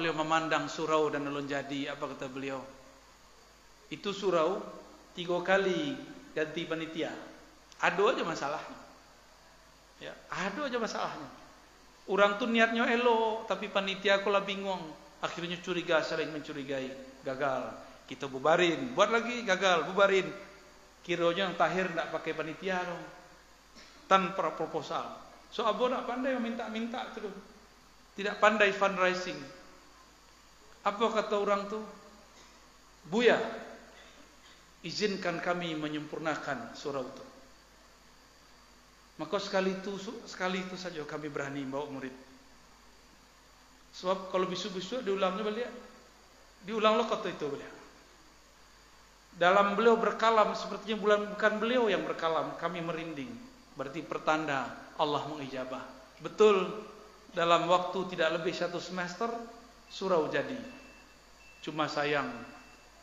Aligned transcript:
beliau 0.00 0.16
memandang 0.16 0.64
surau 0.64 1.12
dan 1.12 1.28
ulun 1.28 1.44
jadi 1.44 1.92
apa 1.92 2.08
kata 2.16 2.32
beliau? 2.32 2.64
Itu 3.92 4.16
surau 4.16 4.64
tiga 5.12 5.36
kali 5.44 5.92
ganti 6.32 6.64
panitia. 6.64 7.12
Ada 7.84 8.16
aja 8.16 8.24
masalahnya 8.24 8.80
ya 10.00 10.16
ada 10.32 10.60
aja 10.64 10.80
masalahnya. 10.80 11.28
Orang 12.08 12.40
tuh 12.40 12.48
niatnya 12.48 12.88
elo 12.88 13.44
tapi 13.44 13.68
panitia 13.68 14.24
aku 14.24 14.32
lah 14.32 14.42
bingung. 14.42 14.80
Akhirnya 15.20 15.60
curiga 15.60 16.00
saling 16.00 16.32
mencurigai. 16.32 16.88
Gagal. 17.22 17.76
Kita 18.08 18.26
bubarin. 18.26 18.96
Buat 18.96 19.12
lagi 19.12 19.44
gagal. 19.44 19.86
Bubarin. 19.92 20.26
Kiranya 21.04 21.52
yang 21.52 21.54
tahir 21.60 21.92
tidak 21.92 22.08
pakai 22.10 22.32
panitia 22.32 22.80
dong 22.82 23.04
tanpa 24.08 24.56
proposal. 24.56 25.20
So 25.52 25.68
abo 25.68 25.86
nak 25.86 26.08
pandai? 26.08 26.34
Minta-minta 26.40 27.12
tu. 27.12 27.28
Tidak 28.16 28.40
pandai 28.42 28.72
fundraising 28.74 29.59
apa 30.86 31.04
kata 31.12 31.34
orang 31.36 31.68
tu? 31.68 31.80
Buya 33.08 33.36
izinkan 34.80 35.40
kami 35.40 35.76
menyempurnakan 35.76 36.72
surau 36.72 37.04
itu 37.04 37.24
maka 39.20 39.36
sekali 39.36 39.76
itu 39.76 39.92
sekali 40.24 40.64
itu 40.64 40.80
saja 40.80 41.04
kami 41.04 41.28
berani 41.28 41.60
bawa 41.68 41.84
murid. 41.92 42.16
Sebab 43.92 44.32
kalau 44.32 44.48
bisu-bisu 44.48 45.04
diulangnya 45.04 45.44
beliau 45.44 45.72
diulang 46.64 46.96
lo 46.96 47.04
kata 47.04 47.28
itu 47.28 47.44
beliau 47.44 47.80
dalam 49.36 49.76
beliau 49.76 50.00
berkalam 50.00 50.56
sepertinya 50.56 50.96
bulan 50.96 51.20
bukan 51.36 51.52
beliau 51.60 51.84
yang 51.86 52.02
berkalam. 52.02 52.56
Kami 52.58 52.80
merinding. 52.82 53.30
Berarti 53.78 54.02
pertanda 54.02 54.68
Allah 54.98 55.22
mengijabah. 55.28 55.84
Betul 56.20 56.68
dalam 57.36 57.70
waktu 57.70 58.16
tidak 58.16 58.40
lebih 58.40 58.52
satu 58.56 58.82
semester 58.82 59.30
surau 59.90 60.30
jadi. 60.30 60.56
Cuma 61.60 61.90
sayang 61.90 62.30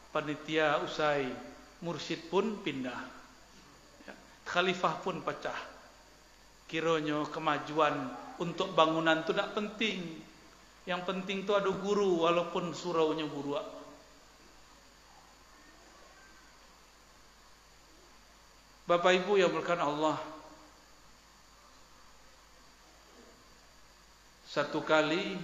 panitia 0.10 0.82
usai 0.82 1.30
mursyid 1.84 2.32
pun 2.32 2.64
pindah. 2.64 2.98
Ya, 4.08 4.14
khalifah 4.48 5.04
pun 5.04 5.22
pecah. 5.22 5.60
Kiranya 6.66 7.28
kemajuan 7.30 8.12
untuk 8.42 8.74
bangunan 8.74 9.22
itu 9.22 9.32
tidak 9.36 9.54
penting. 9.54 10.24
Yang 10.88 11.02
penting 11.04 11.44
itu 11.44 11.52
ada 11.52 11.68
guru 11.68 12.24
walaupun 12.24 12.72
suraunya 12.72 13.28
guru 13.28 13.60
Bapak 18.88 19.20
Ibu 19.20 19.36
yang 19.36 19.52
berkan 19.52 19.84
Allah 19.84 20.16
Satu 24.48 24.80
kali 24.80 25.36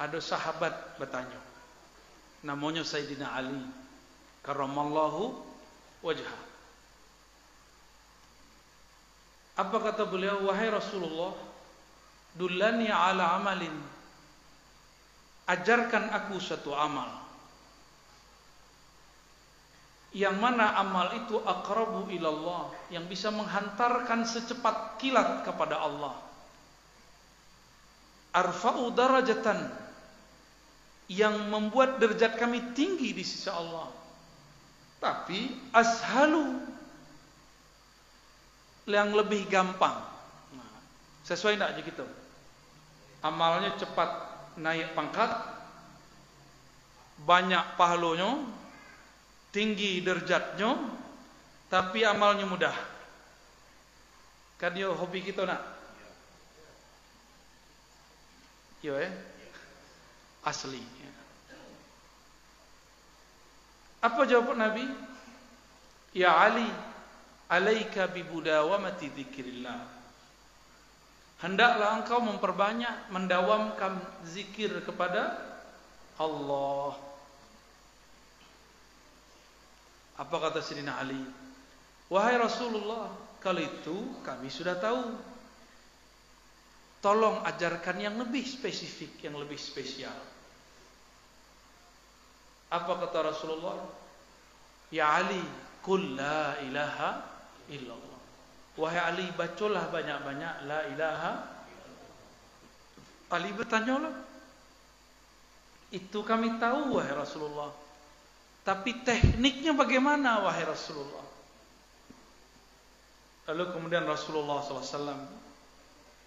ada 0.00 0.16
sahabat 0.16 0.72
bertanya 0.96 1.36
namanya 2.40 2.80
Sayyidina 2.80 3.28
Ali 3.36 3.60
karramallahu 4.40 5.36
wajhah 6.00 6.50
Apa 9.60 9.76
kata 9.76 10.08
beliau? 10.08 10.48
Wahai 10.48 10.72
Rasulullah, 10.72 11.36
dullani 12.32 12.88
ala 12.88 13.36
amalin. 13.36 13.76
Ajarkan 15.44 16.08
aku 16.08 16.40
satu 16.40 16.72
amal. 16.72 17.12
Yang 20.16 20.36
mana 20.40 20.74
amal 20.80 21.12
itu 21.12 21.38
aqrabu 21.44 22.08
ilallah, 22.08 22.72
yang 22.88 23.04
bisa 23.04 23.28
menghantarkan 23.28 24.24
secepat 24.24 24.96
kilat 24.96 25.44
kepada 25.44 25.76
Allah. 25.76 26.16
Arfa'u 28.32 28.94
darajatan 28.96 29.70
yang 31.10 31.50
membuat 31.50 31.98
derajat 31.98 32.38
kami 32.38 32.70
tinggi 32.70 33.10
di 33.10 33.26
sisi 33.26 33.50
Allah. 33.50 33.90
Tapi 35.02 35.58
ashalu 35.74 36.62
yang 38.86 39.10
lebih 39.10 39.50
gampang. 39.50 40.06
Sesuai 41.26 41.58
tidak 41.58 41.74
aja 41.74 41.80
gitu. 41.82 42.06
Amalnya 43.26 43.74
cepat 43.74 44.10
naik 44.54 44.94
pangkat, 44.94 45.30
banyak 47.26 47.64
pahalanya, 47.74 48.46
tinggi 49.50 49.98
derajatnya, 50.06 50.78
tapi 51.66 52.06
amalnya 52.06 52.46
mudah. 52.46 52.76
Kan 54.62 54.78
dia 54.78 54.86
hobi 54.94 55.26
kita 55.26 55.42
nak? 55.42 55.60
Yo 58.80 58.96
eh, 58.96 59.12
asli. 60.46 60.82
Apa 64.00 64.24
jawab 64.24 64.56
Nabi? 64.56 64.88
Ya 66.16 66.32
Ali, 66.34 66.66
alaika 67.52 68.08
bibudawamati 68.08 69.12
dzikrillah 69.12 70.00
hendaklah 71.40 72.00
engkau 72.00 72.20
memperbanyak 72.20 73.08
mendawamkan 73.12 73.96
zikir 74.28 74.70
kepada 74.84 75.40
Allah. 76.20 76.96
Apa 80.20 80.36
kata 80.36 80.60
Sayyidina 80.60 81.00
Ali? 81.00 81.20
Wahai 82.12 82.36
Rasulullah 82.36 83.08
kalau 83.40 83.60
itu 83.64 84.20
kami 84.20 84.52
sudah 84.52 84.76
tahu. 84.76 85.16
Tolong 87.00 87.40
ajarkan 87.48 87.96
yang 87.96 88.20
lebih 88.20 88.44
spesifik 88.44 89.24
yang 89.24 89.40
lebih 89.40 89.56
spesial 89.56 90.12
apa 92.70 92.92
kata 93.02 93.34
Rasulullah 93.34 93.82
ya 94.94 95.18
Ali 95.18 95.42
kul 95.82 96.14
la 96.14 96.58
ilaha 96.62 97.22
illallah. 97.70 98.18
Wahai 98.78 99.00
Ali, 99.02 99.26
bacalah 99.34 99.90
banyak-banyak 99.90 100.54
la 100.64 100.80
ilaha. 100.94 101.32
Ali 103.30 103.50
bertanya 103.52 103.96
lah. 103.98 104.14
Itu 105.90 106.22
kami 106.22 106.56
tahu 106.62 106.96
wahai 106.98 107.12
Rasulullah. 107.12 107.74
Tapi 108.62 109.02
tekniknya 109.02 109.74
bagaimana 109.74 110.46
wahai 110.46 110.62
Rasulullah? 110.62 111.26
Lalu 113.50 113.64
kemudian 113.74 114.06
Rasulullah 114.06 114.62
SAW 114.62 115.26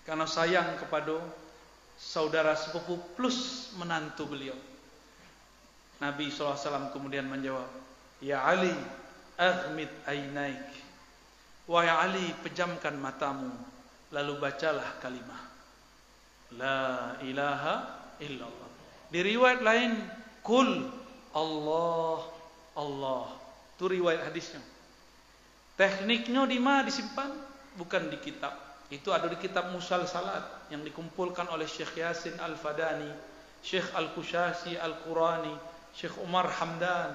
karena 0.04 0.28
sayang 0.28 0.76
kepada 0.76 1.24
saudara 1.96 2.52
sepupu 2.60 3.00
plus 3.16 3.72
menantu 3.80 4.28
beliau. 4.28 4.58
Nabi 6.04 6.28
SAW 6.28 6.92
kemudian 6.92 7.24
menjawab, 7.32 7.72
Ya 8.20 8.44
Ali, 8.44 8.76
aghmid 9.40 9.88
ainaik. 10.04 10.68
Wahai 11.64 11.88
Ali 11.88 12.28
pejamkan 12.44 13.00
matamu 13.00 13.56
lalu 14.12 14.36
bacalah 14.36 15.00
kalimah. 15.00 15.42
La 16.60 17.16
ilaha 17.24 17.88
illallah. 18.20 18.70
Di 19.08 19.24
riwayat 19.24 19.64
lain 19.64 19.96
kul 20.44 20.92
Allah 21.32 22.20
Allah. 22.76 23.32
Itu 23.80 23.88
riwayat 23.88 24.28
hadisnya. 24.28 24.62
Tekniknya 25.80 26.46
di 26.46 26.60
mana 26.60 26.86
disimpan? 26.86 27.32
Bukan 27.80 28.12
di 28.12 28.20
kitab. 28.22 28.54
Itu 28.94 29.10
ada 29.10 29.26
di 29.26 29.40
kitab 29.42 29.74
Musal 29.74 30.06
Salat 30.06 30.70
yang 30.70 30.86
dikumpulkan 30.86 31.50
oleh 31.50 31.66
Syekh 31.66 31.98
Yasin 31.98 32.38
Al-Fadani 32.38 33.10
Syekh 33.66 33.90
Al-Kushasi 33.96 34.78
Al-Qurani 34.78 35.73
Syekh 35.94 36.18
Umar 36.26 36.50
Hamdan 36.50 37.14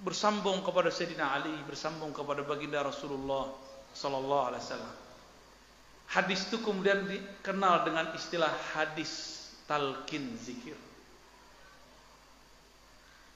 bersambung 0.00 0.60
kepada 0.64 0.92
Sayyidina 0.92 1.36
Ali, 1.36 1.52
bersambung 1.64 2.12
kepada 2.12 2.44
baginda 2.44 2.84
Rasulullah 2.84 3.52
sallallahu 3.96 4.44
alaihi 4.52 4.62
wasallam. 4.64 4.94
Hadis 6.06 6.46
itu 6.48 6.60
kemudian 6.62 7.04
dikenal 7.08 7.88
dengan 7.88 8.12
istilah 8.14 8.52
hadis 8.76 9.44
talqin 9.66 10.36
zikir. 10.40 10.76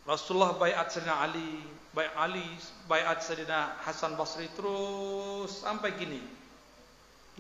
Rasulullah 0.09 0.57
baiat 0.57 0.89
Sayyidina 0.89 1.17
Ali, 1.21 1.61
baiat 1.93 2.15
Ali, 2.17 2.47
baiat 2.89 3.21
Sayyidina 3.21 3.81
Hasan 3.85 4.17
Basri 4.17 4.49
terus 4.57 5.61
sampai 5.61 5.93
gini. 5.97 6.21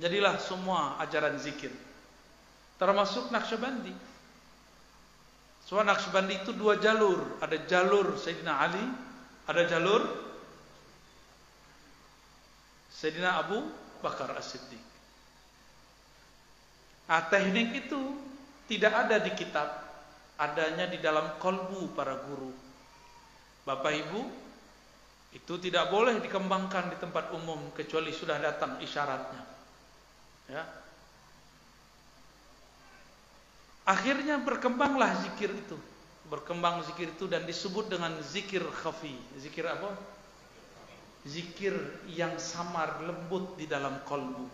Jadilah 0.01 0.37
semua 0.41 0.97
ajaran 1.01 1.37
zikir. 1.37 1.73
Termasuk 2.81 3.29
Naqsyabandi. 3.29 4.10
Soal 5.71 5.87
Naqsyabandi 5.87 6.43
itu 6.43 6.51
dua 6.51 6.83
jalur, 6.83 7.39
ada 7.39 7.55
jalur 7.71 8.19
Sayyidina 8.19 8.59
Ali 8.59 8.83
ada 9.47 9.63
jalur 9.71 10.03
Sayyidina 12.91 13.39
Abu 13.39 13.63
Bakar 14.03 14.35
As-Siddiq. 14.35 14.83
Nah, 17.11 17.27
teknik 17.27 17.87
itu 17.87 18.01
tidak 18.71 19.07
ada 19.07 19.19
di 19.19 19.35
kitab, 19.35 19.67
adanya 20.39 20.87
di 20.87 20.99
dalam 21.03 21.39
kolbu 21.43 21.91
para 21.95 22.19
guru. 22.23 22.55
Bapak 23.67 23.95
Ibu, 23.95 24.21
itu 25.35 25.55
tidak 25.59 25.91
boleh 25.91 26.23
dikembangkan 26.23 26.95
di 26.95 26.97
tempat 26.99 27.35
umum 27.35 27.75
kecuali 27.75 28.15
sudah 28.15 28.39
datang 28.39 28.79
isyaratnya. 28.79 29.43
Ya. 30.51 30.80
Akhirnya 33.85 34.39
berkembanglah 34.41 35.15
zikir 35.25 35.51
itu. 35.53 35.77
Berkembang 36.31 36.87
zikir 36.87 37.11
itu 37.11 37.27
dan 37.27 37.43
disebut 37.43 37.91
dengan 37.91 38.15
zikir 38.23 38.63
khafi. 38.63 39.17
Zikir 39.41 39.67
apa? 39.67 39.97
Zikir 41.27 41.75
yang 42.09 42.39
samar, 42.39 43.03
lembut 43.03 43.59
di 43.59 43.67
dalam 43.67 43.99
kolbu. 44.07 44.47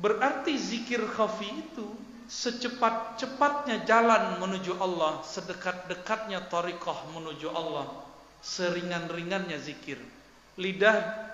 Berarti 0.00 0.56
zikir 0.56 1.04
khafi 1.04 1.48
itu 1.68 1.84
secepat-cepatnya 2.30 3.84
jalan 3.84 4.38
menuju 4.38 4.78
Allah, 4.78 5.20
sedekat-dekatnya 5.26 6.46
tariqah 6.46 7.10
menuju 7.12 7.50
Allah, 7.50 7.90
seringan-ringannya 8.40 9.58
zikir. 9.58 9.98
Lidah 10.56 11.29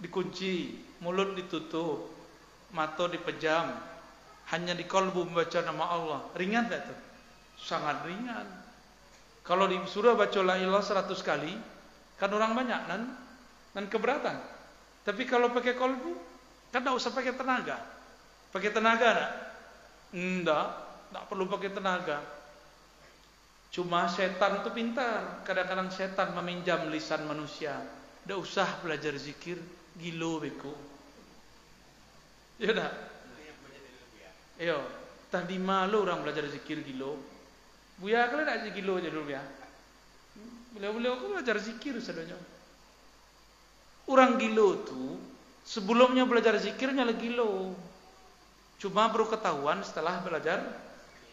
dikunci, 0.00 0.76
mulut 1.00 1.36
ditutup, 1.36 2.12
mata 2.72 3.08
dipejam, 3.08 3.72
hanya 4.52 4.72
di 4.76 4.84
kalbu 4.86 5.26
membaca 5.26 5.60
nama 5.64 5.84
Allah. 5.90 6.20
Ringan 6.38 6.70
tak 6.70 6.86
tuh? 6.86 6.98
Sangat 7.56 8.04
ringan. 8.04 8.46
Kalau 9.46 9.70
disuruh 9.70 10.18
baca 10.18 10.40
la 10.42 10.58
ilaha 10.58 10.82
seratus 10.82 11.22
kali, 11.22 11.54
kan 12.18 12.30
orang 12.34 12.52
banyak 12.54 12.80
dan 12.90 13.00
dan 13.72 13.84
keberatan. 13.86 14.36
Tapi 15.06 15.22
kalau 15.24 15.54
pakai 15.54 15.78
kalbu, 15.78 16.12
kan 16.74 16.82
tidak 16.82 16.98
usah 16.98 17.14
pakai 17.14 17.34
tenaga. 17.34 17.78
Pakai 18.50 18.70
tenaga 18.74 19.08
tak? 19.14 19.32
Enggak, 20.16 20.66
tidak 21.10 21.24
perlu 21.30 21.44
pakai 21.46 21.70
tenaga. 21.70 22.18
Cuma 23.70 24.08
setan 24.08 24.64
itu 24.64 24.70
pintar. 24.72 25.44
Kadang-kadang 25.44 25.92
setan 25.92 26.32
meminjam 26.34 26.88
lisan 26.90 27.26
manusia. 27.28 27.76
Tidak 28.24 28.38
usah 28.38 28.66
belajar 28.82 29.14
zikir, 29.14 29.60
gilo 30.00 30.40
beko. 30.40 30.72
Ya 32.60 32.72
dah. 32.72 32.90
Yo, 34.56 34.80
tadi 35.28 35.60
malu 35.60 36.04
orang 36.04 36.24
belajar 36.24 36.48
zikir 36.48 36.80
gilo. 36.80 37.20
Buya 38.00 38.28
kalian 38.28 38.48
nak 38.48 38.72
gilo 38.76 39.00
aja 39.00 39.08
dulu 39.08 39.28
ya. 39.28 39.44
Beliau-beliau 40.76 41.16
kan 41.20 41.28
belajar 41.40 41.56
zikir 41.60 41.96
sadanya. 42.00 42.36
Orang 44.08 44.36
gilo 44.36 44.84
tu 44.84 45.16
sebelumnya 45.64 46.28
belajar 46.28 46.56
zikirnya 46.60 47.04
lagi 47.04 47.32
gilo. 47.32 47.72
Cuma 48.76 49.08
baru 49.08 49.28
ketahuan 49.32 49.80
setelah 49.80 50.20
belajar 50.20 50.60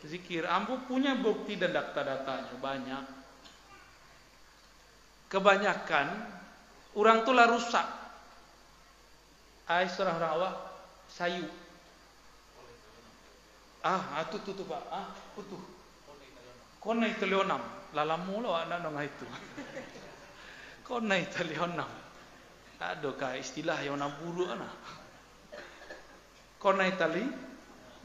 zikir. 0.08 0.48
Ampu 0.48 0.80
punya 0.88 1.16
bukti 1.20 1.60
dan 1.60 1.76
data-datanya 1.76 2.56
banyak. 2.60 3.04
Kebanyakan 5.28 6.08
orang 6.96 7.28
tu 7.28 7.32
lah 7.36 7.48
rusak 7.52 8.03
Ai 9.68 9.88
surah 9.88 10.18
rawa 10.20 10.50
sayu. 11.08 11.48
Ah, 13.84 14.24
atu 14.24 14.40
tu 14.44 14.56
tu 14.56 14.64
pak. 14.64 14.84
Ah, 14.92 15.12
putu. 15.36 15.60
Kona 16.80 17.08
italionam. 17.08 17.62
Lalamu 17.94 18.44
lo 18.44 18.56
anak 18.56 18.80
nong 18.84 19.00
itu. 19.04 19.28
Kona 20.88 21.20
italionam. 21.20 22.04
Ada 22.84 23.16
ka 23.16 23.40
istilah 23.40 23.80
yang 23.80 23.96
nak 23.96 24.20
buru 24.20 24.52
ana. 24.52 24.68
Kona 26.60 26.88
Itali 26.88 27.24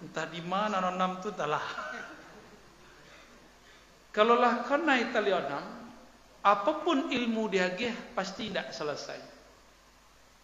entah 0.03 0.27
di 0.27 0.43
mana 0.43 0.83
nonam 0.83 1.19
tu 1.19 1.35
talah. 1.35 1.63
Kalau 4.15 4.35
lah 4.35 4.67
kona 4.67 4.99
Italionam, 4.99 5.63
apapun 6.43 7.07
ilmu 7.07 7.47
dia 7.51 7.71
pasti 8.19 8.51
tidak 8.51 8.75
selesai. 8.75 9.19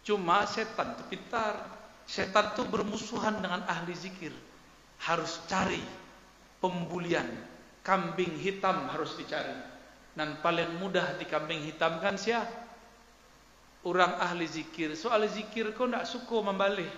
Cuma 0.04 0.44
setan 0.44 0.92
itu 0.94 1.02
pintar. 1.16 1.64
Setan 2.04 2.52
itu 2.52 2.62
bermusuhan 2.68 3.40
dengan 3.40 3.64
ahli 3.64 3.96
zikir. 3.96 4.30
Harus 5.00 5.40
cari 5.48 5.80
pembulian. 6.60 7.24
Kambing 7.80 8.36
hitam 8.36 8.84
harus 8.92 9.16
dicari. 9.16 9.56
Dan 10.12 10.38
paling 10.44 10.76
mudah 10.76 11.16
di 11.16 11.24
kambing 11.24 11.64
hitam 11.64 11.98
kan 12.04 12.20
siapa? 12.20 12.52
Orang 13.84 14.20
ahli 14.20 14.44
zikir. 14.44 14.92
Soal 14.92 15.24
zikir 15.28 15.72
kau 15.72 15.88
tidak 15.88 16.04
suka 16.04 16.36
membalik. 16.44 16.88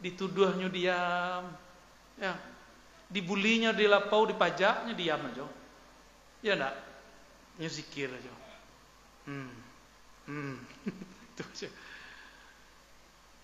Dituduhnya 0.00 0.68
diam. 0.68 1.44
Ya. 2.20 2.36
Dibulinya, 3.12 3.76
dilapau, 3.76 4.24
dipajaknya 4.24 4.92
diam 4.96 5.20
aja. 5.20 5.44
Ya 6.40 6.56
enggak? 6.56 6.76
Nya 7.60 7.68
zikir 7.68 8.08
aja. 8.08 8.32
Hmm. 9.28 9.52
Hmm. 10.24 10.56
Itu 11.32 11.44
aja 11.44 11.68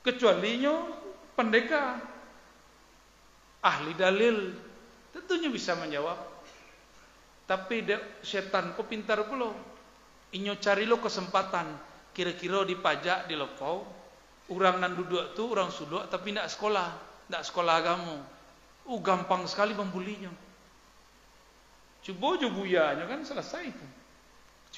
kecualinya 0.04 0.74
pendekar. 1.34 2.00
Ahli 3.64 3.92
dalil. 3.98 4.54
Tentunya 5.10 5.50
bisa 5.50 5.74
menjawab. 5.74 6.16
Tapi 7.48 7.80
setan 8.20 8.76
kok 8.76 8.86
pintar 8.86 9.24
pula 9.24 9.50
inyo 10.36 10.54
cari 10.60 10.84
lo 10.84 11.00
kesempatan. 11.00 11.66
Kira-kira 12.12 12.66
dipajak 12.66 13.30
di 13.30 13.38
lokau 13.38 13.86
orang 14.48 14.80
nan 14.80 14.96
duduk 14.96 15.36
tu 15.36 15.52
orang 15.52 15.70
suduk 15.70 16.06
tapi 16.10 16.34
tidak 16.34 16.50
sekolah. 16.50 16.88
Tidak 17.28 17.42
sekolah 17.44 17.74
agama. 17.78 18.16
Uh 18.88 19.00
gampang 19.04 19.44
sekali 19.44 19.76
membulinya 19.76 20.32
cuba 22.08 22.38
jo 22.38 22.48
buyanya 22.48 23.04
kan 23.04 23.20
selesai 23.20 23.68
itu 23.68 23.86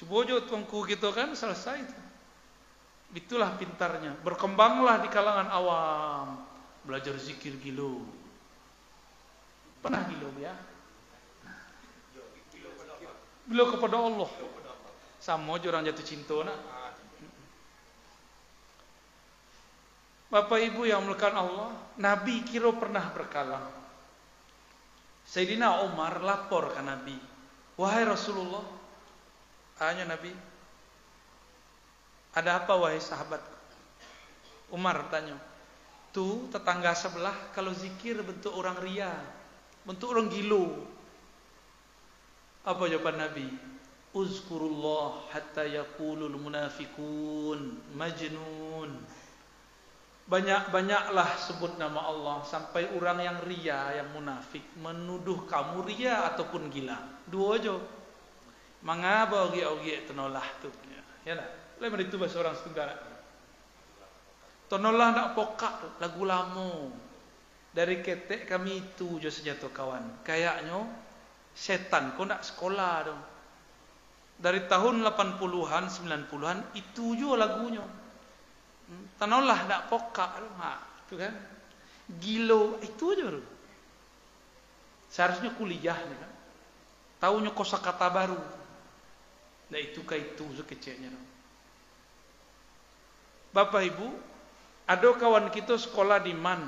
cuba 0.01 0.25
jo 0.25 0.43
tuangku 0.43 0.83
gitu 0.89 1.13
kan 1.13 1.31
selesai 1.31 1.79
itu 1.85 1.99
Itulah 3.11 3.59
pintarnya. 3.59 4.15
Berkembanglah 4.23 5.03
di 5.03 5.09
kalangan 5.11 5.51
awam. 5.51 6.27
Belajar 6.87 7.15
zikir 7.19 7.59
gilo. 7.59 8.07
Pernah 9.83 10.01
gilo 10.07 10.29
ya? 10.39 10.55
Gilo 13.49 13.65
kepada 13.67 13.97
Allah. 13.99 14.29
Sama 15.21 15.59
aja 15.59 15.69
orang 15.69 15.85
jatuh 15.85 16.05
cinta 16.07 16.37
nak. 16.41 16.59
Bapak 20.31 20.63
Ibu 20.63 20.87
yang 20.87 21.03
melakukan 21.03 21.35
Allah, 21.35 21.75
Nabi 21.99 22.39
kira 22.47 22.71
pernah 22.71 23.03
berkalam. 23.11 23.67
Sayyidina 25.27 25.83
Umar 25.83 26.23
lapor 26.23 26.71
ke 26.71 26.79
Nabi, 26.79 27.19
"Wahai 27.75 28.07
Rasulullah, 28.07 28.63
hanya 29.83 30.07
Nabi, 30.07 30.31
ada 32.31 32.63
apa 32.63 32.73
wahai 32.79 33.03
sahabat? 33.03 33.43
Umar 34.71 35.11
tanya. 35.11 35.35
Tu 36.15 36.47
tetangga 36.51 36.95
sebelah 36.95 37.35
kalau 37.55 37.71
zikir 37.75 38.19
bentuk 38.23 38.51
orang 38.55 38.79
ria, 38.83 39.11
bentuk 39.83 40.15
orang 40.15 40.31
gilo. 40.31 40.87
Apa 42.63 42.87
jawaban 42.87 43.19
Nabi? 43.19 43.47
Uzkurullah 44.11 45.31
hatta 45.31 45.63
yaqulul 45.63 46.35
munafikun 46.35 47.79
majnun. 47.95 48.91
Banyak-banyaklah 50.27 51.35
sebut 51.35 51.75
nama 51.75 52.07
Allah 52.07 52.39
sampai 52.47 52.91
orang 52.95 53.19
yang 53.19 53.37
ria, 53.43 53.91
yang 53.99 54.11
munafik 54.15 54.63
menuduh 54.79 55.43
kamu 55.47 55.83
ria 55.83 56.31
ataupun 56.31 56.71
gila. 56.71 56.95
Dua 57.27 57.59
aja. 57.59 57.75
Mengapa 58.83 59.51
ogi-ogi 59.51 60.07
tenolah 60.07 60.47
tu? 60.63 60.71
Ya 61.27 61.35
tak? 61.35 61.60
Lain 61.81 61.97
itu 61.97 62.21
bahasa 62.21 62.37
orang 62.37 62.53
setengah. 62.53 62.93
Tonolah 64.69 65.09
nak 65.17 65.27
pokak 65.33 65.97
lagu 65.97 66.21
lama. 66.29 66.93
Dari 67.73 68.05
ketek 68.05 68.45
kami 68.45 68.85
itu 68.85 69.17
je 69.17 69.33
sejatuh 69.33 69.73
kawan. 69.73 70.21
Kayaknya 70.21 70.77
setan 71.57 72.13
kau 72.13 72.29
nak 72.29 72.45
sekolah 72.45 72.95
dong. 73.09 73.21
Dari 74.37 74.69
tahun 74.69 75.01
80-an, 75.01 75.83
90-an 75.89 76.57
itu 76.77 77.17
je 77.17 77.29
lagunya. 77.33 77.81
Hmm, 78.85 79.05
Tonolah 79.17 79.65
nak 79.65 79.81
pokak 79.89 80.37
dong. 80.37 80.55
Ha, 80.61 80.73
tu 81.09 81.17
kan. 81.17 81.33
Gilo 82.21 82.77
itu 82.85 83.17
aja 83.17 83.25
bro. 83.25 83.41
Seharusnya 85.09 85.49
kuliah 85.57 85.97
ni 85.97 86.13
kan. 86.13 86.31
Tahunya 87.25 87.51
kosakata 87.57 88.13
baru. 88.13 88.39
Nah 89.71 89.79
itu 89.79 90.05
kah 90.05 90.19
itu 90.19 90.45
sekecilnya 90.53 91.09
dong. 91.09 91.30
Bapak 93.51 93.83
Ibu, 93.83 94.07
ada 94.87 95.09
kawan 95.15 95.51
kita 95.51 95.75
sekolah 95.75 96.23
di 96.23 96.31
Man, 96.31 96.63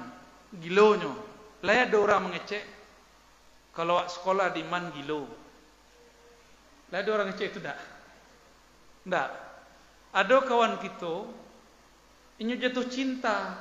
gilonyo. 0.60 1.16
Lah 1.64 1.88
ada 1.88 1.96
orang 1.96 2.28
mengecek 2.28 2.64
kalau 3.72 4.04
sekolah 4.04 4.52
di 4.52 4.68
Man 4.68 4.92
gilo. 4.92 5.24
Lah 6.92 7.00
ada 7.00 7.10
orang 7.16 7.32
ngecek 7.32 7.48
itu 7.56 7.60
tak? 7.64 7.80
Tak. 9.08 9.30
Ada 10.14 10.36
kawan 10.44 10.78
kita 10.84 11.16
ini 12.44 12.60
jatuh 12.60 12.86
cinta, 12.92 13.56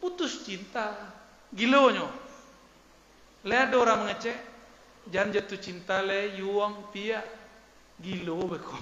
putus 0.00 0.40
cinta, 0.40 0.96
gilonyo. 1.52 2.08
Lah 3.44 3.68
ada 3.68 3.76
orang 3.76 4.08
mengecek 4.08 4.36
jangan 5.12 5.36
jatuh 5.36 5.60
cinta 5.60 6.00
le 6.00 6.40
yuang 6.40 6.88
pia 6.88 7.20
gilo 8.00 8.48
beko. 8.48 8.80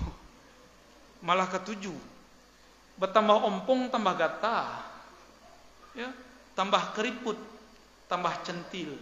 Malah 1.26 1.50
ketujuh 1.50 2.17
bertambah 2.98 3.46
ompong 3.46 3.94
tambah 3.94 4.14
gata 4.18 4.82
ya, 5.94 6.10
tambah 6.58 6.98
keriput, 6.98 7.38
tambah 8.10 8.34
centil. 8.42 8.98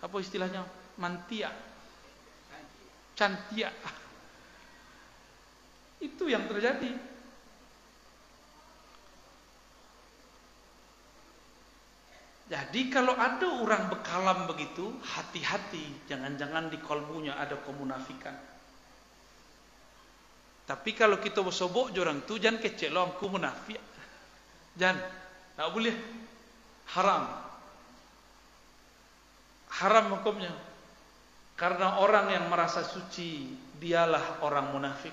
Apa 0.00 0.16
istilahnya? 0.22 0.64
Mantia. 0.96 1.50
Cantia. 3.18 3.68
Itu 6.08 6.30
yang 6.30 6.48
terjadi. 6.48 7.10
Jadi 12.50 12.90
kalau 12.90 13.14
ada 13.14 13.62
orang 13.62 13.94
bekalam 13.94 14.50
begitu, 14.50 14.90
hati-hati, 15.06 16.10
jangan-jangan 16.10 16.66
di 16.66 16.82
kolbunya 16.82 17.38
ada 17.38 17.54
kemunafikan. 17.62 18.34
Tapi 20.70 20.94
kalau 20.94 21.18
kita 21.18 21.42
bersobok 21.42 21.90
orang 21.98 22.22
tu 22.22 22.38
jangan 22.38 22.62
kecil 22.62 22.94
lah 22.94 23.10
aku 23.10 23.26
munafik. 23.26 23.82
Jangan, 24.78 25.02
tak 25.58 25.68
boleh. 25.74 25.98
Haram. 26.94 27.26
Haram 29.82 30.14
hukumnya. 30.14 30.54
Karena 31.58 31.98
orang 31.98 32.30
yang 32.30 32.46
merasa 32.46 32.86
suci, 32.86 33.50
dialah 33.82 34.46
orang 34.46 34.70
munafik. 34.70 35.10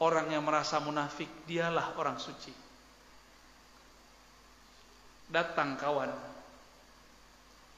Orang 0.00 0.32
yang 0.32 0.48
merasa 0.48 0.80
munafik, 0.80 1.28
dialah 1.44 2.00
orang 2.00 2.16
suci. 2.16 2.56
Datang 5.28 5.76
kawan, 5.76 6.08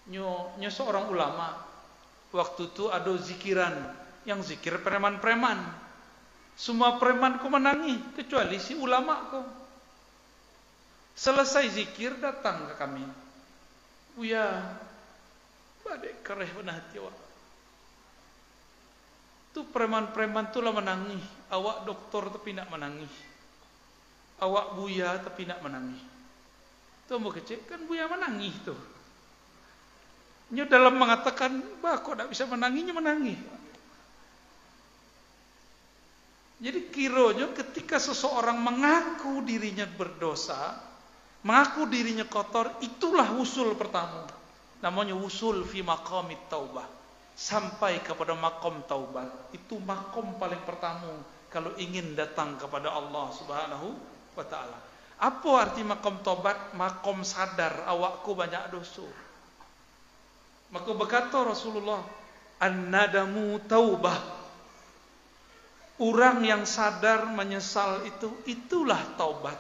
nyo 0.09 0.55
nyo 0.57 0.71
seorang 0.73 1.11
ulama 1.13 1.53
waktu 2.33 2.73
itu 2.73 2.89
ada 2.89 3.13
zikiran 3.21 3.75
yang 4.25 4.41
zikir 4.41 4.81
preman-preman 4.81 5.82
semua 6.57 7.01
preman 7.01 7.41
ku 7.41 7.49
menangi 7.49 7.99
kecuali 8.17 8.61
si 8.61 8.77
ulama 8.77 9.15
ku. 9.33 9.41
Selesai 11.13 11.69
zikir 11.73 12.17
datang 12.21 12.73
ke 12.73 12.75
kami. 12.77 13.05
Buya 14.17 14.77
badai 15.83 16.21
kereh 16.25 16.51
benar 16.57 16.81
hati 16.81 17.01
awak. 17.01 17.17
Tu 19.53 19.61
preman-preman 19.69 20.49
tu 20.49 20.65
lah 20.65 20.73
menangi. 20.73 21.21
Awak 21.53 21.85
doktor 21.85 22.33
tapi 22.33 22.57
nak 22.57 22.73
menangi. 22.73 23.09
Awak 24.41 24.67
buya 24.81 25.21
tapi 25.21 25.45
nak 25.45 25.61
menangi. 25.61 26.01
Tu 27.05 27.13
mau 27.21 27.29
kecil 27.29 27.61
kan 27.69 27.85
buya 27.85 28.09
menangi 28.09 28.51
tu. 28.65 28.73
Nya 30.53 30.69
dalam 30.69 31.01
mengatakan, 31.01 31.65
bah 31.81 32.01
kok 32.05 32.13
tidak 32.13 32.29
bisa 32.29 32.45
menanginya 32.45 32.93
menangi. 32.93 33.37
Jadi 36.63 36.95
kironya 36.95 37.51
ketika 37.51 37.99
seseorang 37.99 38.55
mengaku 38.55 39.43
dirinya 39.43 39.83
berdosa, 39.83 40.79
mengaku 41.43 41.91
dirinya 41.91 42.23
kotor, 42.23 42.79
itulah 42.79 43.35
usul 43.35 43.75
pertama. 43.75 44.31
Namanya 44.79 45.19
usul 45.19 45.67
fi 45.67 45.83
maqamit 45.83 46.39
taubah. 46.47 46.87
Sampai 47.35 47.99
kepada 48.07 48.39
makom 48.39 48.79
taubat. 48.87 49.51
Itu 49.51 49.83
makom 49.83 50.39
paling 50.39 50.63
pertama 50.63 51.11
kalau 51.51 51.75
ingin 51.83 52.15
datang 52.15 52.55
kepada 52.55 52.95
Allah 52.95 53.27
Subhanahu 53.35 53.89
wa 54.39 54.45
taala. 54.47 54.79
Apa 55.19 55.51
arti 55.67 55.83
makom 55.83 56.23
taubat? 56.23 56.79
Makom 56.79 57.27
sadar 57.27 57.91
awakku 57.91 58.39
banyak 58.39 58.71
dosa. 58.71 59.03
Maka 60.71 60.91
berkata 60.95 61.43
Rasulullah, 61.43 62.07
An-nadamu 62.63 63.59
taubah. 63.67 64.42
Orang 66.01 66.41
yang 66.45 66.65
sadar 66.65 67.29
menyesal 67.29 68.09
itu, 68.09 68.33
itulah 68.49 69.01
taubat. 69.21 69.59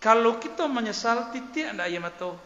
Kalau 0.00 0.36
kita 0.40 0.64
menyesal, 0.68 1.32
titik 1.32 1.64
anda 1.64 1.84
ayam 1.84 2.04
atau 2.08 2.36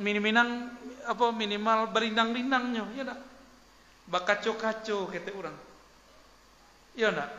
minimal 0.00 0.72
apa 1.04 1.26
minimal 1.32 1.92
berindang-rindangnya, 1.92 2.84
ya 2.96 3.04
tak? 3.04 3.20
Bakaco-kaco 4.10 5.08
kata 5.08 5.30
orang. 5.36 5.56
Ya 6.96 7.12
tak? 7.12 7.30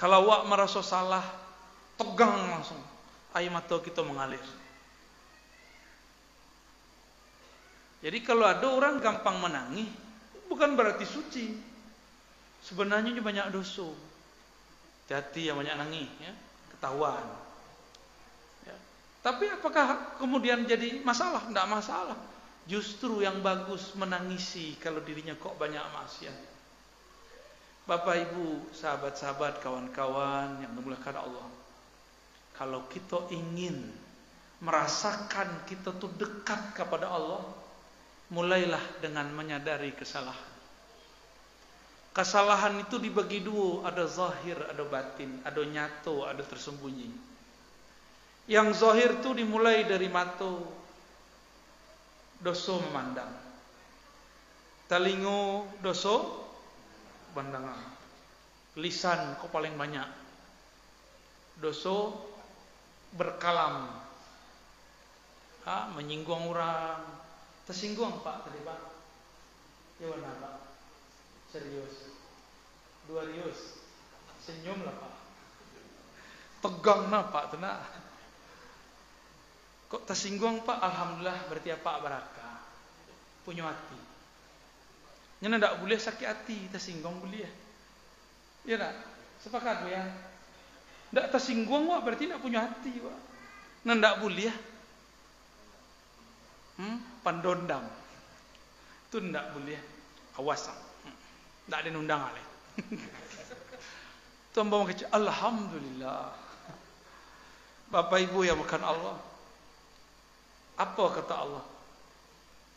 Kalau 0.00 0.24
awak 0.24 0.48
merasa 0.48 0.80
salah, 0.80 1.24
tegang 2.00 2.32
langsung. 2.48 2.80
Ayam 3.36 3.54
atau 3.60 3.78
kita 3.84 4.00
mengalir. 4.00 4.42
Jadi 8.00 8.18
kalau 8.24 8.48
ada 8.48 8.64
orang 8.64 8.96
gampang 8.96 9.36
menangis, 9.38 9.92
bukan 10.48 10.72
berarti 10.72 11.04
suci. 11.04 11.69
Sebenarnya 12.64 13.16
dia 13.16 13.24
banyak 13.24 13.48
dosa. 13.52 13.88
Hati 15.10 15.50
yang 15.50 15.58
banyak 15.58 15.74
nangis, 15.74 16.06
ya, 16.22 16.30
ketahuan. 16.70 17.26
Ya. 18.62 18.78
Tapi 19.26 19.50
apakah 19.50 20.14
kemudian 20.22 20.62
jadi 20.70 21.02
masalah? 21.02 21.50
Tidak 21.50 21.66
masalah. 21.66 22.14
Justru 22.70 23.18
yang 23.18 23.42
bagus 23.42 23.90
menangisi 23.98 24.78
kalau 24.78 25.02
dirinya 25.02 25.34
kok 25.34 25.58
banyak 25.58 25.82
maksiat. 25.82 26.36
Bapak 27.90 28.30
Ibu, 28.30 28.70
sahabat-sahabat, 28.70 29.58
kawan-kawan 29.58 30.62
yang 30.62 30.78
dimuliakan 30.78 31.26
Allah. 31.26 31.46
Kalau 32.54 32.86
kita 32.86 33.26
ingin 33.34 33.90
merasakan 34.62 35.66
kita 35.66 35.96
tuh 35.98 36.12
dekat 36.14 36.76
kepada 36.78 37.10
Allah, 37.10 37.42
mulailah 38.30 39.02
dengan 39.02 39.26
menyadari 39.34 39.90
kesalahan. 39.96 40.49
Kesalahan 42.10 42.82
itu 42.82 42.98
dibagi 42.98 43.38
dua, 43.38 43.86
ada 43.86 44.02
zahir, 44.10 44.58
ada 44.66 44.82
batin, 44.82 45.38
ada 45.46 45.62
nyato, 45.62 46.26
ada 46.26 46.42
tersembunyi. 46.42 47.06
Yang 48.50 48.82
zahir 48.82 49.22
itu 49.22 49.30
dimulai 49.30 49.86
dari 49.86 50.10
mata, 50.10 50.58
doso 52.42 52.82
memandang. 52.82 53.30
Telingo 54.90 55.70
doso 55.78 56.50
pandangan. 57.30 57.78
Lisan 58.74 59.38
kok 59.38 59.54
paling 59.54 59.78
banyak. 59.78 60.10
Doso 61.62 62.26
berkalam. 63.14 63.86
Ha, 65.62 65.94
menyinggung 65.94 66.50
orang, 66.50 67.20
Tersinggung 67.70 68.18
Pak 68.26 68.50
tadi 68.50 68.58
Pak? 68.66 68.80
Ya 70.02 70.10
benar 70.10 70.34
Pak. 70.42 70.69
Serius. 71.50 71.94
Dua 73.10 73.26
rius. 73.26 73.82
Senyum 74.40 74.80
lah 74.86 74.94
Pak. 74.94 75.14
Tegang 76.62 77.10
lah 77.10 77.28
Pak 77.28 77.44
tenang. 77.54 77.82
Kok 79.90 80.06
tersinggung 80.06 80.62
Pak? 80.62 80.78
Alhamdulillah 80.78 81.50
berarti 81.50 81.70
apa 81.74 81.92
barakah. 81.98 82.56
Punya 83.42 83.66
hati. 83.66 84.00
Nyana 85.42 85.58
tak 85.58 85.82
boleh 85.82 85.98
sakit 85.98 86.26
hati 86.28 86.58
tersinggung 86.70 87.18
boleh 87.18 87.42
ya. 87.42 87.52
Ya 88.64 88.76
tak? 88.78 88.94
Sepakat 89.42 89.88
ya. 89.90 90.06
Tak 91.10 91.34
tersinggung 91.34 91.90
Pak 91.90 92.00
berarti 92.06 92.30
tak 92.30 92.38
punya 92.38 92.70
hati 92.70 92.92
Pak. 92.94 93.18
Nah 93.84 93.96
tak 93.98 94.20
boleh 94.22 94.52
hmm? 96.80 96.96
pandondam 97.20 97.84
itu 99.10 99.18
tidak 99.18 99.50
boleh 99.52 99.78
awas 100.38 100.70
tidak 101.70 101.86
ada 101.86 101.90
undang 101.94 102.22
ale 102.26 102.42
Tuan 104.50 104.66
kecil 104.66 105.06
Alhamdulillah. 105.14 106.34
Bapak 107.86 108.18
Ibu 108.18 108.42
yang 108.42 108.58
makan 108.58 108.82
Allah. 108.82 109.16
Apa 110.74 111.04
kata 111.14 111.34
Allah? 111.38 111.64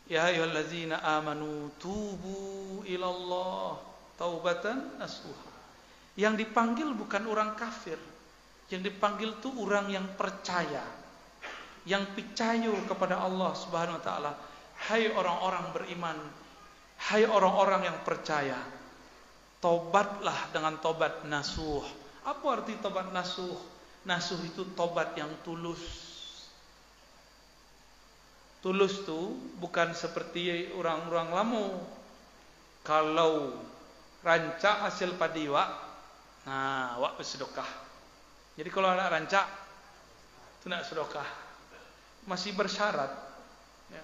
Ya 0.05 0.29
ayyuhallazina 0.29 1.01
amanu 1.01 1.73
tubu 1.81 2.85
ilallah 2.85 3.81
taubatan 4.21 5.01
nasuha. 5.01 5.49
Yang 6.13 6.45
dipanggil 6.45 6.93
bukan 6.93 7.25
orang 7.25 7.57
kafir. 7.57 7.97
Yang 8.69 8.93
dipanggil 8.93 9.33
itu 9.33 9.49
orang 9.57 9.89
yang 9.89 10.05
percaya. 10.13 10.85
Yang 11.89 12.13
percaya 12.13 12.69
kepada 12.85 13.17
Allah 13.17 13.49
Subhanahu 13.57 13.97
wa 13.97 14.03
taala. 14.05 14.31
Hai 14.77 15.09
orang-orang 15.09 15.73
beriman. 15.73 16.17
Hai 17.01 17.25
orang-orang 17.25 17.89
yang 17.89 17.97
percaya 18.05 18.82
tobatlah 19.63 20.51
dengan 20.51 20.75
tobat 20.83 21.23
nasuh 21.23 21.79
apa 22.27 22.43
arti 22.51 22.75
tobat 22.83 23.15
nasuh 23.15 23.55
nasuh 24.03 24.43
itu 24.43 24.67
tobat 24.75 25.15
yang 25.15 25.31
tulus 25.47 25.79
tulus 28.59 29.07
tu 29.07 29.39
bukan 29.63 29.95
seperti 29.95 30.67
orang-orang 30.75 31.29
lama 31.31 31.65
kalau 32.83 33.55
rancak 34.19 34.83
hasil 34.83 35.15
padi 35.15 35.47
wak 35.47 35.71
nah 36.43 36.99
wak 36.99 37.15
bersedekah 37.15 37.67
jadi 38.59 38.67
kalau 38.67 38.91
anak 38.91 39.07
rancak 39.15 39.47
tu 40.59 40.67
nak 40.67 40.83
sedekah 40.85 41.43
masih 42.23 42.55
bersyarat. 42.55 43.11
Ya. 43.91 44.03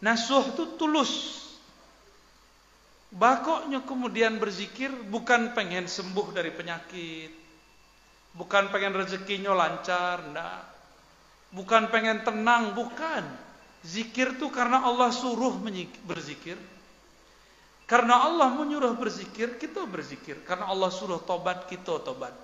Nasuh 0.00 0.44
itu 0.54 0.78
tulus. 0.80 1.44
Bakoknya 3.08 3.88
kemudian 3.88 4.36
berzikir 4.36 4.92
bukan 5.08 5.56
pengen 5.56 5.88
sembuh 5.88 6.36
dari 6.36 6.52
penyakit. 6.52 7.32
Bukan 8.36 8.68
pengen 8.68 8.92
rezekinya 8.92 9.56
lancar, 9.56 10.20
enggak. 10.20 10.62
Bukan 11.48 11.88
pengen 11.88 12.20
tenang, 12.20 12.76
bukan. 12.76 13.24
Zikir 13.80 14.36
tuh 14.36 14.52
karena 14.52 14.84
Allah 14.84 15.08
suruh 15.08 15.56
berzikir. 16.04 16.60
Karena 17.88 18.28
Allah 18.28 18.52
menyuruh 18.52 18.92
berzikir, 19.00 19.56
kita 19.56 19.88
berzikir. 19.88 20.44
Karena 20.44 20.68
Allah 20.68 20.92
suruh 20.92 21.24
tobat, 21.24 21.64
kita 21.64 22.04
tobat. 22.04 22.36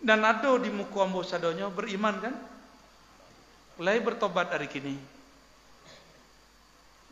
Dan 0.00 0.24
ada 0.24 0.56
di 0.56 0.72
muka 0.72 1.04
ambo 1.04 1.20
sadonya 1.20 1.68
beriman 1.68 2.16
kan? 2.16 2.34
Lai 3.78 4.00
bertobat 4.00 4.48
hari 4.50 4.72
kini. 4.72 4.96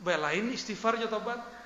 Baik 0.00 0.16
lain 0.16 0.44
istighfar 0.56 0.96
ya 0.96 1.06
tobat. 1.06 1.59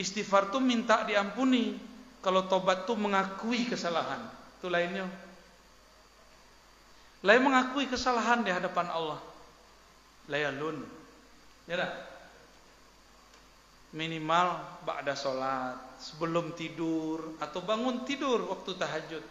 Istighfar 0.00 0.48
tuh 0.48 0.64
minta 0.64 1.04
diampuni. 1.04 1.76
Kalau 2.24 2.48
tobat 2.48 2.88
tuh 2.88 2.96
mengakui 2.96 3.68
kesalahan. 3.68 4.24
Itu 4.56 4.72
lainnya. 4.72 5.04
Lain 7.20 7.44
mengakui 7.44 7.84
kesalahan 7.84 8.40
di 8.40 8.48
hadapan 8.48 8.88
Allah. 8.88 9.20
Layalun. 10.32 10.80
Ya 11.68 11.76
dah 11.76 11.92
minimal 13.90 14.62
ba'da 14.86 15.18
sholat 15.18 15.74
sebelum 15.98 16.54
tidur 16.54 17.34
atau 17.42 17.58
bangun 17.66 18.06
tidur 18.06 18.46
waktu 18.46 18.78
tahajud 18.78 19.24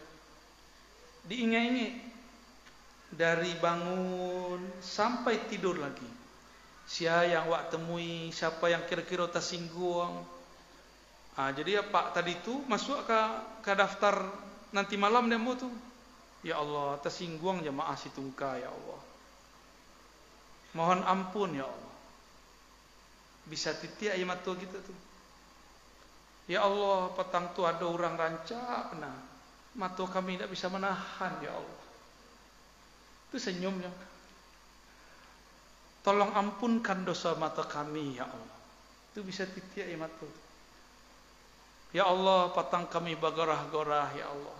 diingat-ingat 1.31 1.95
dari 3.15 3.55
bangun 3.63 4.59
sampai 4.83 5.47
tidur 5.47 5.79
lagi 5.79 6.07
siapa 6.83 7.31
yang 7.31 7.47
wak 7.47 7.71
temui 7.71 8.35
siapa 8.35 8.67
yang 8.67 8.83
kira-kira 8.83 9.31
tersinggung 9.31 10.27
ah, 11.39 11.49
jadi 11.55 11.79
ya 11.79 11.83
pak 11.87 12.11
tadi 12.11 12.35
itu 12.35 12.59
masuk 12.67 13.07
ke, 13.07 13.19
ke 13.63 13.71
daftar 13.71 14.27
nanti 14.75 14.99
malam 14.99 15.31
mau 15.39 15.55
tuh 15.55 15.71
ya 16.43 16.59
Allah 16.59 16.99
tersinggung 16.99 17.63
jemaah 17.63 17.95
situngka 17.95 18.59
ya 18.59 18.67
Allah 18.67 18.99
mohon 20.75 20.99
ampun 21.07 21.55
ya 21.55 21.63
Allah 21.63 21.89
bisa 23.49 23.73
titik 23.73 24.13
ayam 24.13 24.29
mata 24.29 24.53
kita 24.53 24.77
tu. 24.77 24.93
Ya 26.45 26.61
Allah, 26.65 27.09
petang 27.17 27.49
tu 27.57 27.65
ada 27.65 27.81
orang 27.81 28.13
rancak 28.13 28.93
pernah. 28.93 29.17
Mata 29.77 30.05
kami 30.05 30.37
tidak 30.37 30.53
bisa 30.53 30.69
menahan, 30.69 31.33
ya 31.41 31.53
Allah. 31.53 31.81
Itu 33.29 33.37
senyumnya. 33.41 33.89
Tolong 36.05 36.33
ampunkan 36.33 37.05
dosa 37.05 37.37
mata 37.37 37.65
kami, 37.65 38.17
ya 38.17 38.25
Allah. 38.25 38.57
Itu 39.13 39.25
bisa 39.25 39.45
titik 39.49 39.85
ayam 39.85 40.05
mata. 40.05 40.25
Ya 41.89 42.05
Allah, 42.05 42.53
petang 42.53 42.85
kami 42.85 43.17
bagorah-gorah, 43.17 44.13
ya 44.13 44.29
Allah. 44.29 44.57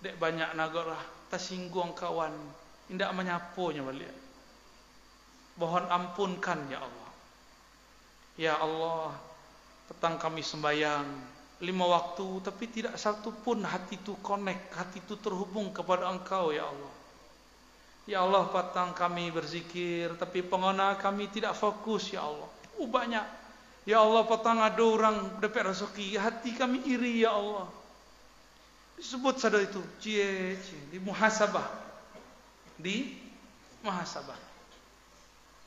Dek 0.00 0.16
banyak 0.16 0.56
nagorah, 0.56 1.00
tersinggung 1.28 1.92
kawan. 1.92 2.32
Tidak 2.88 3.10
menyapunya 3.12 3.84
balik. 3.84 4.14
Mohon 5.60 5.84
ampunkan, 5.92 6.60
ya 6.72 6.80
Allah. 6.80 7.10
Ya 8.38 8.54
Allah, 8.56 9.12
petang 9.92 10.16
kami 10.16 10.40
sembahyang 10.40 11.04
lima 11.58 11.84
waktu, 11.90 12.40
tapi 12.40 12.70
tidak 12.70 12.94
satu 12.94 13.34
pun 13.34 13.66
hati 13.66 13.98
itu 13.98 14.14
connect, 14.22 14.72
hati 14.72 15.02
itu 15.02 15.18
terhubung 15.18 15.74
kepada 15.74 16.06
Engkau, 16.08 16.54
Ya 16.54 16.64
Allah. 16.64 16.94
Ya 18.08 18.24
Allah, 18.24 18.48
petang 18.48 18.94
kami 18.96 19.28
berzikir, 19.28 20.16
tapi 20.16 20.40
pengona 20.40 20.96
kami 20.96 21.28
tidak 21.28 21.52
fokus, 21.58 22.14
Ya 22.14 22.24
Allah. 22.24 22.48
Oh 22.78 22.86
banyak. 22.86 23.37
Ya 23.88 24.04
Allah, 24.04 24.20
petang 24.28 24.60
ada 24.60 24.84
orang 24.84 25.40
dapat 25.40 25.72
rezeki, 25.72 26.20
hati 26.20 26.52
kami 26.52 26.84
iri, 26.84 27.24
Ya 27.24 27.32
Allah. 27.32 27.72
Disebut 29.00 29.40
sadar 29.40 29.64
itu, 29.64 29.80
cie, 29.96 30.60
cie, 30.60 30.92
di 30.92 31.00
muhasabah. 31.00 31.64
Di 32.76 33.16
muhasabah. 33.80 34.36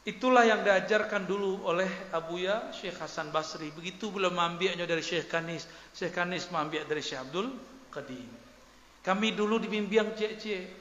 Itulah 0.05 0.45
yang 0.45 0.61
diajarkan 0.61 1.25
dulu 1.25 1.65
oleh 1.65 1.89
Abu 2.13 2.37
Ya 2.41 2.73
Syekh 2.73 2.97
Hasan 3.01 3.31
Basri. 3.33 3.71
Begitu 3.73 4.09
belum 4.09 4.33
ambilnya 4.33 4.89
dari 4.89 5.05
Syekh 5.05 5.29
Kanis. 5.29 5.69
Syekh 5.93 6.17
Kanis 6.17 6.49
mengambil 6.49 6.89
dari 6.89 7.05
Syekh 7.05 7.21
Abdul 7.25 7.53
Qadim. 7.93 8.25
Kami 9.05 9.37
dulu 9.37 9.61
dibimbing 9.61 10.17
cek-cek. 10.17 10.73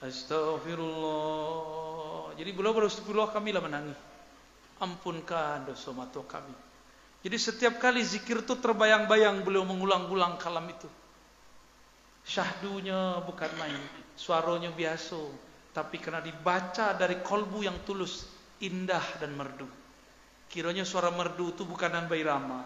Astagfirullah. 0.00 2.32
Jadi 2.40 2.50
beliau 2.56 2.72
berastagfirullah 2.72 3.36
kami 3.36 3.52
lah 3.52 3.60
menangis. 3.60 4.07
Ampunkan 4.78 5.66
dosa 5.66 5.90
mata 5.90 6.22
kami. 6.22 6.54
Jadi 7.18 7.34
setiap 7.34 7.82
kali 7.82 7.98
zikir 8.06 8.46
itu 8.46 8.54
terbayang-bayang 8.62 9.42
beliau 9.42 9.66
mengulang-ulang 9.66 10.38
kalam 10.38 10.70
itu. 10.70 10.86
Syahdunya 12.22 13.18
bukan 13.26 13.50
main. 13.58 13.82
Suaranya 14.14 14.70
biasa. 14.70 15.18
Tapi 15.74 15.98
kena 15.98 16.22
dibaca 16.22 16.94
dari 16.94 17.18
kolbu 17.18 17.66
yang 17.66 17.82
tulus 17.82 18.26
indah 18.62 19.02
dan 19.18 19.34
merdu. 19.34 19.66
Kiranya 20.48 20.86
suara 20.86 21.10
merdu 21.10 21.52
itu 21.52 21.66
bukan 21.66 21.90
dan 21.90 22.06
bairama. 22.06 22.64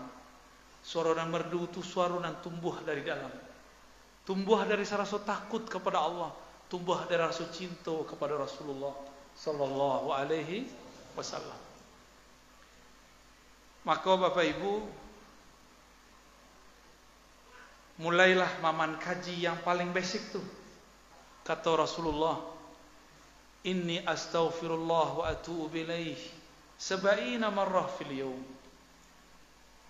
Suara 0.84 1.16
dan 1.16 1.32
merdu 1.32 1.66
itu 1.70 1.80
suara 1.80 2.20
yang 2.20 2.38
tumbuh 2.44 2.76
dari 2.84 3.02
dalam. 3.02 3.30
Tumbuh 4.22 4.62
dari 4.62 4.86
rasa 4.86 5.18
takut 5.22 5.66
kepada 5.66 5.98
Allah, 5.98 6.30
tumbuh 6.70 6.98
dari 7.10 7.18
rasa 7.18 7.50
cinta 7.50 8.06
kepada 8.06 8.38
Rasulullah 8.38 8.94
sallallahu 9.34 10.14
alaihi 10.14 10.66
wasallam. 11.18 11.71
Maka 13.82 14.14
Bapak 14.14 14.46
Ibu 14.46 14.74
mulailah 17.98 18.62
maman 18.62 18.98
kaji 18.98 19.42
yang 19.42 19.58
paling 19.66 19.90
basic 19.90 20.22
tuh. 20.30 20.44
Kata 21.42 21.74
Rasulullah 21.74 22.38
Inni 23.62 24.02
astaghfirullah 24.02 25.22
wa 25.22 25.24
atubu 25.30 25.70
ilaih 25.70 26.18
Saba'ina 26.74 27.46
marrah 27.54 27.86
fil 27.86 28.10
yawm. 28.10 28.42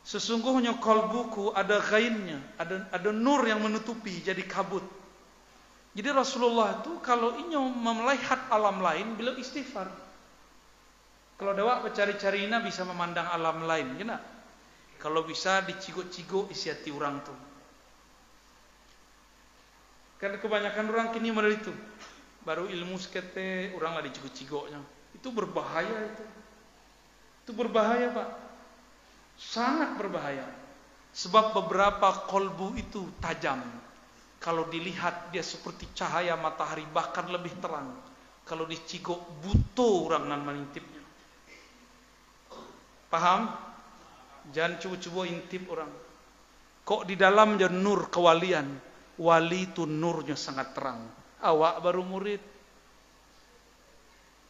Sesungguhnya 0.05 0.77
kalbuku 0.77 1.57
ada 1.57 1.81
ghainnya 1.81 2.43
ada, 2.61 2.85
ada 2.93 3.11
nur 3.15 3.49
yang 3.49 3.65
menutupi 3.65 4.21
jadi 4.21 4.45
kabut. 4.45 4.85
Jadi 5.93 6.09
Rasulullah 6.13 6.81
itu 6.81 7.01
kalau 7.05 7.37
ingin 7.37 7.77
melihat 7.77 8.49
alam 8.49 8.81
lain 8.81 9.13
Beliau 9.13 9.37
istighfar 9.37 9.89
Kalau 11.43 11.59
dawak 11.59 11.91
bercari-cari 11.91 12.47
ini 12.47 12.55
bisa 12.63 12.87
memandang 12.87 13.27
alam 13.27 13.67
lain 13.67 13.99
Gina? 13.99 14.15
Kalau 15.03 15.27
bisa 15.27 15.59
dicigo-cigo 15.67 16.47
isi 16.55 16.71
hati 16.71 16.95
orang 16.95 17.19
tu. 17.19 17.35
Karena 20.23 20.39
kebanyakan 20.39 20.87
orang 20.95 21.11
kini 21.11 21.35
model 21.35 21.59
itu. 21.59 21.75
Baru 22.47 22.71
ilmu 22.71 22.95
sekete 22.95 23.75
orang 23.75 23.99
lah 23.99 24.07
dicigok-cigoknya 24.07 24.79
itu 25.19 25.29
berbahaya 25.35 26.15
itu. 26.15 26.25
Itu 27.43 27.51
berbahaya 27.59 28.15
pak. 28.15 28.29
Sangat 29.35 29.99
berbahaya. 29.99 30.47
Sebab 31.11 31.59
beberapa 31.59 32.31
kolbu 32.31 32.79
itu 32.79 33.03
tajam. 33.19 33.63
Kalau 34.39 34.71
dilihat 34.71 35.35
dia 35.35 35.43
seperti 35.43 35.91
cahaya 35.91 36.39
matahari 36.39 36.87
bahkan 36.95 37.27
lebih 37.27 37.51
terang. 37.59 37.91
Kalau 38.47 38.63
dicigok 38.67 39.43
buto 39.43 40.07
orang 40.07 40.31
nan 40.31 40.47
mengintipnya 40.47 40.92
paham 43.13 43.53
jangan 44.57 44.81
cuba-cuba 44.81 45.29
intip 45.29 45.69
orang. 45.69 45.93
Kok 46.83 47.05
di 47.05 47.15
dalam 47.15 47.61
dalamnya 47.61 47.69
nur 47.69 48.09
kewalian 48.09 48.67
wali 49.21 49.69
itu 49.69 49.85
nurnya 49.85 50.35
sangat 50.35 50.73
terang. 50.73 51.05
Awak 51.45 51.75
baru 51.85 52.03
murid. 52.03 52.43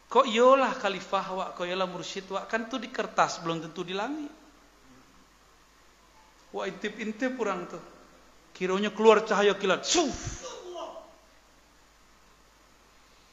Kok 0.07 0.29
yolah 0.29 0.71
khalifah 0.77 1.25
wak 1.33 1.49
kok 1.57 1.65
yolah 1.65 1.89
mursyid 1.89 2.29
wak 2.29 2.45
kan 2.45 2.69
tu 2.69 2.77
di 2.77 2.87
kertas 2.87 3.41
belum 3.43 3.65
tentu 3.65 3.83
di 3.83 3.97
langit. 3.97 4.31
Wak 6.53 6.65
intip-intip 6.69 7.33
orang 7.41 7.65
tu. 7.67 7.81
Kiranya 8.53 8.93
keluar 8.93 9.25
cahaya 9.25 9.57
kilat 9.57 9.81
suf! 9.81 10.45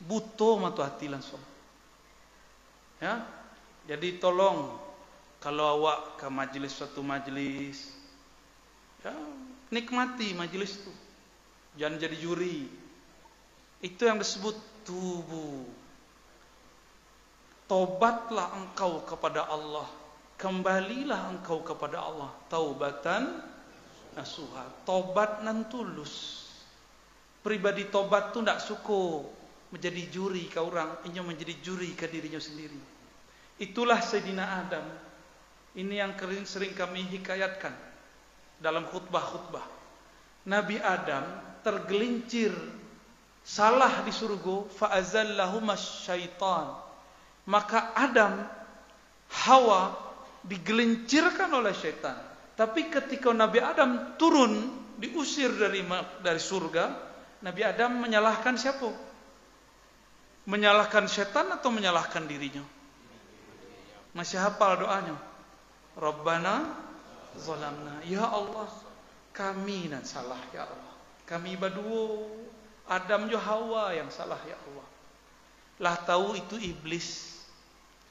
Butuh 0.01 0.57
matu 0.57 0.81
hati 0.81 1.12
langsung. 1.12 1.40
Ya? 3.05 3.21
Jadi 3.85 4.16
tolong 4.16 4.89
kalau 5.40 5.81
awak 5.81 6.20
ke 6.20 6.29
majlis 6.29 6.76
suatu 6.76 7.00
majlis 7.00 7.96
ya 9.00 9.16
nikmati 9.72 10.37
majlis 10.37 10.85
tu 10.85 10.92
jangan 11.81 11.96
jadi 11.96 12.16
juri 12.20 12.68
itu 13.81 14.05
yang 14.05 14.20
disebut 14.20 14.85
tubuh. 14.85 15.64
Tobatlah 17.64 18.61
engkau 18.61 19.00
kepada 19.09 19.48
Allah. 19.48 19.88
Kembalilah 20.37 21.33
engkau 21.33 21.64
kepada 21.64 22.05
Allah. 22.05 22.29
Taubatan 22.53 23.40
nasuha. 24.12 24.85
Tobat 24.85 25.40
nan 25.40 25.64
tulus. 25.72 26.44
Pribadi 27.40 27.88
tobat 27.88 28.37
tu 28.37 28.44
tidak 28.44 28.61
suka 28.61 29.24
menjadi 29.72 30.12
juri 30.12 30.44
ke 30.44 30.61
orang. 30.61 31.00
Ini 31.09 31.24
menjadi 31.24 31.57
juri 31.64 31.96
ke 31.96 32.05
dirinya 32.05 32.42
sendiri. 32.42 32.81
Itulah 33.64 34.05
Sayyidina 34.05 34.44
Adam. 34.66 34.87
Ini 35.70 36.02
yang 36.02 36.18
sering 36.42 36.74
kami 36.74 37.06
hikayatkan 37.06 37.70
dalam 38.59 38.90
khutbah-khutbah. 38.90 39.62
Nabi 40.50 40.83
Adam 40.83 41.22
tergelincir 41.62 42.50
salah 43.46 44.02
di 44.02 44.11
surga 44.11 44.66
fa'azallahumas 44.66 46.06
syaitan 46.09 46.74
maka 47.46 47.94
Adam 47.94 48.42
Hawa 49.30 49.94
digelincirkan 50.42 51.48
oleh 51.54 51.70
syaitan. 51.70 52.18
Tapi 52.59 52.90
ketika 52.90 53.30
Nabi 53.30 53.62
Adam 53.62 54.18
turun 54.18 54.74
diusir 54.98 55.54
dari 55.54 55.87
dari 56.20 56.40
surga 56.42 56.85
Nabi 57.46 57.62
Adam 57.62 58.04
menyalahkan 58.04 58.59
siapa? 58.59 58.90
Menyalahkan 60.50 61.06
syaitan 61.06 61.46
atau 61.54 61.70
menyalahkan 61.70 62.26
dirinya? 62.26 62.66
Masih 64.18 64.42
hafal 64.42 64.83
doanya 64.83 65.30
Rabbana 66.00 66.64
zalamna. 67.36 68.00
Ya 68.08 68.24
Allah 68.24 68.66
kami 69.36 69.92
nan 69.92 70.02
salah 70.02 70.40
ya 70.50 70.64
Allah. 70.64 70.94
Kami 71.28 71.54
berdua 71.54 72.26
Adam 72.90 73.30
jo 73.30 73.38
Hawa 73.38 73.94
yang 73.94 74.08
salah 74.10 74.40
ya 74.48 74.56
Allah. 74.56 74.88
Lah 75.78 75.96
tahu 76.02 76.34
itu 76.34 76.56
iblis. 76.58 77.38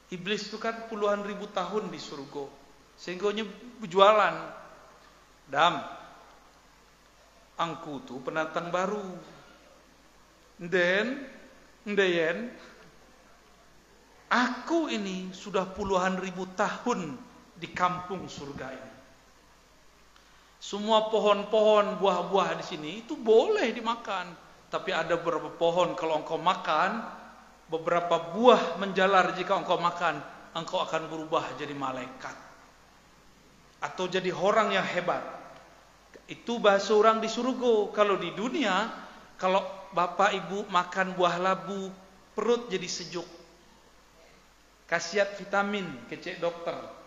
Iblis 0.10 0.48
itu 0.50 0.58
kan 0.62 0.88
puluhan 0.88 1.26
ribu 1.26 1.50
tahun 1.50 1.92
di 1.92 2.00
surga. 2.00 2.46
Sehingga 2.96 3.34
berjualan. 3.82 4.56
Dam 5.50 5.82
angku 7.60 8.06
tu 8.06 8.22
penantang 8.24 8.72
baru. 8.72 9.04
Dan 10.60 11.26
ndeyen 11.84 12.54
aku 14.30 14.88
ini 14.92 15.32
sudah 15.36 15.68
puluhan 15.68 16.20
ribu 16.22 16.48
tahun 16.56 17.29
di 17.60 17.68
kampung 17.76 18.26
surga 18.32 18.68
ini 18.72 18.90
semua 20.60 21.08
pohon-pohon 21.08 22.04
buah-buah 22.04 22.60
di 22.60 22.66
sini 22.68 22.90
itu 23.00 23.16
boleh 23.16 23.72
dimakan. 23.72 24.36
Tapi 24.68 24.92
ada 24.92 25.16
beberapa 25.16 25.50
pohon 25.56 25.96
kalau 25.96 26.20
engkau 26.20 26.36
makan, 26.36 27.00
beberapa 27.72 28.36
buah 28.36 28.76
menjalar 28.76 29.34
jika 29.40 29.56
engkau 29.56 29.80
makan, 29.80 30.20
engkau 30.52 30.84
akan 30.84 31.08
berubah 31.08 31.56
jadi 31.56 31.72
malaikat. 31.72 32.36
Atau 33.80 34.12
jadi 34.12 34.36
orang 34.36 34.76
yang 34.76 34.84
hebat. 34.84 35.24
Itu 36.28 36.60
bahasa 36.60 36.92
orang 36.92 37.24
di 37.24 37.32
surga. 37.32 37.96
Kalau 37.96 38.20
di 38.20 38.36
dunia, 38.36 38.92
kalau 39.40 39.64
bapak 39.96 40.36
ibu 40.36 40.68
makan 40.68 41.16
buah 41.16 41.40
labu, 41.40 41.88
perut 42.36 42.68
jadi 42.68 42.86
sejuk. 42.86 43.26
Kasiat 44.92 45.40
vitamin, 45.40 45.88
kecek 46.12 46.44
dokter. 46.44 46.99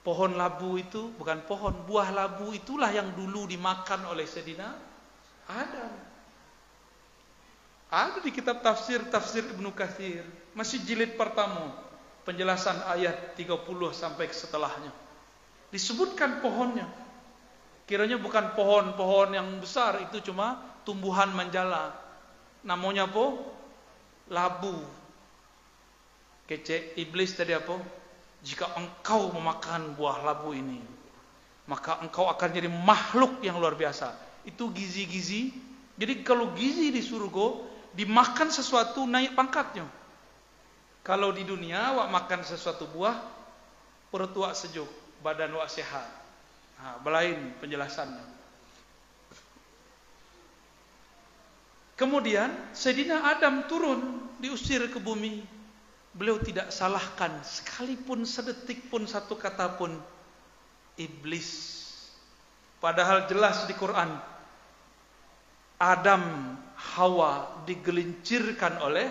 Pohon 0.00 0.32
labu 0.32 0.80
itu 0.80 1.12
bukan 1.20 1.44
pohon, 1.44 1.76
buah 1.84 2.08
labu 2.08 2.56
itulah 2.56 2.88
yang 2.88 3.12
dulu 3.12 3.44
dimakan 3.44 4.08
oleh 4.08 4.24
Sedina 4.24 4.72
Adam. 5.44 5.92
Ada 7.90 8.22
di 8.24 8.30
kitab 8.32 8.64
tafsir 8.64 9.02
tafsir 9.12 9.44
Ibnu 9.44 9.74
Katsir, 9.76 10.24
masih 10.56 10.80
jilid 10.86 11.20
pertama, 11.20 11.74
penjelasan 12.22 12.80
ayat 12.86 13.34
30 13.36 13.60
sampai 13.92 14.30
setelahnya. 14.32 14.94
Disebutkan 15.68 16.40
pohonnya. 16.40 16.88
Kiranya 17.84 18.16
bukan 18.22 18.54
pohon-pohon 18.54 19.34
yang 19.34 19.48
besar, 19.58 19.98
itu 20.06 20.22
cuma 20.30 20.62
tumbuhan 20.86 21.34
menjala. 21.34 21.90
Namanya 22.62 23.10
apa? 23.10 23.26
Labu. 24.30 24.78
Kece 26.46 26.94
iblis 26.94 27.34
tadi 27.34 27.50
apa? 27.50 27.99
Jika 28.40 28.68
engkau 28.76 29.32
memakan 29.34 29.92
buah 29.96 30.24
labu 30.24 30.56
ini 30.56 30.80
maka 31.70 32.02
engkau 32.02 32.26
akan 32.26 32.48
jadi 32.50 32.66
makhluk 32.66 33.38
yang 33.46 33.62
luar 33.62 33.78
biasa. 33.78 34.10
Itu 34.42 34.74
gizi-gizi. 34.74 35.54
Jadi 35.94 36.26
kalau 36.26 36.50
gizi 36.58 36.90
di 36.90 36.98
surga 36.98 37.62
dimakan 37.94 38.50
sesuatu 38.50 39.06
naik 39.06 39.38
pangkatnya. 39.38 39.86
Kalau 41.06 41.30
di 41.30 41.46
dunia 41.46 41.94
wak 41.94 42.10
makan 42.10 42.42
sesuatu 42.42 42.90
buah 42.90 43.14
perut 44.10 44.34
wak 44.34 44.58
sejuk 44.58 44.90
badan 45.22 45.54
wak 45.54 45.70
sehat. 45.70 46.10
Nah, 46.82 46.98
belain 47.06 47.54
penjelasannya. 47.62 48.42
Kemudian 51.94 52.50
Sayyidina 52.74 53.30
Adam 53.30 53.68
turun 53.70 54.00
diusir 54.42 54.88
ke 54.88 54.98
bumi 54.98 55.44
Beliau 56.10 56.42
tidak 56.42 56.74
salahkan 56.74 57.38
sekalipun 57.46 58.26
sedetik 58.26 58.90
pun 58.90 59.06
satu 59.06 59.38
kata 59.38 59.78
pun 59.78 59.94
iblis. 60.98 61.78
Padahal 62.82 63.30
jelas 63.30 63.68
di 63.70 63.74
Quran 63.76 64.10
Adam 65.80 66.56
Hawa 66.76 67.64
digelincirkan 67.64 68.84
oleh 68.84 69.08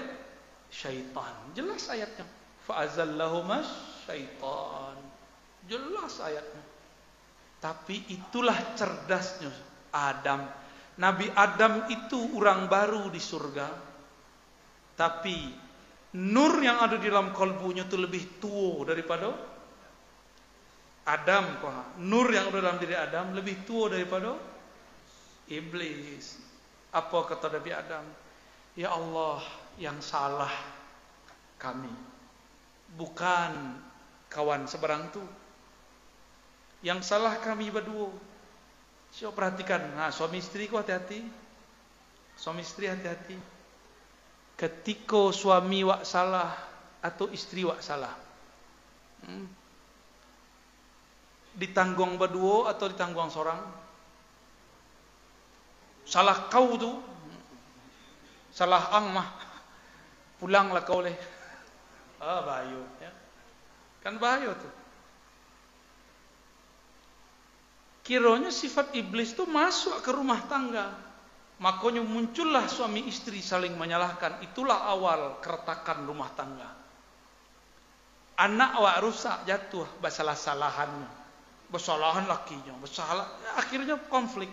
syaitan. 0.69 1.33
Jelas 1.57 1.89
ayatnya. 1.89 2.25
Fa'azallahumas 2.69 3.69
syaitan. 4.05 4.97
Jelas 5.65 6.21
ayatnya. 6.21 6.63
Tapi 7.57 8.05
itulah 8.13 8.55
cerdasnya 8.77 9.51
Adam. 9.91 10.45
Nabi 11.01 11.31
Adam 11.33 11.89
itu 11.89 12.37
orang 12.37 12.69
baru 12.69 13.09
di 13.09 13.21
surga. 13.21 13.67
Tapi 14.93 15.68
nur 16.17 16.57
yang 16.63 16.81
ada 16.81 16.97
di 16.97 17.05
dalam 17.05 17.29
kalbunya 17.35 17.85
itu 17.85 17.93
lebih 17.93 18.41
tua 18.41 18.81
daripada 18.81 19.29
Adam 21.05 21.45
nur 22.01 22.29
yang 22.33 22.49
ada 22.49 22.57
dalam 22.61 22.77
diri 22.81 22.97
Adam 22.97 23.33
lebih 23.33 23.65
tua 23.65 23.93
daripada 23.93 24.37
iblis. 25.49 26.37
Apa 26.93 27.25
kata 27.25 27.49
Nabi 27.49 27.71
Adam? 27.73 28.05
Ya 28.77 28.93
Allah 28.93 29.41
yang 29.81 29.97
salah 30.01 30.53
kami. 31.57 31.93
Bukan 32.93 33.77
kawan 34.29 34.65
seberang 34.69 35.09
tu. 35.13 35.21
Yang 36.85 37.09
salah 37.09 37.37
kami 37.41 37.69
berdua. 37.73 38.09
Siapa 39.09 39.33
perhatikan. 39.33 39.81
Nah 39.97 40.13
suami 40.13 40.41
istri 40.41 40.69
ku 40.69 40.77
hati-hati. 40.77 41.25
Suami 42.37 42.61
istri 42.61 42.85
hati-hati 42.85 43.58
ketika 44.59 45.31
suami 45.31 45.87
wak 45.87 46.03
salah 46.03 46.51
atau 46.99 47.31
istri 47.31 47.63
wak 47.63 47.79
salah? 47.79 48.11
Hmm? 49.23 49.47
ditanggung 51.59 52.15
berdua 52.15 52.71
atau 52.71 52.87
ditanggung 52.87 53.27
seorang? 53.27 53.59
Salah 56.07 56.47
kau 56.47 56.79
tu. 56.79 56.91
Salah 58.55 58.95
ang 58.95 59.11
mah. 59.11 59.27
Pulanglah 60.39 60.87
kau 60.87 61.03
leh 61.03 61.39
ah 62.19 62.43
bayu 62.43 62.83
ya. 62.99 63.11
Kan 64.03 64.19
bayu 64.19 64.51
tu. 64.55 64.69
Kiranya 68.03 68.49
sifat 68.49 68.95
iblis 68.95 69.35
tu 69.35 69.45
masuk 69.45 70.01
ke 70.03 70.09
rumah 70.11 70.41
tangga 70.49 70.91
Makanya 71.59 71.99
muncullah 71.99 72.71
suami 72.71 73.03
istri 73.11 73.43
saling 73.43 73.75
menyalahkan. 73.75 74.39
Itulah 74.47 74.87
awal 74.87 75.43
keretakan 75.43 76.07
rumah 76.07 76.31
tangga. 76.31 76.71
Anak 78.39 78.79
awak 78.79 79.03
rusak 79.03 79.43
jatuh 79.43 79.83
bersalah-salahannya. 79.99 81.19
Bersalahan 81.67 82.25
lakinya, 82.25 82.79
bersalah. 82.79 83.27
Akhirnya 83.59 83.99
konflik. 84.07 84.47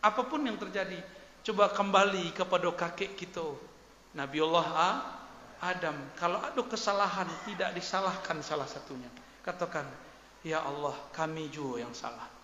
Apa 0.00 0.24
pun 0.24 0.40
yang 0.48 0.56
terjadi, 0.56 0.96
coba 1.44 1.68
kembali 1.76 2.32
kepada 2.32 2.72
kakek 2.72 3.12
kita. 3.12 3.44
Nabiullah 4.16 5.04
Adam. 5.60 5.94
Kalau 6.16 6.40
ada 6.40 6.62
kesalahan 6.64 7.28
tidak 7.44 7.76
disalahkan 7.76 8.40
salah 8.40 8.66
satunya. 8.66 9.12
Katakan, 9.44 9.84
ya 10.40 10.64
Allah 10.64 10.96
kami 11.12 11.52
juga 11.52 11.84
yang 11.84 11.92
salah. 11.92 12.37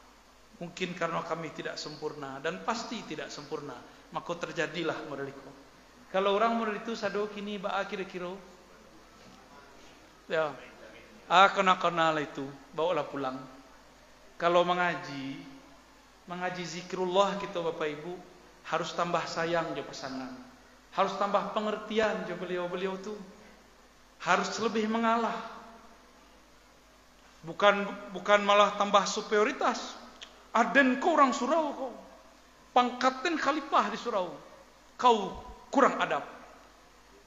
Mungkin 0.65 0.97
karena 0.97 1.21
kami 1.21 1.53
tidak 1.53 1.77
sempurna 1.77 2.41
dan 2.41 2.65
pasti 2.65 3.05
tidak 3.05 3.29
sempurna, 3.29 3.77
maka 4.17 4.33
terjadilah 4.33 4.97
model 5.13 5.29
itu. 5.29 5.51
Kalau 6.09 6.33
orang 6.33 6.57
model 6.57 6.81
itu 6.81 6.97
sado 6.97 7.29
kini 7.29 7.61
ba 7.61 7.85
kira-kira 7.85 8.33
ya 10.25 10.57
ah 11.29 11.53
kena 11.53 11.77
kenal 11.77 12.17
itu 12.17 12.49
bawalah 12.73 13.05
pulang. 13.05 13.37
Kalau 14.41 14.65
mengaji 14.65 15.37
mengaji 16.25 16.65
zikrullah 16.65 17.37
kita 17.37 17.61
Bapak 17.61 17.89
Ibu 18.01 18.13
harus 18.73 18.97
tambah 18.97 19.21
sayang 19.29 19.77
jo 19.77 19.85
pasangan. 19.85 20.33
Harus 20.97 21.13
tambah 21.21 21.53
pengertian 21.53 22.25
jo 22.25 22.41
beliau-beliau 22.41 22.97
tu. 23.05 23.13
Harus 24.25 24.49
lebih 24.65 24.89
mengalah. 24.89 25.37
Bukan 27.45 27.85
bukan 28.17 28.41
malah 28.41 28.73
tambah 28.81 29.05
superioritas, 29.05 29.93
Aden 30.55 31.03
kau 31.03 31.19
orang 31.19 31.35
surau 31.35 31.75
kau. 31.75 31.93
Pangkatin 32.71 33.35
khalifah 33.35 33.91
di 33.91 33.99
surau. 33.99 34.31
Kau 34.95 35.35
kurang 35.71 35.99
adab. 35.99 36.23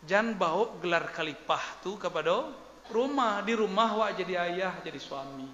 Jangan 0.08 0.40
bawa 0.40 0.80
gelar 0.80 1.12
khalifah 1.12 1.84
tu 1.84 2.00
kepada 2.00 2.48
rumah. 2.88 3.44
Di 3.44 3.52
rumah 3.52 4.00
wak 4.00 4.16
jadi 4.16 4.48
ayah, 4.48 4.80
jadi 4.80 4.96
suami. 4.96 5.48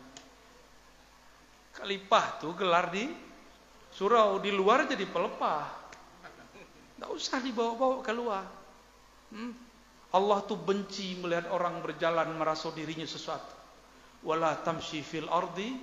Khalifah 1.73 2.25
tu 2.37 2.53
gelar 2.53 2.93
di 2.93 3.09
surau. 3.89 4.37
Di 4.37 4.53
luar 4.53 4.85
jadi 4.85 5.09
pelepah. 5.09 5.65
Tidak 6.93 7.09
usah 7.09 7.41
dibawa-bawa 7.41 8.05
keluar. 8.05 8.45
Hmm? 9.33 9.49
Allah 10.13 10.45
tuh 10.45 10.61
benci 10.61 11.17
melihat 11.17 11.49
orang 11.49 11.81
berjalan 11.81 12.29
merasa 12.37 12.69
dirinya 12.69 13.05
sesuatu. 13.09 13.57
Wala 14.21 14.61
tamshi 14.61 15.01
fil 15.01 15.25
ardi 15.25 15.73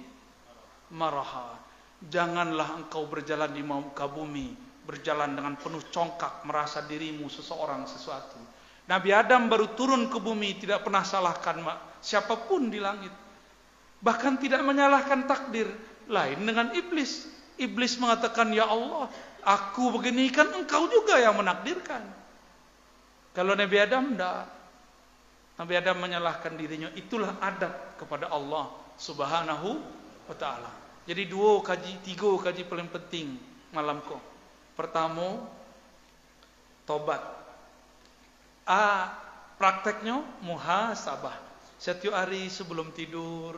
maraha. 0.95 1.70
Janganlah 2.01 2.81
engkau 2.81 3.05
berjalan 3.05 3.53
di 3.53 3.61
muka 3.61 4.09
bumi 4.09 4.71
berjalan 4.91 5.39
dengan 5.39 5.55
penuh 5.55 5.87
congkak 5.95 6.43
merasa 6.43 6.83
dirimu 6.83 7.31
seseorang 7.31 7.87
sesuatu. 7.87 8.35
Nabi 8.91 9.15
Adam 9.15 9.47
baru 9.47 9.71
turun 9.79 10.11
ke 10.11 10.19
bumi 10.19 10.59
tidak 10.59 10.83
pernah 10.83 11.07
salahkan 11.07 11.63
siapa 12.03 12.35
pun 12.51 12.67
di 12.73 12.83
langit. 12.83 13.15
Bahkan 14.03 14.43
tidak 14.43 14.67
menyalahkan 14.67 15.31
takdir. 15.31 15.71
Lain 16.11 16.43
dengan 16.43 16.75
iblis. 16.75 17.31
Iblis 17.55 17.95
mengatakan, 18.03 18.51
Ya 18.51 18.67
Allah, 18.67 19.07
aku 19.47 19.95
begini 19.95 20.27
kan 20.35 20.51
engkau 20.51 20.91
juga 20.91 21.23
yang 21.23 21.39
menakdirkan. 21.39 22.03
Kalau 23.31 23.55
Nabi 23.55 23.77
Adam 23.79 24.19
tidak. 24.19 24.51
Nabi 25.55 25.75
Adam 25.79 25.97
menyalahkan 26.03 26.53
dirinya. 26.59 26.91
Itulah 26.99 27.39
adab 27.39 27.95
kepada 27.95 28.27
Allah 28.27 28.75
subhanahu 28.99 29.79
wa 30.27 30.35
ta'ala. 30.35 30.80
Jadi 31.09 31.29
dua 31.29 31.65
kaji, 31.65 32.05
tiga 32.05 32.29
kaji 32.41 32.69
paling 32.69 32.89
penting 32.93 33.37
malam 33.73 34.03
kau. 34.05 34.21
Pertama, 34.77 35.45
tobat. 36.85 37.23
A, 38.67 39.13
prakteknya 39.57 40.23
muhasabah. 40.45 41.37
Setiap 41.81 42.13
hari 42.13 42.53
sebelum 42.53 42.93
tidur, 42.93 43.57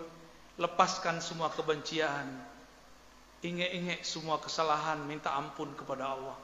lepaskan 0.59 1.19
semua 1.19 1.51
kebencian. 1.51 2.27
Ingat-ingat 3.43 4.07
semua 4.07 4.39
kesalahan, 4.39 5.03
minta 5.03 5.35
ampun 5.35 5.75
kepada 5.75 6.15
Allah. 6.15 6.39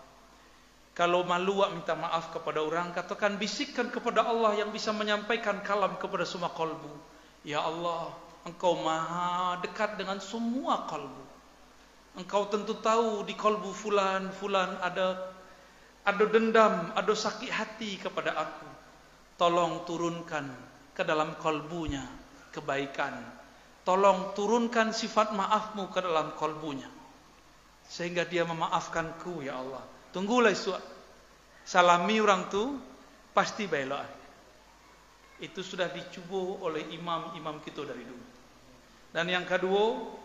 Kalau 0.99 1.23
malu, 1.23 1.63
minta 1.71 1.95
maaf 1.95 2.35
kepada 2.35 2.59
orang, 2.59 2.91
katakan 2.91 3.39
bisikkan 3.39 3.87
kepada 3.87 4.27
Allah 4.27 4.59
yang 4.59 4.75
bisa 4.75 4.91
menyampaikan 4.91 5.63
kalam 5.63 5.95
kepada 5.95 6.27
semua 6.27 6.51
kolbu. 6.51 6.91
Ya 7.47 7.63
Allah, 7.63 8.11
Engkau 8.49 8.81
maha 8.81 9.61
dekat 9.61 10.01
dengan 10.01 10.17
semua 10.25 10.89
kolbu. 10.89 11.25
Engkau 12.17 12.49
tentu 12.49 12.81
tahu 12.81 13.29
di 13.29 13.37
kolbu 13.37 13.77
fulan, 13.77 14.33
fulan 14.33 14.81
ada 14.81 15.37
ada 16.09 16.25
dendam, 16.25 16.89
ada 16.97 17.13
sakit 17.13 17.53
hati 17.53 18.01
kepada 18.01 18.33
aku. 18.33 18.69
Tolong 19.37 19.85
turunkan 19.85 20.49
ke 20.97 21.05
dalam 21.05 21.37
kolbunya 21.37 22.03
kebaikan. 22.57 23.21
Tolong 23.85 24.33
turunkan 24.33 24.97
sifat 24.97 25.37
maafmu 25.37 25.93
ke 25.93 26.01
dalam 26.01 26.33
kolbunya. 26.33 26.89
Sehingga 27.89 28.25
dia 28.25 28.49
memaafkanku 28.49 29.45
ya 29.45 29.61
Allah. 29.61 29.85
Tunggulah 30.13 30.53
isu. 30.53 30.73
Salami 31.69 32.21
orang 32.21 32.49
tu 32.49 32.81
pasti 33.37 33.69
belok. 33.69 34.17
Itu 35.39 35.61
sudah 35.61 35.93
dicuba 35.93 36.67
oleh 36.67 36.89
imam-imam 36.97 37.61
kita 37.61 37.85
dari 37.85 38.03
dulu. 38.03 38.38
Dan 39.13 39.27
yang 39.33 39.49
kedua, 39.49 40.19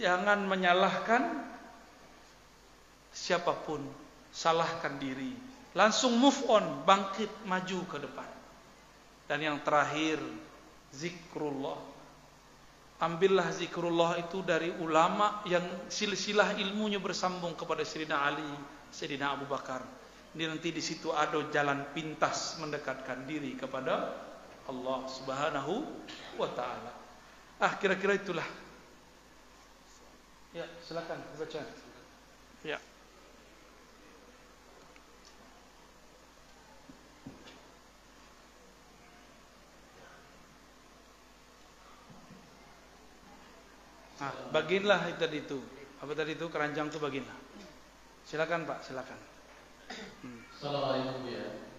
Jangan 0.00 0.48
menyalahkan 0.48 1.22
siapa 3.12 3.52
pun, 3.60 3.84
salahkan 4.32 4.96
diri. 4.96 5.36
Langsung 5.76 6.16
move 6.16 6.48
on, 6.48 6.84
bangkit 6.88 7.28
maju 7.44 7.78
ke 7.88 7.98
depan. 8.00 8.30
Dan 9.28 9.38
yang 9.44 9.58
terakhir, 9.60 10.20
zikrullah. 10.92 11.80
Ambillah 13.02 13.50
zikrullah 13.50 14.18
itu 14.22 14.46
dari 14.46 14.70
ulama 14.78 15.42
yang 15.46 15.90
silsilah 15.90 16.54
ilmunya 16.54 17.02
bersambung 17.02 17.58
kepada 17.58 17.82
Sayyidina 17.82 18.16
Ali, 18.16 18.46
Sayyidina 18.94 19.34
Abu 19.34 19.44
Bakar. 19.50 19.82
Ini 20.32 20.48
nanti 20.48 20.72
di 20.72 20.80
situ 20.80 21.12
ada 21.12 21.36
jalan 21.52 21.92
pintas 21.92 22.56
mendekatkan 22.62 23.26
diri 23.26 23.58
kepada 23.58 24.16
Allah 24.68 24.98
Subhanahu 25.10 25.74
wa 26.38 26.48
taala. 26.54 26.92
Ah 27.62 27.78
kira-kira 27.78 28.18
itulah 28.18 28.46
Ya, 30.52 30.68
silakan 30.84 31.16
baca. 31.40 31.60
Ya. 32.60 32.76
Nah, 44.20 44.32
baginlah 44.52 45.08
itu 45.08 45.16
tadi 45.16 45.40
itu. 45.40 45.58
Apa 46.04 46.12
tadi 46.12 46.36
itu 46.36 46.46
keranjang 46.52 46.92
itu 46.92 47.00
baginlah. 47.00 47.38
Silakan 48.28 48.68
Pak, 48.68 48.84
silakan. 48.84 49.18
Hmm. 50.20 50.44
Assalamualaikum 50.52 51.32
ya. 51.32 51.71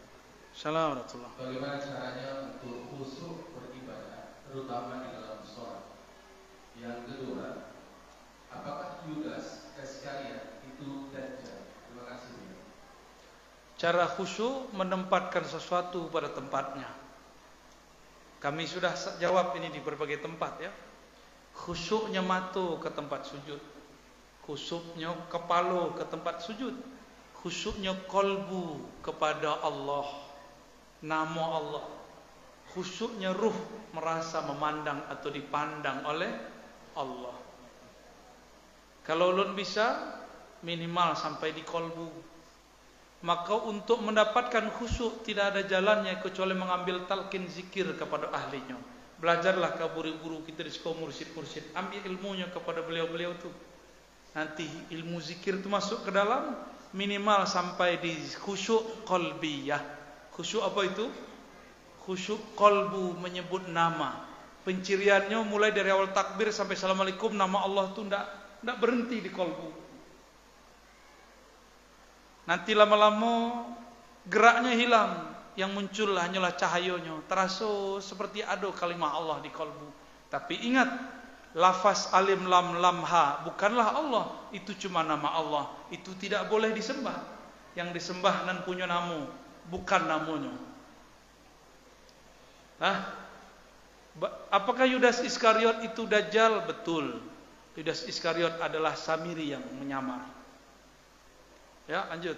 Assalamualaikum. 0.53 1.25
Bagaimana 1.33 1.81
caranya 1.81 2.27
untuk 2.53 2.85
khusyuk 2.93 3.57
beribadah, 3.57 4.37
terutama 4.45 5.01
di 5.01 5.09
dalam 5.17 5.41
sholat? 5.41 5.97
Yang 6.77 6.97
kedua, 7.09 7.73
Apakah 8.53 9.01
Yudas 9.09 9.73
Iskariot 9.81 10.61
itu 10.61 11.09
dajjal? 11.09 11.57
Terima 11.89 12.03
kasih. 12.05 12.37
Cara 13.81 14.05
khusyuk 14.05 14.69
menempatkan 14.77 15.41
sesuatu 15.43 16.07
pada 16.13 16.29
tempatnya. 16.29 16.87
Kami 18.37 18.69
sudah 18.69 18.93
jawab 19.17 19.57
ini 19.57 19.73
di 19.73 19.81
berbagai 19.81 20.21
tempat 20.21 20.61
ya. 20.61 20.71
Khusyuknya 21.53 22.21
mata 22.21 22.77
ke 22.77 22.89
tempat 22.93 23.25
sujud. 23.25 23.61
Khusyuknya 24.45 25.15
kepala 25.31 25.95
ke 25.97 26.03
tempat 26.05 26.43
sujud. 26.43 26.75
Khusyuknya 27.41 27.95
kolbu 28.05 28.85
kepada 29.01 29.63
Allah. 29.63 30.32
Nama 31.03 31.43
Allah. 31.43 31.85
Khusyuknya 32.73 33.35
ruh 33.35 33.53
merasa 33.93 34.41
memandang 34.47 35.05
atau 35.11 35.29
dipandang 35.29 36.07
oleh 36.09 36.31
Allah. 36.97 37.35
Kalau 39.03 39.35
ulun 39.35 39.53
bisa 39.53 39.99
minimal 40.63 41.13
sampai 41.13 41.51
di 41.51 41.61
kolbu. 41.61 42.31
Maka 43.23 43.55
untuk 43.55 44.03
mendapatkan 44.03 44.67
khusyuk 44.75 45.23
tidak 45.23 45.55
ada 45.55 45.61
jalannya 45.63 46.19
kecuali 46.19 46.51
mengambil 46.55 47.07
talqin 47.07 47.47
zikir 47.47 47.87
kepada 47.95 48.31
ahlinya. 48.35 48.75
Belajarlah 49.19 49.79
ke 49.79 49.85
guru-guru 49.95 50.43
kita 50.43 50.67
di 50.67 50.71
sekolah 50.71 50.99
mursyid-mursyid. 50.99 51.71
Ambil 51.71 52.03
ilmunya 52.03 52.51
kepada 52.51 52.83
beliau-beliau 52.83 53.31
itu. 53.31 53.47
Nanti 54.35 54.67
ilmu 54.91 55.23
zikir 55.23 55.63
itu 55.63 55.71
masuk 55.71 56.03
ke 56.03 56.11
dalam 56.11 56.51
minimal 56.91 57.47
sampai 57.47 58.03
di 58.03 58.11
khusyuk 58.43 59.07
kolbiyah. 59.07 60.02
Khusyuk 60.33 60.65
apa 60.65 60.81
itu? 60.89 61.05
Khusyuk 62.03 62.57
kolbu 62.57 63.15
menyebut 63.21 63.69
nama. 63.69 64.25
Penciriannya 64.63 65.43
mulai 65.43 65.75
dari 65.75 65.91
awal 65.91 66.15
takbir 66.15 66.49
sampai 66.49 66.79
assalamualaikum 66.79 67.35
nama 67.35 67.67
Allah 67.67 67.91
itu 67.91 68.01
tidak 68.07 68.25
tidak 68.63 68.77
berhenti 68.79 69.17
di 69.19 69.29
kolbu. 69.31 69.69
Nanti 72.47 72.71
lama-lama 72.75 73.67
geraknya 74.27 74.71
hilang, 74.75 75.11
yang 75.53 75.71
muncul 75.73 76.17
hanyalah 76.17 76.57
cahayanya. 76.57 77.23
Terasa 77.29 78.01
seperti 78.01 78.41
ada 78.41 78.67
kalimat 78.73 79.13
Allah 79.13 79.39
di 79.43 79.51
kolbu. 79.53 79.87
Tapi 80.31 80.65
ingat, 80.65 80.89
lafaz 81.53 82.09
alim 82.09 82.49
lam 82.49 82.81
lam 82.81 83.05
ha 83.05 83.45
bukanlah 83.45 83.87
Allah. 83.93 84.25
Itu 84.49 84.73
cuma 84.75 85.05
nama 85.05 85.29
Allah. 85.37 85.65
Itu 85.93 86.15
tidak 86.17 86.49
boleh 86.49 86.73
disembah. 86.73 87.21
Yang 87.77 88.01
disembah 88.01 88.45
dan 88.45 88.61
punya 88.65 88.85
nama, 88.85 89.25
bukan 89.71 90.01
namanya. 90.07 90.53
Hah? 92.83 92.97
Apakah 94.53 94.85
Yudas 94.85 95.23
Iskariot 95.23 95.81
itu 95.87 96.05
dajjal? 96.05 96.67
Betul. 96.69 97.23
Yudas 97.73 98.05
Iskariot 98.05 98.61
adalah 98.61 98.93
Samiri 98.93 99.55
yang 99.55 99.65
menyamar. 99.79 100.29
Ya, 101.89 102.05
lanjut. 102.11 102.37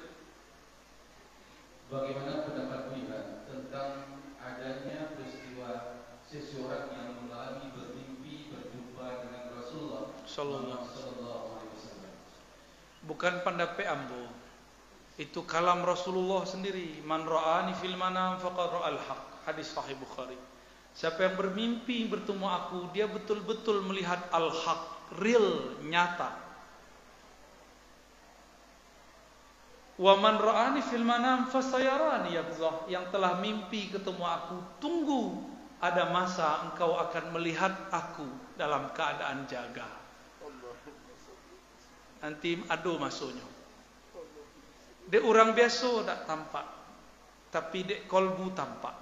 Bagaimana 1.86 2.48
pendapat 2.48 2.90
beliau 2.90 3.46
tentang 3.46 3.90
adanya 4.42 5.14
peristiwa 5.14 6.02
seseorang 6.26 6.90
yang 6.98 7.10
mengalami 7.22 7.70
bermimpi 7.78 8.50
berjumpa 8.50 9.06
dengan 9.22 9.44
Rasulullah 9.54 10.18
Sallallahu 10.26 11.46
Alaihi 11.54 11.72
Wasallam? 11.78 12.14
Bukan 13.06 13.34
pendapat 13.46 13.86
ambo. 13.86 14.45
Itu 15.16 15.48
kalam 15.48 15.88
Rasulullah 15.88 16.44
sendiri. 16.44 17.00
Man 17.08 17.24
ra'ani 17.24 17.72
fil 17.80 17.96
manam 17.96 18.36
faqad 18.36 18.68
ra'al 18.68 19.00
haq. 19.00 19.24
Hadis 19.48 19.72
sahih 19.72 19.96
Bukhari. 19.96 20.36
Siapa 20.96 21.28
yang 21.28 21.36
bermimpi 21.40 22.08
bertemu 22.08 22.48
aku, 22.48 22.80
dia 22.96 23.08
betul-betul 23.08 23.84
melihat 23.84 24.32
al-haq, 24.32 25.12
real, 25.20 25.76
nyata. 25.84 26.36
Wa 29.96 30.20
man 30.20 30.36
ra'ani 30.36 30.84
fil 30.84 31.08
manam 31.08 31.48
fasayarani 31.48 32.36
yaqzah. 32.36 32.92
Yang 32.92 33.16
telah 33.16 33.40
mimpi 33.40 33.92
ketemu 33.92 34.24
aku, 34.24 34.58
tunggu 34.84 35.40
ada 35.80 36.12
masa 36.12 36.68
engkau 36.68 37.00
akan 37.00 37.32
melihat 37.40 37.72
aku 37.92 38.28
dalam 38.60 38.92
keadaan 38.92 39.48
jaga. 39.48 39.88
Nanti 42.20 42.60
adu 42.68 43.00
masuknya. 43.00 43.55
Dek 45.06 45.24
orang 45.24 45.54
biasa 45.54 45.90
tak 46.06 46.20
tampak. 46.26 46.66
Tapi 47.54 47.80
dek 47.86 48.02
kolbu 48.10 48.52
tampak. 48.58 48.96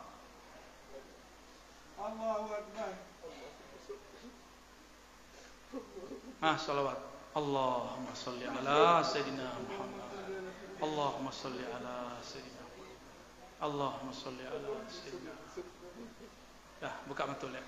Allahu 2.03 2.47
Akbar. 2.51 2.91
Ah, 6.43 6.59
salawat. 6.59 6.99
Allahumma 7.33 8.13
salli 8.13 8.45
ala 8.45 9.01
Sayyidina 9.01 9.47
Muhammad. 9.63 10.11
Allahumma 10.83 11.31
salli 11.33 11.65
ala 11.65 12.19
Sayyidina 12.21 12.61
Muhammad. 12.61 12.99
Allahumma 13.63 14.13
salli 14.13 14.43
ala 14.45 14.69
Sayyidina 14.85 15.33
Dah, 16.83 16.91
buka 17.07 17.23
mata 17.23 17.47
lihat. 17.47 17.63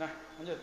Nah, 0.00 0.08
lanjut. 0.40 0.56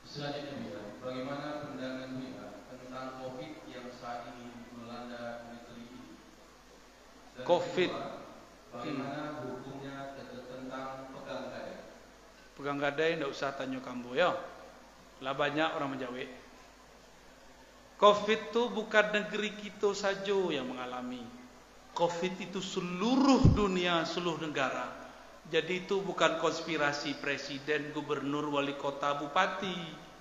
Selanjutnya 0.00 0.96
bagaimana 1.04 1.60
pandangan 1.60 2.16
Buya 2.16 2.64
tentang 2.72 3.20
COVID 3.20 3.68
yang 3.68 3.92
saat 3.92 4.32
ini 4.32 4.64
melanda 4.72 5.44
COVID. 7.42 7.90
Bagaimana 8.70 9.42
hukumnya 9.42 10.14
tentang 10.46 11.10
pegang 11.10 11.50
gaya? 11.50 11.78
Pegang 12.54 12.78
gadai 12.78 13.18
ndak 13.18 13.34
usah 13.34 13.50
tanya 13.58 13.82
kamu 13.82 14.14
ya. 14.14 14.38
Lah 15.18 15.34
banyak 15.34 15.74
orang 15.74 15.98
menjawab. 15.98 16.30
Covid 17.98 18.40
itu 18.50 18.62
bukan 18.70 19.06
negeri 19.10 19.50
kita 19.58 19.90
saja 19.94 20.34
yang 20.50 20.70
mengalami. 20.70 21.22
Covid 21.94 22.34
itu 22.42 22.58
seluruh 22.58 23.54
dunia, 23.54 24.02
seluruh 24.02 24.42
negara. 24.42 24.90
Jadi 25.46 25.86
itu 25.86 26.02
bukan 26.02 26.42
konspirasi 26.42 27.22
presiden, 27.22 27.94
gubernur, 27.94 28.50
wali 28.50 28.74
kota, 28.74 29.14
bupati, 29.14 29.76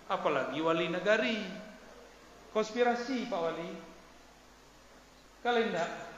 apalagi 0.06 0.62
wali 0.62 0.86
negari. 0.94 1.42
Konspirasi 2.54 3.26
Pak 3.26 3.40
Wali. 3.42 3.72
Kalian 5.42 5.74
enggak? 5.74 6.13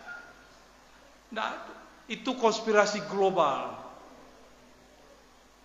Enggak. 1.35 1.67
Itu 2.07 2.39
konspirasi 2.39 3.03
global. 3.11 3.75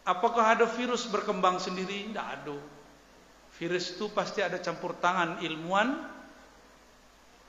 Apakah 0.02 0.58
ada 0.58 0.66
virus 0.66 1.06
berkembang 1.06 1.62
sendiri? 1.62 2.10
Tidak 2.10 2.26
ada. 2.26 2.58
Virus 3.54 3.94
itu 3.94 4.10
pasti 4.10 4.42
ada 4.42 4.58
campur 4.58 4.98
tangan 4.98 5.38
ilmuwan 5.38 6.10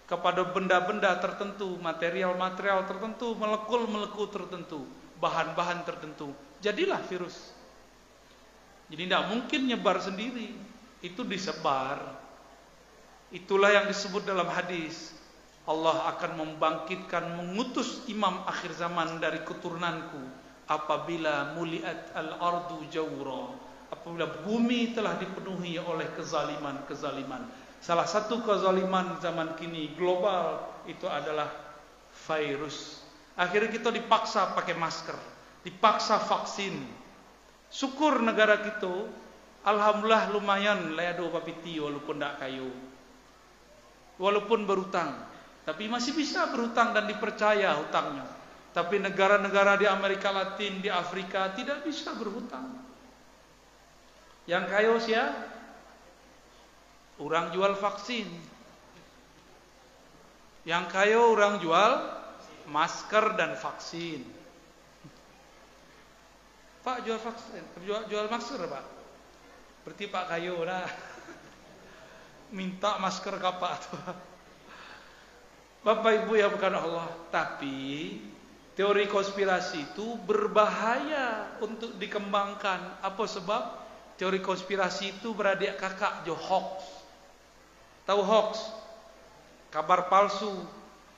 kepada 0.05 0.45
benda-benda 0.53 1.17
tertentu, 1.17 1.81
material-material 1.81 2.86
tertentu, 2.86 3.34
molekul-molekul 3.34 4.29
tertentu, 4.29 4.86
bahan-bahan 5.17 5.81
tertentu. 5.81 6.29
Jadilah 6.62 7.01
virus. 7.10 7.34
Jadi 8.93 9.07
tidak 9.10 9.34
mungkin 9.34 9.65
nyebar 9.65 9.97
sendiri. 9.97 10.53
Itu 11.01 11.25
disebar. 11.25 12.21
Itulah 13.34 13.81
yang 13.81 13.86
disebut 13.89 14.29
dalam 14.29 14.45
hadis. 14.45 15.15
Allah 15.69 16.10
akan 16.17 16.32
membangkitkan, 16.41 17.38
mengutus 17.38 18.06
imam 18.10 18.41
akhir 18.50 18.74
zaman 18.74 19.21
dari 19.21 19.45
keturunanku 19.45 20.21
apabila 20.65 21.54
muliat 21.54 22.15
al-ardu 22.17 22.82
jawra 22.89 23.54
apabila 23.91 24.26
bumi 24.47 24.95
telah 24.95 25.19
dipenuhi 25.19 25.76
oleh 25.76 26.08
kezaliman-kezaliman. 26.15 27.43
Salah 27.84 28.08
satu 28.08 28.39
kezaliman 28.41 29.19
zaman 29.19 29.54
kini 29.60 29.91
global 30.00 30.63
itu 30.88 31.06
adalah 31.12 31.52
virus. 32.32 33.04
Akhirnya 33.36 33.69
kita 33.69 33.91
dipaksa 33.91 34.56
pakai 34.56 34.80
masker 34.80 35.17
dipaksa 35.62 36.17
vaksin. 36.21 36.74
Syukur 37.71 38.19
negara 38.19 38.60
kita 38.60 39.08
alhamdulillah 39.63 40.34
lumayan 40.34 40.97
leado 40.97 41.30
papiti 41.32 41.80
walaupun 41.80 42.19
tak 42.19 42.41
kayu. 42.41 42.69
Walaupun 44.21 44.69
berutang 44.69 45.30
tapi 45.71 45.88
masih 45.88 46.12
bisa 46.12 46.51
berutang 46.51 46.91
dan 46.91 47.07
dipercaya 47.07 47.79
hutangnya 47.79 48.41
tapi 48.71 49.03
negara-negara 49.03 49.75
di 49.75 49.84
Amerika 49.84 50.31
Latin, 50.31 50.79
di 50.79 50.88
Afrika 50.88 51.51
tidak 51.51 51.84
bisa 51.84 52.15
berhutang. 52.15 52.71
Yang 54.47 54.65
kaya 54.71 54.93
siapa? 54.95 55.43
Orang 57.19 57.51
jual 57.51 57.75
vaksin. 57.75 58.31
Yang 60.63 60.86
kaya 60.88 61.19
orang 61.19 61.60
jual 61.60 61.91
masker 62.71 63.36
dan 63.36 63.60
vaksin. 63.60 64.23
Pak 66.81 67.05
jual 67.05 67.19
vaksin, 67.21 67.62
jual, 67.86 68.07
jual 68.10 68.25
masker 68.31 68.65
Pak. 68.65 68.86
Berarti 69.86 70.05
Pak 70.10 70.25
kayo 70.31 70.63
lah. 70.63 70.88
Minta 72.57 72.97
masker 72.97 73.36
kapak 73.38 73.73
tuh. 73.84 74.30
Bapak 75.81 76.25
Ibu 76.25 76.37
ya 76.37 76.45
bukan 76.45 76.73
Allah, 76.77 77.09
tapi 77.33 78.21
Teori 78.71 79.03
konspirasi 79.11 79.91
itu 79.91 80.15
berbahaya 80.23 81.59
untuk 81.59 81.99
dikembangkan. 81.99 83.03
Apa 83.03 83.27
sebab? 83.27 83.83
Teori 84.15 84.39
konspirasi 84.39 85.19
itu 85.19 85.35
beradik 85.35 85.75
kakak 85.75 86.23
jo 86.23 86.37
hoax. 86.37 86.85
Tahu 88.07 88.21
hoax? 88.23 88.71
Kabar 89.75 90.07
palsu. 90.07 90.53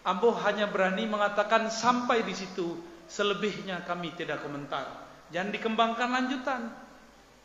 Ambo 0.03 0.33
hanya 0.43 0.65
berani 0.65 1.05
mengatakan 1.05 1.69
sampai 1.69 2.25
di 2.25 2.33
situ. 2.33 2.79
Selebihnya 3.05 3.85
kami 3.85 4.17
tidak 4.17 4.41
komentar. 4.41 4.89
Jangan 5.29 5.53
dikembangkan 5.53 6.09
lanjutan. 6.09 6.61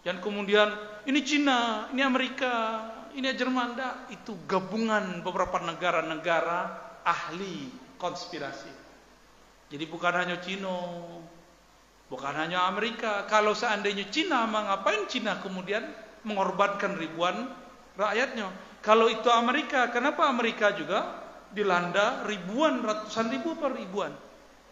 Jangan 0.07 0.24
kemudian 0.24 0.72
ini 1.04 1.20
Cina, 1.20 1.90
ini 1.92 2.00
Amerika, 2.00 2.81
ini 3.12 3.28
Jerman. 3.28 3.76
Itu 4.09 4.40
gabungan 4.48 5.20
beberapa 5.20 5.61
negara-negara 5.61 6.88
ahli 7.09 7.73
konspirasi. 7.97 8.68
Jadi 9.68 9.85
bukan 9.88 10.12
hanya 10.12 10.37
Cina, 10.40 10.77
bukan 12.09 12.35
hanya 12.37 12.68
Amerika. 12.68 13.25
Kalau 13.29 13.53
seandainya 13.53 14.09
Cina, 14.09 14.44
mengapain 14.49 15.09
Cina 15.09 15.40
kemudian 15.40 15.85
mengorbankan 16.25 16.97
ribuan 16.97 17.53
rakyatnya? 17.97 18.49
Kalau 18.81 19.09
itu 19.12 19.29
Amerika, 19.29 19.92
kenapa 19.92 20.29
Amerika 20.29 20.73
juga 20.73 21.21
dilanda 21.53 22.25
ribuan, 22.25 22.81
ratusan 22.81 23.29
ribu 23.29 23.57
apa 23.57 23.68
ribuan? 23.73 24.12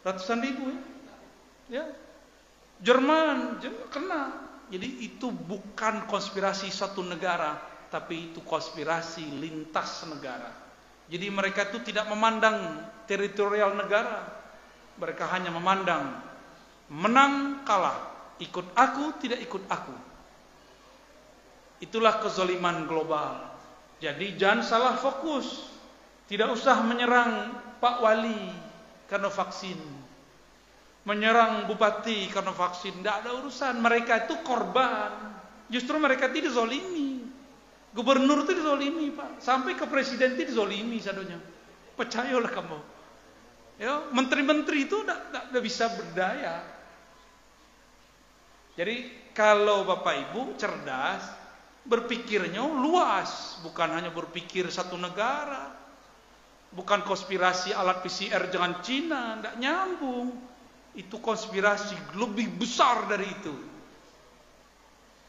Ratusan 0.04 0.38
ribu 0.40 0.72
ya? 0.72 0.80
ya. 1.80 1.84
Jerman 2.80 3.60
kena. 3.88 4.48
Jadi 4.66 5.06
itu 5.06 5.30
bukan 5.30 6.10
konspirasi 6.10 6.72
satu 6.74 7.00
negara, 7.06 7.54
tapi 7.86 8.32
itu 8.32 8.42
konspirasi 8.42 9.22
lintas 9.38 10.02
negara. 10.10 10.65
Jadi 11.06 11.26
mereka 11.30 11.70
itu 11.70 11.78
tidak 11.86 12.10
memandang 12.10 12.82
teritorial 13.06 13.78
negara, 13.78 14.26
mereka 14.98 15.30
hanya 15.30 15.54
memandang 15.54 16.26
menang 16.90 17.62
kalah, 17.66 17.98
ikut 18.38 18.74
aku 18.74 19.18
tidak 19.22 19.42
ikut 19.42 19.62
aku. 19.70 19.94
Itulah 21.82 22.18
kezaliman 22.24 22.88
global. 22.88 23.52
Jadi 24.00 24.36
jangan 24.40 24.64
salah 24.64 24.94
fokus. 24.96 25.72
Tidak 26.26 26.48
usah 26.48 26.82
menyerang 26.82 27.52
Pak 27.78 27.96
Wali 28.00 28.50
karena 29.06 29.28
vaksin. 29.28 29.78
Menyerang 31.06 31.68
bupati 31.68 32.32
karena 32.32 32.50
vaksin. 32.50 33.04
Tidak 33.04 33.16
ada 33.22 33.30
urusan. 33.44 33.78
Mereka 33.78 34.26
itu 34.26 34.34
korban. 34.42 35.36
Justru 35.68 36.00
mereka 36.00 36.32
tidak 36.32 36.56
zolimi. 36.56 37.15
Gubernur 37.96 38.44
itu 38.44 38.52
dizolimi 38.60 39.08
Pak. 39.16 39.40
Sampai 39.40 39.72
ke 39.72 39.88
presiden 39.88 40.36
itu 40.36 40.52
dizolimi 40.52 41.00
sadonya. 41.00 41.40
Percayalah 41.96 42.52
kamu. 42.52 42.78
Ya, 43.80 44.04
menteri-menteri 44.12 44.84
itu 44.84 45.00
tidak 45.00 45.62
bisa 45.64 45.88
berdaya. 45.96 46.60
Jadi 48.76 49.08
kalau 49.32 49.88
Bapak 49.88 50.28
Ibu 50.28 50.60
cerdas, 50.60 51.24
berpikirnya 51.88 52.60
luas, 52.60 53.56
bukan 53.64 53.88
hanya 53.96 54.12
berpikir 54.12 54.68
satu 54.68 55.00
negara. 55.00 55.72
Bukan 56.76 57.00
konspirasi 57.08 57.72
alat 57.72 58.04
PCR 58.04 58.52
dengan 58.52 58.84
Cina, 58.84 59.40
tidak 59.40 59.56
nyambung. 59.56 60.36
Itu 60.92 61.16
konspirasi 61.16 61.96
lebih 62.20 62.60
besar 62.60 63.08
dari 63.08 63.24
itu. 63.24 63.56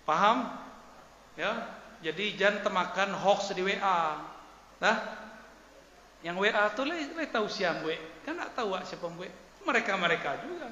Paham? 0.03 0.51
Ya, 1.39 1.76
jadi 2.01 2.37
jangan 2.37 2.61
temakan 2.61 3.09
hoax 3.17 3.57
di 3.57 3.65
WA. 3.65 4.01
Nah, 4.77 4.97
yang 6.21 6.37
WA 6.37 6.69
tuh 6.77 6.85
le, 6.85 7.17
le 7.17 7.25
tahu 7.29 7.49
siapa 7.49 7.81
gue, 7.81 7.97
kan 8.21 8.37
tak 8.37 8.53
tahu 8.53 8.77
siapa 8.85 9.07
gue. 9.17 9.29
Mereka 9.65 9.93
mereka 9.97 10.37
juga. 10.45 10.69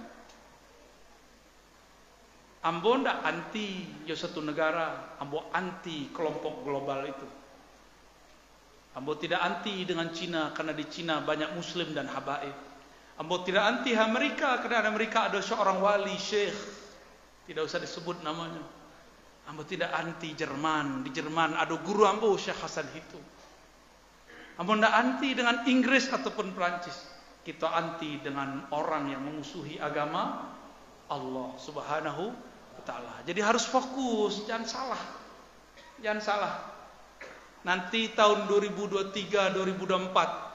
Ambo 2.66 2.98
ndak 2.98 3.22
anti 3.22 3.86
yo 4.10 4.18
satu 4.18 4.42
negara, 4.42 5.18
Ambo 5.22 5.54
anti 5.54 6.10
kelompok 6.10 6.66
global 6.66 7.06
itu. 7.06 7.28
Ambo 8.98 9.14
tidak 9.22 9.44
anti 9.44 9.86
dengan 9.86 10.10
Cina 10.10 10.50
karena 10.50 10.74
di 10.74 10.86
Cina 10.90 11.22
banyak 11.22 11.54
Muslim 11.54 11.94
dan 11.94 12.10
habaib. 12.10 12.56
Ambo 13.22 13.46
tidak 13.46 13.70
anti 13.70 13.94
Amerika 13.94 14.58
karena 14.66 14.88
Amerika 14.88 15.30
ada 15.30 15.38
seorang 15.46 15.78
wali 15.78 16.18
syekh, 16.18 16.58
tidak 17.46 17.70
usah 17.70 17.78
disebut 17.78 18.26
namanya. 18.26 18.75
Ambo 19.46 19.62
tidak 19.62 19.94
anti 19.94 20.34
Jerman, 20.34 21.06
di 21.06 21.14
Jerman 21.14 21.54
ada 21.54 21.78
guru 21.78 22.10
Ambo 22.10 22.34
Syekh 22.34 22.58
Hasan 22.66 22.90
itu. 22.98 23.22
Ampun 24.56 24.80
tidak 24.80 24.96
anti 24.96 25.36
dengan 25.36 25.68
Inggris 25.68 26.08
ataupun 26.10 26.56
Perancis. 26.56 26.96
Kita 27.46 27.70
anti 27.70 28.18
dengan 28.24 28.66
orang 28.74 29.14
yang 29.14 29.22
memusuhi 29.22 29.78
agama 29.78 30.50
Allah 31.12 31.54
Subhanahu 31.62 32.24
wa 32.74 32.82
taala. 32.82 33.22
Jadi 33.28 33.38
harus 33.44 33.68
fokus, 33.70 34.50
jangan 34.50 34.66
salah. 34.66 35.04
Jangan 36.02 36.22
salah. 36.24 36.54
Nanti 37.66 38.14
tahun 38.18 38.50
2023 38.50 39.54
2024 39.54 40.46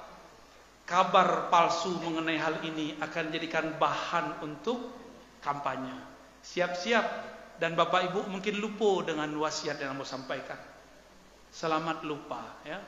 kabar 0.91 1.47
palsu 1.47 1.95
mengenai 2.03 2.39
hal 2.39 2.59
ini 2.67 2.99
akan 2.99 3.25
jadikan 3.31 3.79
bahan 3.79 4.43
untuk 4.43 4.91
kampanye. 5.39 5.95
Siap-siap 6.43 7.07
dan 7.61 7.77
Bapak 7.77 8.09
Ibu 8.09 8.33
mungkin 8.33 8.57
lupa 8.57 9.05
dengan 9.05 9.29
wasiat 9.37 9.77
yang 9.77 9.93
mau 9.93 10.09
sampaikan. 10.09 10.57
Selamat 11.53 12.01
lupa 12.09 12.57
ya. 12.65 12.81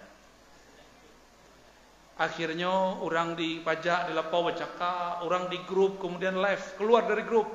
Akhirnya 2.17 2.73
orang 3.05 3.37
di 3.37 3.61
pajak 3.61 4.09
di 4.09 4.13
lapau 4.17 4.49
bercakap, 4.49 5.21
orang 5.29 5.53
di 5.53 5.61
grup 5.69 6.01
kemudian 6.01 6.41
live 6.41 6.81
keluar 6.81 7.05
dari 7.05 7.25
grup 7.29 7.49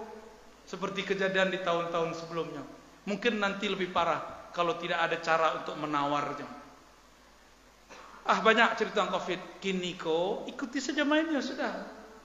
seperti 0.68 1.02
kejadian 1.08 1.50
di 1.50 1.58
tahun-tahun 1.66 2.14
sebelumnya. 2.14 2.62
Mungkin 3.10 3.42
nanti 3.42 3.66
lebih 3.66 3.90
parah 3.90 4.52
kalau 4.54 4.78
tidak 4.78 5.02
ada 5.02 5.18
cara 5.18 5.48
untuk 5.58 5.74
menawarnya. 5.80 6.50
Ah 8.28 8.44
banyak 8.44 8.76
cerita 8.76 9.08
Covid. 9.08 9.64
Kini 9.64 9.96
kok 9.96 10.46
ikuti 10.52 10.84
saja 10.84 11.08
mainnya 11.08 11.40
sudah. 11.40 11.72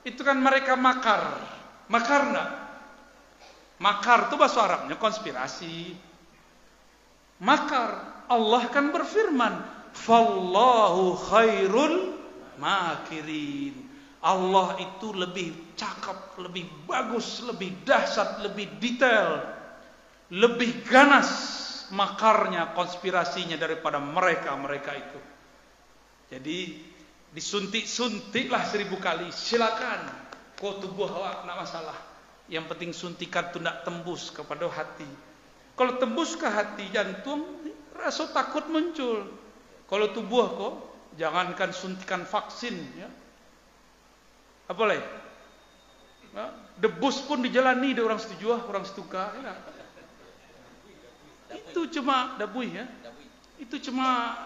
Itu 0.03 0.27
kan 0.27 0.37
mereka 0.43 0.75
makar. 0.75 1.39
Makar 1.87 2.21
enggak? 2.29 2.51
Makar 3.83 4.31
itu 4.31 4.39
bahasa 4.39 4.63
Arabnya 4.63 4.95
konspirasi. 4.95 5.99
Makar. 7.43 8.15
Allah 8.31 8.65
kan 8.71 8.95
berfirman, 8.95 9.61
"Fallahu 9.93 11.19
khairul 11.29 12.15
makirin. 12.63 13.91
Allah 14.23 14.79
itu 14.79 15.11
lebih 15.11 15.75
cakap, 15.75 16.39
lebih 16.39 16.71
bagus, 16.87 17.43
lebih 17.43 17.83
dahsyat, 17.83 18.47
lebih 18.47 18.71
detail, 18.79 19.43
lebih 20.31 20.87
ganas 20.87 21.29
makarnya, 21.91 22.71
konspirasinya 22.79 23.59
daripada 23.59 23.99
mereka-mereka 23.99 24.93
itu. 24.95 25.21
Jadi 26.31 26.59
disuntik-suntiklah 27.35 28.63
seribu 28.65 28.97
kali, 29.03 29.29
silakan. 29.35 30.07
Kau 30.57 30.79
tubuh 30.79 31.11
awak 31.11 31.43
nak 31.43 31.67
masalah. 31.67 32.12
Yang 32.51 32.65
penting 32.75 32.91
suntikan 32.95 33.51
itu 33.51 33.59
tembus 33.63 34.31
kepada 34.35 34.67
hati. 34.71 35.07
Kalau 35.79 35.99
tembus 35.99 36.35
ke 36.39 36.47
hati 36.47 36.91
jantung, 36.91 37.47
rasa 37.95 38.31
takut 38.31 38.67
muncul. 38.71 39.31
Kalau 39.87 40.07
tubuh 40.11 40.47
kau 40.57 40.93
Jangankan 41.13 41.77
suntikan 41.77 42.25
vaksin 42.25 42.73
ya. 42.97 43.09
Apa 44.73 44.83
lagi? 44.89 45.05
Ya, 46.33 46.49
debus 46.81 47.21
pun 47.29 47.45
dijalani 47.45 47.93
dari 47.93 48.01
orang 48.01 48.17
setuju, 48.17 48.57
orang 48.65 48.89
setuka 48.89 49.29
ya. 49.37 49.53
Itu 51.53 51.85
cuma 51.93 52.41
dabui 52.41 52.73
ya. 52.73 52.89
Itu 53.61 53.77
cuma 53.85 54.41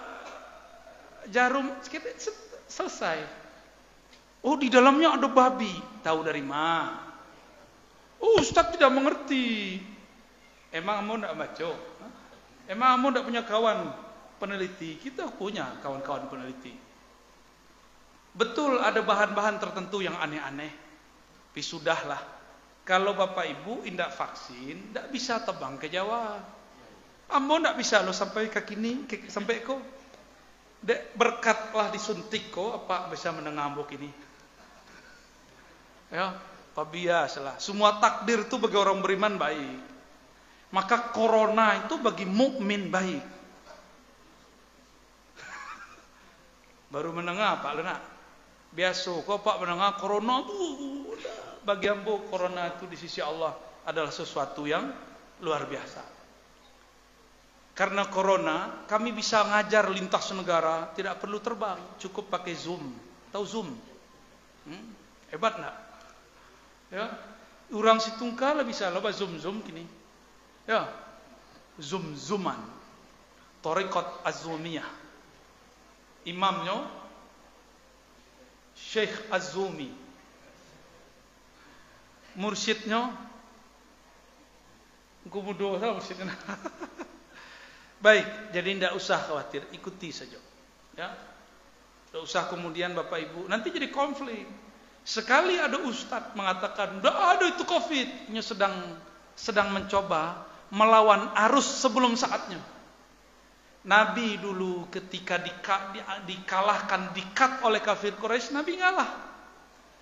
jarum 1.31 1.71
selesai. 2.67 3.23
Oh 4.43 4.59
di 4.59 4.67
dalamnya 4.67 5.15
ada 5.15 5.31
babi. 5.31 5.71
Tahu 6.03 6.27
dari 6.27 6.43
mana? 6.43 7.06
Oh 8.21 8.41
Ustaz 8.41 8.73
tidak 8.73 8.91
mengerti. 8.93 9.79
Emang 10.73 11.05
kamu 11.05 11.15
tidak 11.23 11.35
baca? 11.37 11.69
Emang 12.67 12.89
kamu 12.99 13.07
tidak 13.13 13.25
punya 13.25 13.43
kawan 13.47 13.79
peneliti, 14.37 15.01
kita 15.01 15.33
punya 15.33 15.79
kawan-kawan 15.81 16.29
peneliti. 16.29 16.75
Betul 18.37 18.77
ada 18.85 19.01
bahan-bahan 19.01 19.57
tertentu 19.57 20.05
yang 20.05 20.17
aneh-aneh. 20.21 20.69
Tapi 21.57 21.65
sudahlah. 21.65 22.21
Kalau 22.85 23.17
Bapak 23.17 23.49
Ibu 23.49 23.89
indak 23.89 24.13
vaksin, 24.13 24.93
tidak 24.93 25.09
bisa 25.09 25.41
terbang 25.41 25.81
ke 25.81 25.89
Jawa. 25.89 26.37
Ambo 27.33 27.59
tidak 27.59 27.81
bisa 27.81 28.05
lo 28.05 28.13
sampai 28.13 28.53
ke 28.53 28.61
kini, 28.63 29.09
ke, 29.09 29.27
sampai 29.27 29.65
ko. 29.65 29.81
Dek, 30.85 31.17
berkatlah 31.17 31.91
disuntik 31.91 32.53
ko, 32.53 32.77
apa 32.77 33.09
bisa 33.09 33.33
mendengar 33.33 33.73
ambo 33.73 33.89
kini. 33.89 34.13
Ya, 36.13 36.37
apa 36.77 36.85
biasalah. 36.93 37.57
Semua 37.57 37.97
takdir 37.97 38.45
itu 38.45 38.61
bagi 38.61 38.77
orang 38.77 39.01
beriman 39.01 39.41
baik. 39.41 39.81
Maka 40.77 41.09
corona 41.09 41.89
itu 41.89 41.97
bagi 41.97 42.29
mukmin 42.29 42.93
baik. 42.93 43.25
Baru 46.93 47.17
menengah 47.17 47.65
Pak 47.65 47.73
Lena. 47.81 47.97
Biasa 48.77 49.09
kok 49.25 49.41
Pak 49.41 49.57
menengah 49.65 49.97
corona 49.97 50.45
tu 50.45 50.53
bagi 51.65 51.89
ambo 51.89 52.21
corona 52.29 52.69
itu 52.69 52.85
di 52.85 53.01
sisi 53.01 53.25
Allah 53.25 53.57
adalah 53.89 54.13
sesuatu 54.13 54.69
yang 54.69 54.85
luar 55.41 55.65
biasa. 55.65 56.05
Karena 57.73 58.05
corona 58.13 58.85
kami 58.85 59.17
bisa 59.17 59.49
ngajar 59.49 59.89
lintas 59.89 60.29
negara 60.37 60.93
tidak 60.93 61.25
perlu 61.25 61.41
terbang, 61.41 61.81
cukup 61.97 62.29
pakai 62.29 62.53
Zoom. 62.53 62.85
Tahu 63.33 63.45
Zoom? 63.49 63.73
Hmm? 64.69 64.93
Hebat 65.33 65.57
enggak? 65.57 65.86
Ya. 66.93 67.11
Orang 67.75 67.99
situngkala 67.99 68.63
bisa 68.63 68.91
loba 68.95 69.11
zoom-zoom 69.11 69.63
kini. 69.67 69.83
Ya. 70.71 70.87
Zoom-zooman. 71.83 72.59
Torikot 73.63 74.23
azumiyah 74.23 75.07
imamnya 76.27 76.83
Syekh 78.77 79.31
Az-Zumi 79.33 79.89
mursyidnya 82.37 83.15
Gumudo 85.31 85.81
tahu 85.81 85.97
mursyidnya 85.97 86.35
baik 88.05 88.53
jadi 88.53 88.69
tidak 88.77 88.93
usah 88.99 89.19
khawatir 89.25 89.65
ikuti 89.73 90.13
saja 90.13 90.37
ya 90.99 91.09
tidak 92.11 92.23
usah 92.27 92.45
kemudian 92.53 92.93
Bapak 92.93 93.25
Ibu 93.31 93.49
nanti 93.49 93.73
jadi 93.73 93.89
konflik 93.89 94.45
sekali 95.07 95.55
ada 95.55 95.79
ustadz 95.87 96.35
mengatakan 96.35 96.99
tidak 96.99 97.15
ada 97.15 97.45
itu 97.47 97.63
covid 97.63 98.35
nya 98.35 98.43
sedang 98.43 98.75
sedang 99.39 99.71
mencoba 99.71 100.43
melawan 100.75 101.31
arus 101.47 101.79
sebelum 101.79 102.19
saatnya 102.19 102.59
Nabi 103.87 104.35
dulu 104.43 104.91
ketika 104.91 105.39
dikalahkan, 106.27 107.15
dikat 107.15 107.63
oleh 107.63 107.79
kafir 107.79 108.19
Quraisy, 108.19 108.51
Nabi 108.51 108.83
ngalah. 108.83 109.07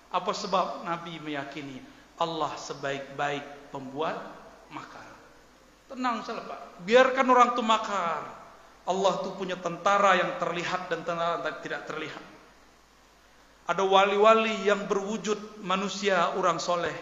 Apa 0.09 0.33
sebab 0.33 0.81
Nabi 0.81 1.21
meyakini 1.21 1.77
Allah 2.17 2.49
sebaik-baik 2.57 3.69
pembuat 3.69 4.17
makar. 4.73 5.05
Tenang 5.85 6.25
Pak. 6.25 6.81
Biarkan 6.81 7.27
orang 7.29 7.53
itu 7.53 7.61
makar. 7.61 8.25
Allah 8.89 9.13
itu 9.21 9.29
punya 9.37 9.57
tentara 9.61 10.17
yang 10.17 10.41
terlihat 10.41 10.89
dan 10.89 11.05
tentara 11.05 11.45
yang 11.45 11.61
tidak 11.61 11.85
terlihat. 11.85 12.25
Ada 13.65 13.81
wali-wali 13.81 14.69
yang 14.69 14.85
berwujud 14.85 15.65
manusia 15.65 16.37
orang 16.37 16.61
soleh. 16.61 16.93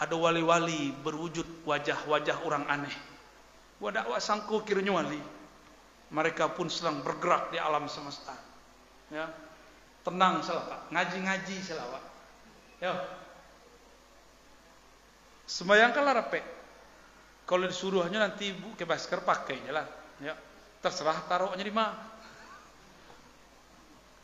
Ada 0.00 0.16
wali-wali 0.16 0.92
berwujud 1.00 1.64
wajah-wajah 1.64 2.44
orang 2.44 2.64
aneh. 2.68 2.92
Wadak 3.80 4.12
sangku 4.20 4.60
kiranya 4.64 4.92
wali 4.92 5.20
mereka 6.10 6.50
pun 6.50 6.66
sedang 6.66 7.00
bergerak 7.06 7.54
di 7.54 7.58
alam 7.58 7.86
semesta. 7.86 8.34
Ya. 9.10 9.30
Tenang 10.02 10.42
selawat, 10.42 10.90
ngaji-ngaji 10.90 11.56
selawat. 11.62 12.02
Ya. 12.82 12.92
Sembayangkanlah 15.46 16.14
rapi. 16.24 16.40
Kalau 17.46 17.66
disuruhnya 17.66 18.22
nanti 18.22 18.54
ibu 18.54 18.74
ke 18.78 18.86
masker 18.86 19.22
pakai 19.22 19.58
jalan. 19.66 19.86
Ya. 20.22 20.34
Terserah 20.82 21.26
taruhnya 21.26 21.62
di 21.62 21.74
mana. 21.74 21.94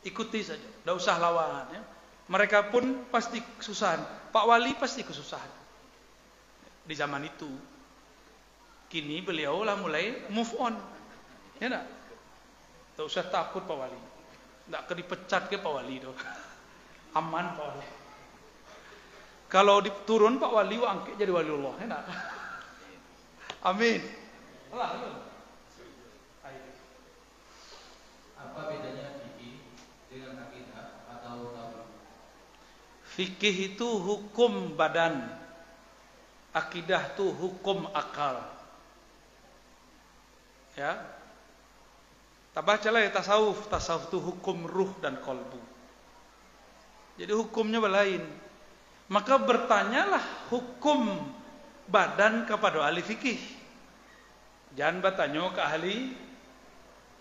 Ikuti 0.05 0.39
saja, 0.45 0.61
tidak 0.61 0.95
usah 0.97 1.15
lawan. 1.17 1.73
Ya. 1.73 1.81
Mereka 2.27 2.69
pun 2.69 3.07
pasti 3.07 3.39
kesusahan. 3.39 4.03
Pak 4.35 4.45
Wali 4.45 4.75
pasti 4.75 5.01
kesusahan. 5.01 5.49
Di 6.83 6.93
zaman 6.93 7.23
itu. 7.23 7.47
Kini 8.87 9.19
beliau 9.19 9.67
lah 9.67 9.75
mulai 9.75 10.31
move 10.31 10.55
on 10.63 10.71
Ya 11.59 11.67
enggak? 11.67 11.85
Tak 12.93 13.05
usah 13.05 13.25
takut 13.33 13.65
Pak 13.65 13.77
Wali. 13.77 13.99
Tak 14.69 14.83
ke 14.85 14.93
dipecat 14.93 15.43
ke 15.49 15.57
Pak 15.57 15.73
Wali 15.73 15.97
tu. 15.97 16.13
Aman 17.17 17.57
Pak 17.57 17.65
Wali. 17.65 17.87
Kalau 19.47 19.81
diturun 19.81 20.37
Pak 20.37 20.51
Wali 20.53 20.75
angkat 20.77 21.15
jadi 21.15 21.31
wali 21.31 21.49
Allah, 21.49 21.73
ya 21.81 21.85
enggak? 21.87 22.03
Amin. 23.73 24.01
Allah, 24.75 24.89
Apa 28.37 28.69
bedanya 28.69 29.17
fikih 29.17 29.65
dengan 30.13 30.45
akidah 30.45 31.01
atau 31.09 31.53
tauhid? 31.57 31.89
Fikih 33.17 33.73
itu 33.73 33.89
hukum 33.97 34.77
badan. 34.77 35.25
Akidah 36.53 37.17
itu 37.17 37.33
hukum 37.33 37.89
akal. 37.89 38.45
Ya, 40.77 41.01
Tak 42.57 42.65
bacalah 42.65 43.05
ya 43.05 43.13
tasawuf. 43.13 43.69
Tasawuf 43.69 44.09
itu 44.09 44.17
hukum 44.17 44.65
ruh 44.65 44.89
dan 44.97 45.21
kolbu. 45.21 45.61
Jadi 47.21 47.29
hukumnya 47.29 47.77
lain. 47.85 48.25
Maka 49.13 49.37
bertanyalah 49.37 50.49
hukum 50.49 51.21
badan 51.85 52.49
kepada 52.49 52.81
ahli 52.81 53.05
fikih. 53.05 53.37
Jangan 54.73 55.05
bertanya 55.05 55.53
ke 55.53 55.61
ahli 55.61 55.97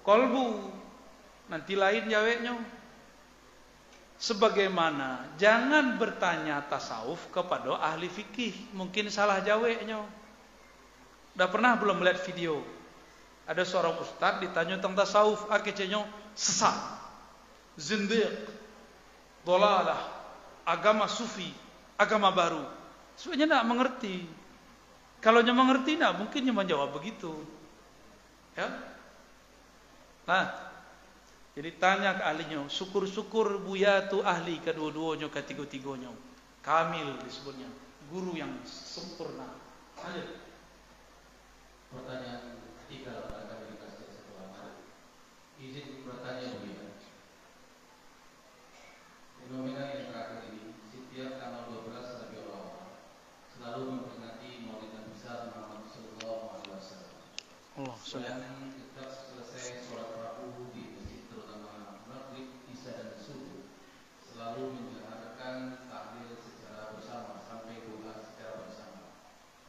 kolbu. 0.04 0.72
Nanti 1.52 1.76
lain 1.76 2.08
jawabnya. 2.08 2.75
Sebagaimana 4.16 5.36
jangan 5.36 6.00
bertanya 6.00 6.64
tasawuf 6.64 7.28
kepada 7.28 7.76
ahli 7.76 8.08
fikih, 8.08 8.72
mungkin 8.72 9.12
salah 9.12 9.44
jawabnya. 9.44 10.00
Udah 11.36 11.48
pernah 11.52 11.76
belum 11.76 12.00
melihat 12.00 12.24
video? 12.24 12.64
Ada 13.44 13.68
seorang 13.68 14.00
ustaz 14.00 14.40
ditanya 14.40 14.80
tentang 14.80 15.04
tasawuf, 15.04 15.44
akhirnya 15.52 16.08
sesat, 16.32 16.74
zindiq, 17.76 18.32
dolalah, 19.44 20.00
agama 20.64 21.04
sufi, 21.06 21.52
agama 22.00 22.32
baru. 22.32 22.64
Sebenarnya 23.20 23.60
tidak 23.60 23.68
mengerti. 23.68 24.16
Kalau 25.20 25.44
dia 25.44 25.52
mengerti, 25.52 26.00
tidak 26.00 26.16
mungkin 26.16 26.40
dia 26.40 26.56
menjawab 26.56 26.88
begitu. 26.96 27.36
Ya, 28.56 28.72
nah, 30.24 30.65
jadi 31.56 31.70
tanya 31.80 32.20
ke 32.20 32.22
ahlinya, 32.22 32.68
syukur-syukur 32.68 33.64
Buya 33.64 34.12
tu 34.12 34.20
ahli 34.20 34.60
kedua-duanya, 34.60 35.32
ketiga-tiganya. 35.32 36.12
Kamil 36.60 37.16
disebutnya, 37.24 37.64
guru 38.12 38.36
yang 38.36 38.52
sempurna. 38.68 39.56
Lanjut. 39.96 40.44
Pertanyaan 41.88 42.60
ketiga 42.84 43.24
barangkali 43.24 43.72
dikasih 43.72 44.04
satu 44.12 44.32
lama. 44.36 44.84
Izin 45.56 46.04
bertanya 46.04 46.60
Buya. 46.60 46.84
Fenomena 49.40 49.82
yang 49.96 50.12
terakhir 50.12 50.52
ini 50.52 50.76
setiap 50.92 51.40
tanggal 51.40 51.72
12 51.72 51.88
Rabiul 52.20 52.50
Awal 52.52 53.00
selalu 53.48 53.82
memperingati 53.96 54.66
Maulid 54.68 54.92
Nabi 54.92 55.14
Muhammad 55.16 55.88
Sallallahu 55.88 56.44
Alaihi 56.52 56.72
Wasallam. 56.76 57.16
Allah 57.80 57.96
Dan 57.96 58.40
setiap 58.76 59.08
selesai 59.08 59.86
sholat 59.86 60.12
Rabu 60.18 60.72
di 60.74 60.96
masjid 60.96 61.22
terutama 61.30 62.02
maghrib, 62.10 62.48
isya 62.72 62.96
dan 62.96 63.12
subuh 63.20 63.68
selalu 64.24 64.72
menjalankan 64.72 65.84
tahlil 65.86 66.32
secara 66.42 66.96
bersama 66.96 67.38
sampai 67.44 67.86
doa 67.86 68.18
secara 68.24 68.66
bersama. 68.66 69.14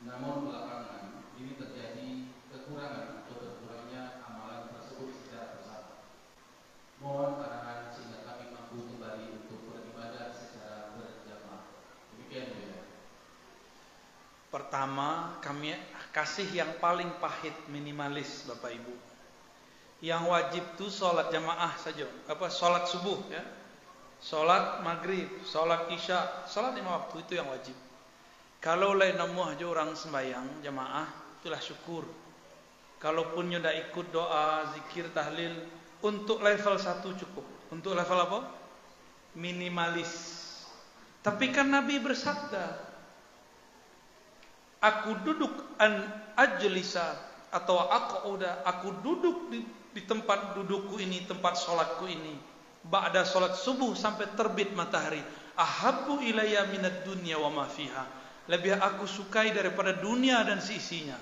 Namun 0.08 0.48
belakangan 0.50 1.28
ini 1.38 1.60
terjadi 1.60 2.34
kekurangan 2.50 3.28
atau 3.28 3.36
berkurangnya 3.36 4.24
amalan 4.24 4.74
tersebut 4.74 5.12
secara 5.12 5.60
bersama. 5.60 6.08
Mohon 7.04 7.44
arahan 7.44 7.92
sehingga 7.92 8.24
kami 8.24 8.56
mampu 8.56 8.88
kembali 8.88 9.26
untuk 9.44 9.68
beribadah 9.68 10.32
secara 10.32 10.96
berjamaah. 10.96 11.76
Demikian 12.16 12.56
ya. 12.56 12.82
Pertama, 14.48 15.36
kami 15.44 15.76
kasih 16.16 16.48
yang 16.56 16.80
paling 16.80 17.20
pahit 17.20 17.54
minimalis 17.68 18.48
Bapak 18.48 18.72
Ibu. 18.72 18.96
Yang 20.00 20.24
wajib 20.30 20.64
itu 20.78 20.88
sholat 20.88 21.28
jamaah 21.34 21.74
saja. 21.76 22.08
Apa 22.32 22.48
sholat 22.48 22.88
subuh 22.88 23.20
ya. 23.28 23.44
Sholat 24.18 24.82
maghrib, 24.82 25.30
sholat 25.46 25.92
isya, 25.94 26.48
sholat 26.50 26.74
lima 26.74 27.06
waktu 27.06 27.22
itu 27.28 27.38
yang 27.38 27.50
wajib. 27.52 27.76
Kalau 28.58 28.98
lain 28.98 29.14
nama 29.14 29.54
aja 29.54 29.66
orang 29.70 29.94
sembahyang 29.94 30.66
jamaah, 30.66 31.06
itulah 31.38 31.62
syukur. 31.62 32.08
Kalaupun 32.98 33.54
sudah 33.54 33.74
ikut 33.78 34.10
doa, 34.10 34.74
zikir, 34.74 35.14
tahlil, 35.14 35.54
untuk 36.02 36.42
level 36.42 36.82
satu 36.82 37.14
cukup. 37.14 37.46
Untuk 37.70 37.94
level 37.94 38.18
apa? 38.18 38.40
Minimalis. 39.38 40.34
Tapi 41.22 41.54
kan 41.54 41.70
Nabi 41.70 42.02
bersabda, 42.02 42.87
Aku 44.88 45.20
duduk 45.28 45.52
an 45.76 46.08
ajlisa 46.40 47.20
atau 47.52 47.76
aku 47.76 48.40
udah 48.40 48.64
aku 48.64 49.04
duduk 49.04 49.52
di, 49.52 49.60
di 49.92 50.02
tempat 50.08 50.56
dudukku 50.56 50.96
ini, 51.02 51.28
tempat 51.28 51.60
sholatku 51.60 52.08
ini. 52.08 52.40
Ba'da 52.88 53.28
sholat 53.28 53.60
subuh 53.60 53.92
sampai 53.92 54.32
terbit 54.40 54.72
matahari. 54.72 55.20
Ahabbu 55.58 56.24
ilayya 56.24 56.70
minad 56.72 57.04
dunya 57.04 57.36
wa 57.36 57.52
ma 57.52 57.66
fiha. 57.68 58.06
Lebih 58.48 58.80
aku 58.80 59.04
sukai 59.04 59.52
daripada 59.52 59.92
dunia 60.00 60.40
dan 60.48 60.64
seisinya. 60.64 61.20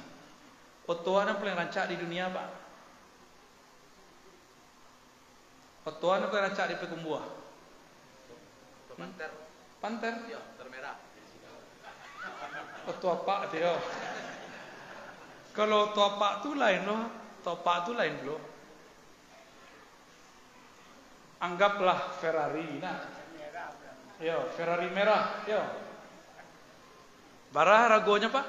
Otoana 0.86 1.41
paling 1.41 1.57
rancak 1.57 1.89
di 1.89 1.97
dunia 1.97 2.30
apa? 2.30 2.45
Otoana 5.89 6.30
paling 6.30 6.53
rancak 6.53 6.70
di 6.70 6.78
pekumbuah. 6.78 7.26
Panter. 8.93 9.32
Panter. 9.82 10.13
Ya, 10.30 10.38
termerah. 12.86 13.09
Oh, 13.09 13.17
pak 13.25 13.41
dia. 13.49 13.73
Kalau 15.55 15.95
pak 15.95 16.43
tu 16.43 16.53
lain 16.53 16.81
loh, 16.86 17.01
pak 17.41 17.77
tu 17.88 17.91
lain 17.95 18.15
loh. 18.27 18.41
Anggaplah 21.41 22.15
Ferrari, 22.21 22.79
nah. 22.79 22.99
Yo, 24.19 24.47
Ferrari 24.55 24.88
merah, 24.91 25.43
yo. 25.43 25.61
Barah 27.51 27.88
ragonya 27.91 28.31
pak? 28.31 28.45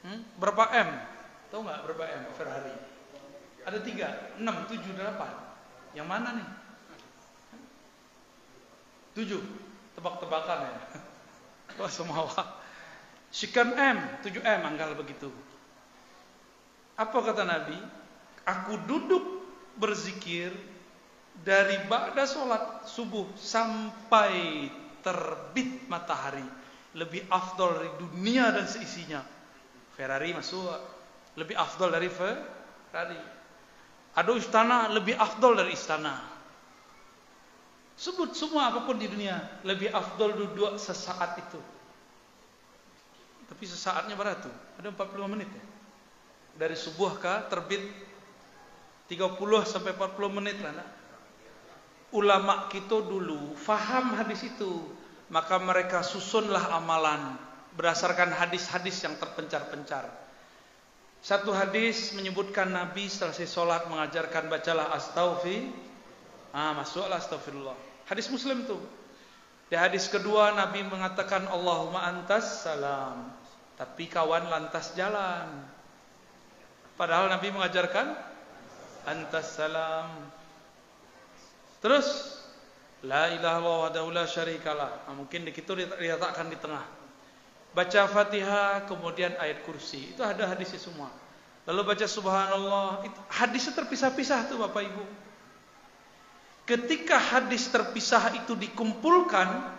Hmm? 0.00 0.20
Berapa 0.40 0.64
M? 0.76 0.90
Tahu 1.52 1.60
nggak 1.60 1.80
berapa 1.88 2.04
M 2.08 2.24
Ferrari? 2.36 2.74
Ada 3.64 3.78
tiga, 3.84 4.08
enam, 4.40 4.64
tujuh, 4.64 4.96
delapan. 4.96 5.28
Yang 5.92 6.08
mana 6.08 6.28
nih? 6.40 6.48
Tujuh, 9.20 9.42
tebak-tebakan 9.98 10.68
ya. 10.68 10.74
Wah 11.80 11.88
semua 11.88 12.28
Sekian 13.30 13.72
M, 13.78 13.98
7M 14.26 14.60
anggal 14.66 14.98
begitu. 14.98 15.30
Apa 16.98 17.14
kata 17.22 17.46
Nabi? 17.46 17.78
Aku 18.42 18.74
duduk 18.90 19.22
berzikir 19.78 20.50
dari 21.40 21.78
ba'da 21.86 22.26
sholat 22.26 22.90
subuh 22.90 23.30
sampai 23.38 24.66
terbit 25.00 25.86
matahari. 25.86 26.42
Lebih 26.98 27.30
afdol 27.30 27.78
dari 27.78 27.90
dunia 28.02 28.50
dan 28.50 28.66
seisinya. 28.66 29.22
Ferrari 29.94 30.34
masuk. 30.34 30.74
Lebih 31.38 31.54
afdol 31.54 31.94
dari 31.94 32.10
Ferrari. 32.10 33.20
Ada 34.10 34.30
istana 34.34 34.90
lebih 34.90 35.14
afdol 35.14 35.54
dari 35.54 35.70
istana. 35.70 36.39
Sebut 38.00 38.32
semua 38.32 38.72
apa 38.72 38.88
pun 38.88 38.96
di 38.96 39.04
dunia 39.04 39.60
lebih 39.60 39.92
afdol 39.92 40.32
duduk 40.32 40.80
sesaat 40.80 41.36
itu. 41.36 41.60
Tapi 43.44 43.64
sesaatnya 43.68 44.16
berapa 44.16 44.40
tuh? 44.40 44.54
Ada 44.80 44.88
45 44.88 45.28
menit 45.28 45.52
ya. 45.52 45.64
Dari 46.64 46.80
subuh 46.80 47.20
ke 47.20 47.52
terbit 47.52 47.84
30 49.12 49.36
sampai 49.68 49.92
40 49.92 50.16
menit 50.32 50.56
lah 50.64 50.72
nak. 50.80 50.88
Ulama 52.16 52.72
kita 52.72 53.04
dulu 53.04 53.52
faham 53.52 54.16
hadis 54.16 54.48
itu, 54.48 54.80
maka 55.28 55.60
mereka 55.60 56.00
susunlah 56.00 56.72
amalan 56.72 57.36
berdasarkan 57.76 58.32
hadis-hadis 58.32 58.96
yang 59.04 59.20
terpencar-pencar. 59.20 60.08
Satu 61.20 61.52
hadis 61.52 62.16
menyebutkan 62.16 62.72
Nabi 62.72 63.12
selesai 63.12 63.44
sholat 63.44 63.92
mengajarkan 63.92 64.48
bacalah 64.48 64.88
astaghfir. 64.96 65.68
Ah, 66.56 66.72
masuklah 66.72 67.20
astagfirullah. 67.20 67.89
Hadis 68.10 68.26
Muslim 68.26 68.66
tuh. 68.66 68.82
Di 69.70 69.78
hadis 69.78 70.10
kedua 70.10 70.50
Nabi 70.50 70.82
mengatakan 70.82 71.46
Allahumma 71.46 72.02
antas 72.02 72.66
salam. 72.66 73.30
Tapi 73.78 74.10
kawan 74.10 74.50
lantas 74.50 74.98
jalan. 74.98 75.46
Padahal 76.98 77.30
Nabi 77.30 77.54
mengajarkan 77.54 78.18
antas 79.06 79.54
salam. 79.54 80.10
Terus 81.78 82.34
la 83.06 83.30
ilaha 83.30 83.94
illallah 83.94 84.26
syarikalah. 84.26 85.06
Nah, 85.06 85.14
mungkin 85.14 85.46
di 85.46 85.54
situ 85.54 85.70
diletakkan 85.78 86.50
di 86.50 86.58
tengah. 86.58 86.82
Baca 87.70 88.10
Fatihah 88.10 88.90
kemudian 88.90 89.38
ayat 89.38 89.62
kursi. 89.62 90.18
Itu 90.18 90.26
ada 90.26 90.50
hadisnya 90.50 90.82
semua. 90.82 91.14
Lalu 91.70 91.94
baca 91.94 92.06
subhanallah. 92.10 93.06
Hadisnya 93.30 93.78
terpisah-pisah 93.78 94.50
tuh 94.50 94.58
Bapak 94.58 94.82
Ibu. 94.82 95.29
Ketika 96.70 97.18
hadis 97.18 97.66
terpisah 97.66 98.30
itu 98.38 98.54
dikumpulkan 98.54 99.74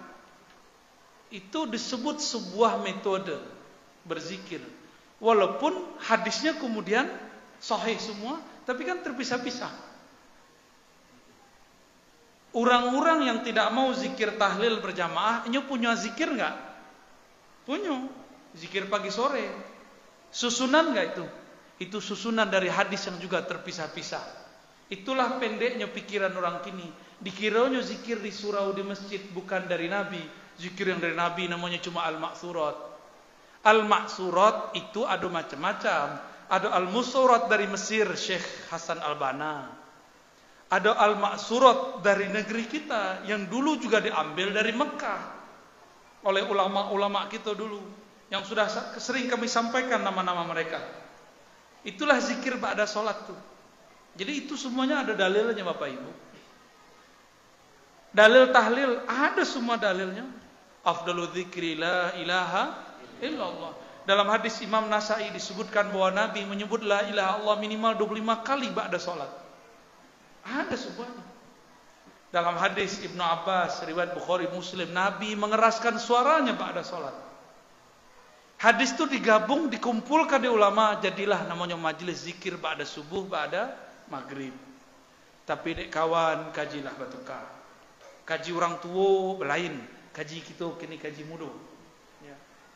itu 1.32 1.64
disebut 1.64 2.20
sebuah 2.20 2.84
metode 2.84 3.39
berzikir. 4.04 4.60
Walaupun 5.24 5.72
hadisnya 6.04 6.60
kemudian 6.60 7.08
sahih 7.64 7.96
semua, 7.96 8.44
tapi 8.68 8.84
kan 8.84 9.00
terpisah-pisah. 9.00 9.72
Orang-orang 12.52 13.24
yang 13.24 13.39
tidak 13.48 13.72
mau 13.72 13.96
zikir 13.96 14.36
tahlil 14.36 14.84
berjamaah, 14.84 15.48
ini 15.48 15.64
punya 15.64 15.96
zikir 15.96 16.28
enggak? 16.28 16.60
Punya. 17.64 18.04
Zikir 18.52 18.92
pagi 18.92 19.08
sore. 19.08 19.48
Susunan 20.28 20.92
enggak 20.92 21.16
itu? 21.16 21.26
Itu 21.88 22.04
susunan 22.04 22.52
dari 22.52 22.68
hadis 22.68 23.08
yang 23.08 23.16
juga 23.24 23.39
terpisah-pisah. 23.48 24.41
Itulah 24.92 25.39
pendeknya 25.39 25.88
pikiran 25.88 26.36
orang 26.36 26.60
kini. 26.68 26.86
Dikiranya 27.24 27.80
zikir 27.80 28.20
di 28.20 28.28
surau 28.28 28.76
di 28.76 28.84
masjid 28.84 29.24
bukan 29.32 29.64
dari 29.64 29.88
Nabi. 29.88 30.20
Zikir 30.60 30.92
yang 30.92 31.00
dari 31.00 31.16
Nabi 31.16 31.48
namanya 31.48 31.80
cuma 31.80 32.04
al-maksurat. 32.04 32.76
Al-maksurat 33.64 34.76
itu 34.76 35.08
ada 35.08 35.24
macam-macam. 35.32 36.20
Ada 36.52 36.76
al-musurat 36.76 37.48
dari 37.48 37.72
Mesir, 37.72 38.04
Syekh 38.20 38.44
Hasan 38.68 39.00
Al-Bana. 39.00 39.72
Ada 40.68 40.92
al-maksurat 41.00 42.04
dari 42.04 42.28
negeri 42.28 42.68
kita 42.68 43.24
yang 43.24 43.48
dulu 43.48 43.80
juga 43.80 44.04
diambil 44.04 44.52
dari 44.52 44.76
Mekah 44.76 45.22
oleh 46.28 46.44
ulama-ulama 46.46 47.26
kita 47.32 47.56
dulu 47.56 47.82
yang 48.32 48.44
sudah 48.44 48.68
sering 49.00 49.28
kami 49.28 49.48
sampaikan 49.48 50.04
nama-nama 50.04 50.48
mereka. 50.48 50.80
Itulah 51.84 52.20
zikir 52.24 52.60
pada 52.62 52.88
sholat 52.88 53.28
tuh. 53.28 53.39
Jadi 54.16 54.32
itu 54.47 54.59
semuanya 54.59 55.07
ada 55.07 55.14
dalilnya 55.16 55.64
Bapak 55.64 55.88
Ibu. 55.88 56.12
Dalil 58.12 58.51
tahlil 58.51 58.91
ada 59.07 59.43
semua 59.47 59.80
dalilnya. 59.80 60.28
Afdalu 60.84 61.32
la 61.80 62.12
ilaha 62.20 62.64
illallah. 63.24 63.72
Dalam 64.03 64.28
hadis 64.34 64.59
Imam 64.66 64.89
Nasai 64.89 65.30
disebutkan 65.32 65.93
bahwa 65.93 66.09
Nabi 66.12 66.43
menyebut 66.43 66.82
la 66.84 67.05
ilaha 67.07 67.39
Allah 67.39 67.55
minimal 67.62 67.93
25 67.95 68.41
kali 68.43 68.68
ba'da 68.74 68.97
sholat. 68.97 69.30
Ada 70.41 70.74
semuanya. 70.74 71.24
Dalam 72.34 72.57
hadis 72.57 72.97
Ibnu 73.05 73.22
Abbas, 73.22 73.86
riwayat 73.86 74.18
Bukhari 74.18 74.49
Muslim, 74.49 74.89
Nabi 74.89 75.38
mengeraskan 75.38 76.01
suaranya 76.01 76.57
ba'da 76.57 76.82
sholat. 76.82 77.14
Hadis 78.57 78.97
itu 78.97 79.05
digabung, 79.05 79.70
dikumpulkan 79.70 80.41
di 80.41 80.49
ulama, 80.49 80.97
jadilah 80.97 81.45
namanya 81.45 81.78
majelis 81.78 82.26
zikir 82.26 82.57
ba'da 82.57 82.84
subuh, 82.84 83.22
ba'da 83.30 83.91
maghrib. 84.12 84.51
Tapi 85.47 85.70
dek 85.74 85.89
kawan, 85.89 86.51
kajilah 86.51 86.93
batuka. 86.99 87.39
Kaji 88.28 88.51
orang 88.53 88.78
tua 88.84 89.39
belain, 89.39 89.80
kaji 90.12 90.43
kita 90.43 90.68
kini 90.78 90.99
kaji 90.99 91.24
muda. 91.26 91.49
Ya. 92.22 92.36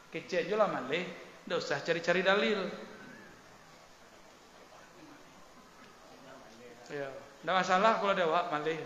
Kecil 0.09 0.47
je 0.49 0.55
lah 0.55 0.71
malih, 0.71 1.05
tidak 1.45 1.59
usah 1.61 1.79
cari-cari 1.83 2.25
dalil. 2.25 2.59
Ya. 6.89 7.09
Tidak 7.13 7.53
masalah 7.53 8.01
kalau 8.01 8.11
ada 8.17 8.25
awak 8.25 8.45
malih. 8.49 8.79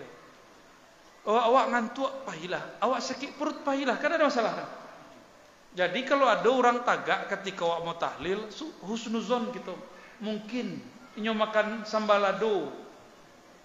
Awak, 1.24 1.46
awak 1.48 1.66
ngantuk, 1.72 2.12
pahilah. 2.28 2.64
Awak 2.84 3.00
sakit 3.00 3.32
perut, 3.40 3.64
pahilah. 3.64 3.96
Kan 4.02 4.18
ada 4.18 4.28
masalah 4.28 4.54
kan? 4.56 4.70
Jadi 5.70 6.02
kalau 6.04 6.26
ada 6.28 6.50
orang 6.50 6.84
tagak 6.84 7.32
ketika 7.32 7.64
awak 7.64 7.80
mau 7.88 7.96
tahlil, 7.96 8.52
husnuzon 8.84 9.56
gitu. 9.56 9.78
Mungkin 10.20 10.99
inyo 11.20 11.36
makan 11.36 11.84
sambalado, 11.84 12.72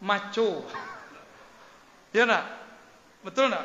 maco. 0.02 0.66
Ya 2.10 2.26
nak? 2.26 2.44
Betul 3.22 3.54
nak? 3.54 3.64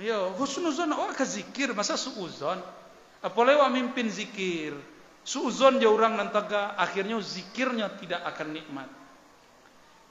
Ya, 0.00 0.32
husnuzon 0.32 0.96
awak 0.96 1.20
ke 1.20 1.24
zikir, 1.28 1.76
masa 1.76 2.00
suuzon? 2.00 2.56
Apalagi 3.20 3.60
awak 3.60 3.72
mimpin 3.76 4.08
zikir. 4.08 4.72
Suuzon 5.20 5.76
dia 5.76 5.92
orang 5.92 6.16
nantaga, 6.16 6.72
akhirnya 6.80 7.20
zikirnya 7.20 7.92
tidak 8.00 8.24
akan 8.24 8.56
nikmat. 8.56 8.88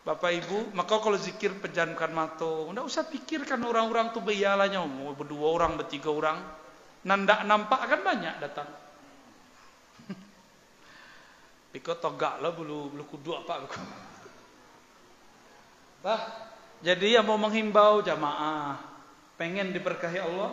Bapak 0.06 0.32
Ibu, 0.46 0.74
maka 0.78 1.02
kalau 1.02 1.18
zikir 1.18 1.58
pejamkan 1.58 2.14
mata, 2.14 2.70
tidak 2.70 2.86
usah 2.86 3.04
pikirkan 3.10 3.60
orang-orang 3.66 4.14
tu 4.14 4.22
beyalanya, 4.22 4.86
mau 4.86 5.12
berdua 5.18 5.54
orang, 5.54 5.76
bertiga 5.76 6.14
orang. 6.14 6.38
Nanda 7.04 7.42
nampak 7.44 7.82
kan 7.90 8.02
banyak 8.06 8.38
datang. 8.40 8.70
Piko 11.70 11.94
togak 12.02 12.42
lah 12.42 12.50
bulu 12.50 12.90
bulu 12.90 13.04
kudu 13.06 13.38
apa 13.38 13.62
aku. 13.62 13.78
Bah, 16.02 16.22
jadi 16.82 17.20
yang 17.20 17.28
mau 17.30 17.38
menghimbau 17.38 18.02
jamaah 18.02 18.80
pengen 19.38 19.70
diberkahi 19.76 20.20
Allah. 20.24 20.52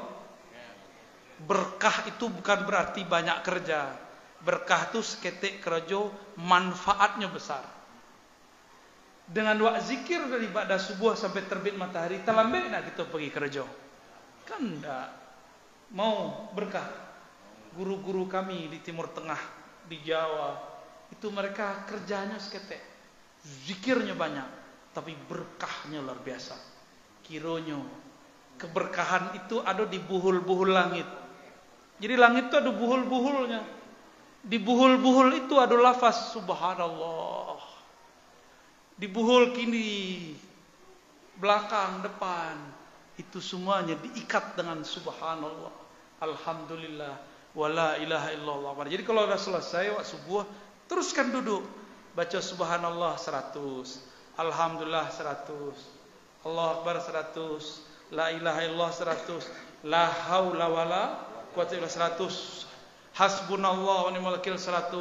Berkah 1.37 2.09
itu 2.09 2.29
bukan 2.33 2.65
berarti 2.65 3.05
banyak 3.05 3.45
kerja. 3.45 3.93
Berkah 4.41 4.93
itu 4.93 5.01
seketik 5.01 5.61
kerja 5.65 6.09
manfaatnya 6.41 7.29
besar. 7.29 7.65
Dengan 9.27 9.59
doa 9.59 9.77
zikir 9.83 10.23
dari 10.31 10.49
pada 10.49 10.79
subuh 10.79 11.19
sampai 11.19 11.45
terbit 11.51 11.75
matahari, 11.75 12.23
terlambat 12.23 12.71
nak 12.71 12.83
kita 12.93 13.03
pergi 13.11 13.31
kerja. 13.33 13.65
Kan 14.47 14.81
enggak 14.81 15.09
mau 15.93 16.49
berkah. 16.53 16.87
Guru-guru 17.77 18.25
kami 18.25 18.73
di 18.73 18.81
Timur 18.81 19.13
Tengah, 19.13 19.41
di 19.85 20.01
Jawa, 20.01 20.76
itu 21.13 21.27
mereka 21.31 21.87
kerjanya 21.87 22.39
seketek. 22.39 22.83
Zikirnya 23.67 24.15
banyak, 24.19 24.49
tapi 24.91 25.15
berkahnya 25.31 26.03
luar 26.03 26.19
biasa. 26.23 26.59
Kironyo, 27.23 27.83
keberkahan 28.59 29.39
itu 29.39 29.63
ada 29.63 29.87
di 29.87 29.99
buhul-buhul 30.03 30.71
langit. 30.71 31.07
Jadi 32.03 32.15
langit 32.19 32.51
itu 32.51 32.57
ada 32.59 32.71
buhul-buhulnya. 32.75 33.61
Di 34.47 34.59
buhul-buhul 34.63 35.47
itu 35.47 35.55
ada 35.59 35.75
lafaz 35.75 36.35
subhanallah. 36.35 37.59
Di 38.97 39.07
buhul 39.11 39.55
kini, 39.55 40.35
belakang, 41.39 42.03
depan, 42.03 42.77
itu 43.17 43.41
semuanya 43.41 43.97
diikat 43.97 44.57
dengan 44.61 44.85
subhanallah 44.85 45.73
alhamdulillah 46.21 47.17
wala 47.57 47.97
ilaha 47.97 48.29
illallah 48.37 48.73
jadi 48.85 49.03
kalau 49.05 49.25
sudah 49.25 49.41
selesai 49.41 49.85
waktu 49.97 50.05
subuh 50.05 50.45
teruskan 50.87 51.31
duduk. 51.35 51.63
Baca 52.17 52.41
subhanallah 52.41 53.21
100 53.21 53.61
alhamdulillah 54.41 55.13
100 55.13 56.49
Allah 56.49 56.67
akbar 56.81 56.97
100 56.97 58.17
la 58.17 58.33
ilaha 58.33 58.61
illallah 58.65 58.89
100 58.89 59.85
la 59.85 60.09
haula 60.33 60.67
wala 60.73 61.05
quwata 61.53 61.77
illa 61.77 61.89
100 61.93 63.21
hasbunallah 63.21 64.09
wa 64.09 64.11
ni'mal 64.17 64.41
wakil 64.41 64.57
100 64.57 64.97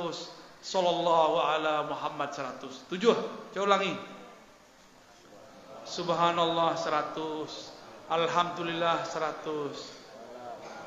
sallallahu 0.60 1.40
ala 1.40 1.88
muhammad 1.88 2.36
100 2.36 2.92
tujuh. 2.92 3.16
Coba 3.56 3.64
ulangi. 3.64 3.96
Subhanallah 5.88 6.76
100 6.76 7.76
Alhamdulillah 8.06 9.02
100 9.02 10.05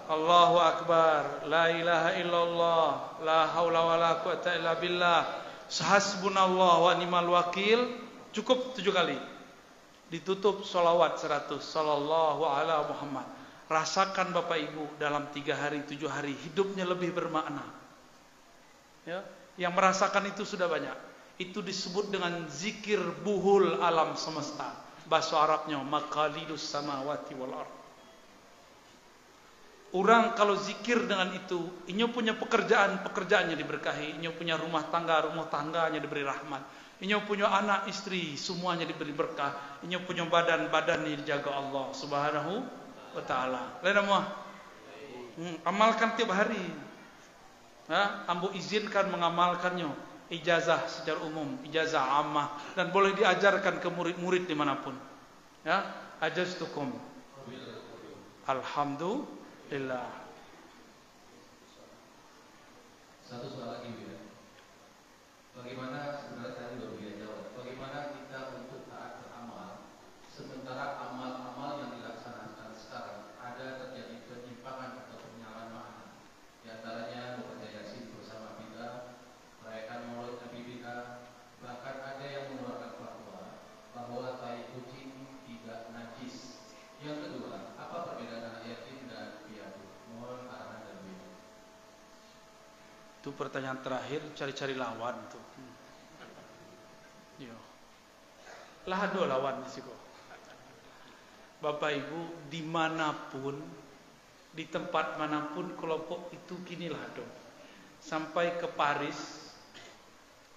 Allahu 0.08 0.56
Akbar 0.56 1.44
La 1.52 1.68
ilaha 1.68 2.16
illallah 2.16 2.88
La 3.20 3.44
hawla 3.52 3.80
wa 3.84 3.96
la 4.00 4.12
quwata 4.24 4.56
illa 4.56 4.72
billah. 4.80 5.20
Sahasbunallah 5.68 6.74
wa 6.80 6.92
ni'mal 6.96 7.28
wakil 7.28 8.08
Cukup 8.32 8.72
tujuh 8.76 8.92
kali. 8.92 9.16
Ditutup 10.08 10.64
solawat 10.64 11.20
100 11.20 11.60
Sallallahu 11.60 12.48
ala 12.48 12.88
Muhammad. 12.88 13.28
Rasakan 13.68 14.32
Bapak 14.32 14.56
Ibu 14.56 14.96
dalam 14.96 15.28
tiga 15.28 15.52
hari, 15.52 15.84
tujuh 15.84 16.08
hari 16.08 16.32
Hidupnya 16.32 16.88
lebih 16.88 17.12
bermakna. 17.12 17.60
Ya, 19.04 19.20
Yang 19.60 19.72
merasakan 19.76 20.24
itu 20.32 20.48
sudah 20.48 20.64
banyak. 20.68 20.96
Itu 21.36 21.60
disebut 21.60 22.08
dengan 22.08 22.48
zikir 22.48 22.98
buhul 23.20 23.84
alam 23.84 24.16
semesta. 24.16 24.72
Bahasa 25.04 25.40
Arabnya 25.40 25.80
makalidus 25.84 26.64
samawati 26.64 27.32
wal 27.36 27.52
ard. 27.52 27.77
Orang 29.88 30.36
kalau 30.36 30.52
zikir 30.52 31.08
dengan 31.08 31.32
itu, 31.32 31.64
inyo 31.88 32.12
punya 32.12 32.36
pekerjaan, 32.36 33.00
pekerjaannya 33.08 33.56
diberkahi, 33.56 34.20
inyo 34.20 34.36
punya 34.36 34.60
rumah 34.60 34.84
tangga, 34.92 35.24
rumah 35.24 35.48
tangganya 35.48 35.96
diberi 35.96 36.28
rahmat. 36.28 36.60
Inyo 37.00 37.24
punya 37.24 37.48
anak 37.48 37.88
istri, 37.88 38.36
semuanya 38.36 38.84
diberi 38.84 39.16
berkah. 39.16 39.80
Inyo 39.86 40.04
punya 40.04 40.28
badan, 40.28 40.68
badan 40.68 41.08
yang 41.08 41.24
dijaga 41.24 41.56
Allah 41.56 41.88
Subhanahu 41.96 42.52
wa 43.16 43.22
taala. 43.24 43.80
Lain 43.80 43.96
semua. 43.96 44.22
Hmm, 45.40 45.56
amalkan 45.64 46.20
tiap 46.20 46.36
hari. 46.36 46.60
Ha, 47.88 48.28
ambo 48.28 48.52
izinkan 48.52 49.08
mengamalkannya 49.08 49.88
ijazah 50.28 50.84
secara 50.84 51.24
umum, 51.24 51.56
ijazah 51.64 52.20
ammah 52.20 52.60
dan 52.76 52.92
boleh 52.92 53.16
diajarkan 53.16 53.80
ke 53.80 53.88
murid-murid 53.88 54.44
dimanapun. 54.44 54.92
Ya, 55.64 55.88
ajaztukum. 56.20 56.92
Alhamdulillah. 58.44 59.37
Satu 63.20 63.52
soal 63.52 63.68
lagi 63.76 64.00
ya. 64.00 64.16
Bagaimana 65.52 66.16
sebenarnya 66.16 66.56
tadi 66.56 66.80
baru 66.80 66.96
dia 66.96 67.20
jawab. 67.20 67.52
Bagaimana 67.52 68.16
kita 68.16 68.64
untuk 68.64 68.88
taat 68.88 69.20
beramal 69.20 69.92
sementara 70.32 70.96
amal-amal 70.96 71.84
yang 71.84 72.00
dilaksanakan 72.00 72.72
sekarang 72.80 73.36
ada 73.36 73.76
terjadi 73.76 74.16
penyimpangan 74.24 75.04
atau 75.04 75.20
penyalahan 75.20 75.68
makna. 75.76 76.16
Di 76.64 76.68
antaranya 76.72 77.36
itu 77.36 78.18
Itu 93.27 93.27
pertanyaan 93.38 93.78
terakhir 93.78 94.18
cari-cari 94.34 94.74
lawan 94.74 95.14
tuh. 95.30 95.44
Yo. 97.38 97.54
Lah 98.90 99.06
ada 99.06 99.22
lawan 99.30 99.62
di 99.62 99.70
situ. 99.70 99.94
Bapak 101.62 101.90
Ibu 101.94 102.50
di 102.50 102.66
mana 102.66 103.14
pun 103.30 103.54
di 104.50 104.66
tempat 104.66 105.14
mana 105.22 105.54
pun 105.54 105.70
kelompok 105.78 106.34
itu 106.34 106.58
kini 106.66 106.90
lah 106.90 107.02
dong. 107.14 107.30
Sampai 108.02 108.58
ke 108.58 108.66
Paris, 108.66 109.54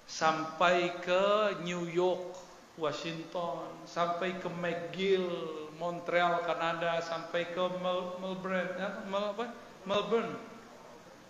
sampai 0.09 0.97
ke 1.01 1.57
New 1.61 1.85
York, 1.89 2.37
Washington, 2.81 3.85
sampai 3.85 4.41
ke 4.41 4.49
McGill, 4.49 5.25
Montreal, 5.77 6.41
Kanada, 6.45 7.01
sampai 7.01 7.49
ke 7.49 7.63
Melbourne, 8.21 8.73
ya, 8.77 8.89
Mel, 9.09 9.37
apa? 9.37 9.49
Melbourne. 9.85 10.37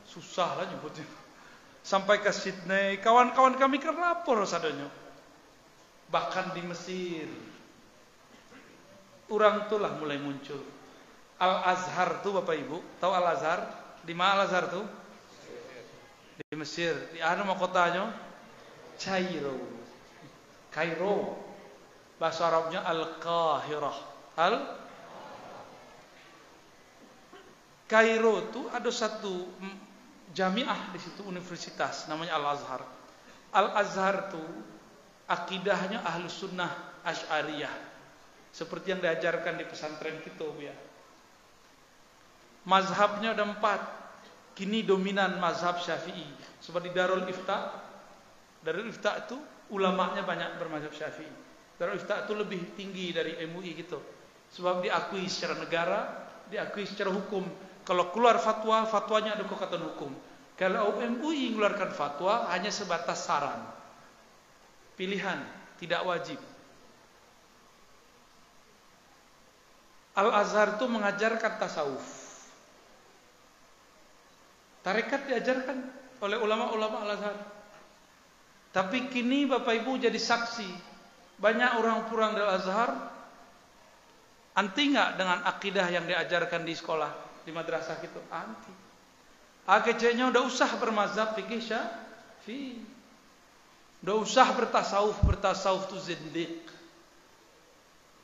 Susah 0.04 0.60
lah 0.60 0.68
nyebutnya. 0.68 1.21
Sampai 1.82 2.22
ke 2.22 2.30
Sydney, 2.30 3.02
kawan-kawan 3.02 3.58
kami 3.58 3.82
kan 3.82 3.98
lapor 3.98 4.38
sadanya. 4.46 4.86
Bahkan 6.14 6.54
di 6.54 6.62
Mesir. 6.62 7.28
Orang 9.32 9.66
itulah 9.66 9.96
mulai 9.98 10.22
muncul. 10.22 10.62
Al-Azhar 11.42 12.22
tuh 12.22 12.38
Bapak 12.38 12.54
Ibu, 12.54 12.78
tahu 13.02 13.12
Al-Azhar? 13.18 13.66
Di 14.06 14.14
mana 14.14 14.46
Al-Azhar 14.46 14.70
tuh? 14.70 14.86
Di 16.38 16.54
Mesir. 16.54 16.94
Di 17.16 17.24
mana 17.24 17.42
mau 17.48 17.58
kotanya? 17.58 18.14
Cairo. 19.02 19.58
Kairo. 20.70 21.34
Bahasa 22.22 22.46
Arabnya 22.46 22.86
Al-Qahirah. 22.86 23.98
Al 24.38 24.56
Kairo 27.92 28.48
itu 28.48 28.62
ada 28.72 28.88
satu 28.88 29.52
jamiah 30.32 30.92
di 30.92 31.00
situ 31.00 31.24
universitas 31.24 32.08
namanya 32.08 32.40
Al 32.40 32.46
Azhar. 32.56 32.82
Al 33.52 33.68
Azhar 33.76 34.32
itu 34.32 34.44
akidahnya 35.28 36.04
ahlu 36.04 36.28
sunnah 36.32 36.72
Ash'ariyah 37.04 37.92
seperti 38.52 38.92
yang 38.92 39.00
diajarkan 39.00 39.56
di 39.56 39.66
pesantren 39.66 40.20
kita 40.20 40.44
ya. 40.60 40.76
Mazhabnya 42.68 43.34
ada 43.34 43.48
empat. 43.48 44.04
Kini 44.52 44.84
dominan 44.84 45.40
mazhab 45.40 45.80
Syafi'i. 45.80 46.28
Seperti 46.60 46.92
Darul 46.92 47.26
Ifta. 47.32 47.72
Darul 48.62 48.92
Ifta 48.92 49.24
itu 49.26 49.40
ulamanya 49.72 50.28
banyak 50.28 50.60
bermazhab 50.60 50.92
Syafi'i. 50.92 51.32
Darul 51.80 51.98
Ifta 51.98 52.28
itu 52.28 52.36
lebih 52.36 52.76
tinggi 52.76 53.16
dari 53.16 53.40
MUI 53.48 53.72
gitu. 53.80 53.98
Sebab 54.52 54.84
diakui 54.84 55.26
secara 55.32 55.56
negara, 55.56 56.00
diakui 56.52 56.84
secara 56.84 57.10
hukum. 57.10 57.48
Kalau 57.82 58.14
keluar 58.14 58.38
fatwa, 58.38 58.86
fatwanya 58.86 59.36
ada 59.36 59.44
kekuatan 59.46 59.82
hukum. 59.94 60.12
Kalau 60.60 61.02
MUI 61.02 61.54
mengeluarkan 61.54 61.90
fatwa 61.90 62.46
hanya 62.54 62.70
sebatas 62.70 63.26
saran. 63.26 63.66
Pilihan, 64.94 65.42
tidak 65.82 66.06
wajib. 66.06 66.38
Al-Azhar 70.14 70.78
itu 70.78 70.86
mengajarkan 70.86 71.58
tasawuf. 71.58 72.06
Tarekat 74.86 75.26
diajarkan 75.26 75.78
oleh 76.22 76.38
ulama-ulama 76.38 77.02
Al-Azhar. 77.10 77.38
Tapi 78.72 79.10
kini 79.10 79.50
Bapak 79.50 79.82
Ibu 79.82 79.98
jadi 79.98 80.20
saksi. 80.20 80.70
Banyak 81.42 81.82
orang 81.82 82.06
pulang 82.06 82.38
dari 82.38 82.46
Al-Azhar 82.46 82.92
anti 84.52 84.92
nggak 84.92 85.10
dengan 85.16 85.40
akidah 85.48 85.88
yang 85.88 86.04
diajarkan 86.04 86.68
di 86.68 86.76
sekolah, 86.76 87.12
di 87.46 87.52
madrasah 87.54 87.98
gitu? 88.02 88.22
Anti. 88.30 88.74
Akhirnya 89.70 90.30
udah 90.34 90.44
usah 90.46 90.70
bermazhab 90.82 91.38
fikih 91.38 91.62
syafi'i. 91.62 92.82
Udah 94.02 94.18
usah 94.18 94.50
bertasawuf, 94.58 95.22
bertasawuf 95.22 95.86
itu 95.94 95.98
zindiq. 96.02 96.66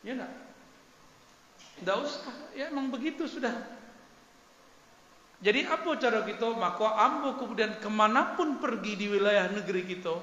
Ya 0.02 0.18
enggak? 0.18 0.34
Tidak 1.78 1.98
usah, 2.02 2.34
ya 2.58 2.74
emang 2.74 2.90
begitu 2.90 3.30
sudah. 3.30 3.54
Jadi 5.38 5.70
apa 5.70 5.94
cara 6.02 6.26
kita? 6.26 6.50
Maka 6.58 6.98
ambo 6.98 7.38
kemudian 7.38 7.78
ke 7.78 7.90
mana 7.94 8.34
pun 8.34 8.58
pergi 8.58 8.98
di 8.98 9.06
wilayah 9.06 9.46
negeri 9.54 9.86
kita, 9.86 10.18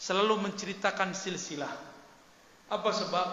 selalu 0.00 0.48
menceritakan 0.48 1.12
silsilah. 1.12 1.74
Apa 2.72 2.88
sebab? 2.88 3.28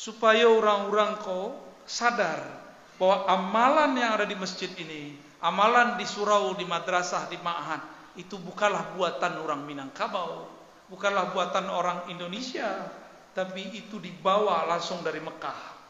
Supaya 0.00 0.48
orang-orang 0.48 1.20
kau 1.20 1.52
sadar 1.84 2.59
bahwa 3.00 3.24
amalan 3.32 3.96
yang 3.96 4.20
ada 4.20 4.28
di 4.28 4.36
masjid 4.36 4.68
ini, 4.76 5.16
amalan 5.40 5.96
di 5.96 6.04
surau, 6.04 6.52
di 6.52 6.68
madrasah, 6.68 7.32
di 7.32 7.40
ma'had, 7.40 7.80
itu 8.20 8.36
bukanlah 8.36 8.92
buatan 8.92 9.40
orang 9.40 9.64
Minangkabau, 9.64 10.44
bukanlah 10.92 11.32
buatan 11.32 11.64
orang 11.72 12.12
Indonesia, 12.12 12.92
tapi 13.32 13.72
itu 13.72 13.96
dibawa 13.96 14.68
langsung 14.68 15.00
dari 15.00 15.16
Mekah. 15.24 15.80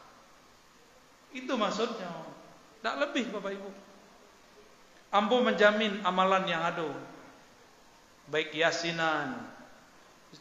Itu 1.35 1.59
maksudnya. 1.59 2.31
Tidak 2.79 2.95
lebih 2.95 3.35
Bapak 3.35 3.51
Ibu. 3.59 3.69
Ambo 5.11 5.43
menjamin 5.43 5.99
amalan 6.07 6.47
yang 6.47 6.63
ada. 6.63 6.87
Baik 8.31 8.55
yasinan, 8.55 9.35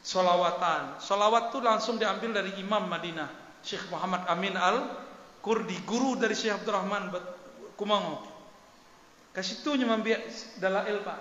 solawatan. 0.07 1.03
Solawat 1.03 1.51
itu 1.51 1.59
langsung 1.59 1.99
diambil 1.99 2.31
dari 2.31 2.55
Imam 2.63 2.87
Madinah. 2.87 3.59
Syekh 3.61 3.91
Muhammad 3.91 4.25
Amin 4.31 4.55
Al-Kurdi. 5.41 5.73
Guru 5.89 6.21
dari 6.21 6.37
Syekh 6.37 6.61
Abdurrahman 6.61 7.09
Kumango. 7.81 8.21
Kasih 9.33 9.65
itu 9.65 9.73
membiak 9.89 10.21
dalail 10.61 11.01
Pak. 11.01 11.19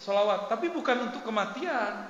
Solawat. 0.00 0.48
Tapi 0.48 0.72
bukan 0.72 1.12
untuk 1.12 1.20
kematian. 1.28 2.08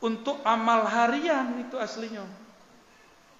Untuk 0.00 0.40
amal 0.40 0.88
harian 0.88 1.60
itu 1.60 1.76
aslinya. 1.76 2.24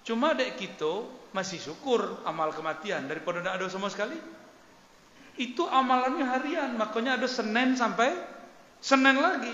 Cuma 0.05 0.37
dek 0.37 0.53
kita 0.61 1.09
masih 1.33 1.57
syukur 1.57 2.21
amal 2.29 2.53
kematian 2.53 3.09
daripada 3.09 3.41
tidak 3.41 3.53
ada 3.57 3.65
sama 3.73 3.89
sekali. 3.89 4.17
Itu 5.37 5.65
amalannya 5.69 6.25
harian, 6.25 6.77
makanya 6.77 7.17
ada 7.17 7.29
Senin 7.29 7.77
sampai 7.77 8.09
Senin 8.81 9.17
lagi. 9.21 9.53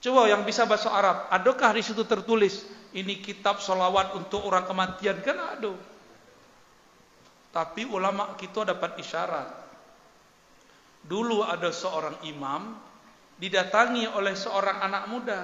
Coba 0.00 0.28
yang 0.28 0.44
bisa 0.48 0.64
bahasa 0.64 0.92
Arab, 0.92 1.28
adakah 1.28 1.76
di 1.76 1.82
situ 1.84 2.04
tertulis 2.08 2.64
ini 2.96 3.20
kitab 3.20 3.60
solawat 3.60 4.16
untuk 4.16 4.40
orang 4.48 4.64
kematian 4.64 5.20
kan 5.20 5.36
ada. 5.36 5.76
Tapi 7.52 7.84
ulama 7.84 8.32
kita 8.40 8.64
dapat 8.64 8.96
isyarat. 8.96 9.48
Dulu 11.04 11.44
ada 11.44 11.68
seorang 11.68 12.24
imam 12.24 12.72
didatangi 13.36 14.08
oleh 14.08 14.32
seorang 14.32 14.80
anak 14.80 15.04
muda 15.12 15.40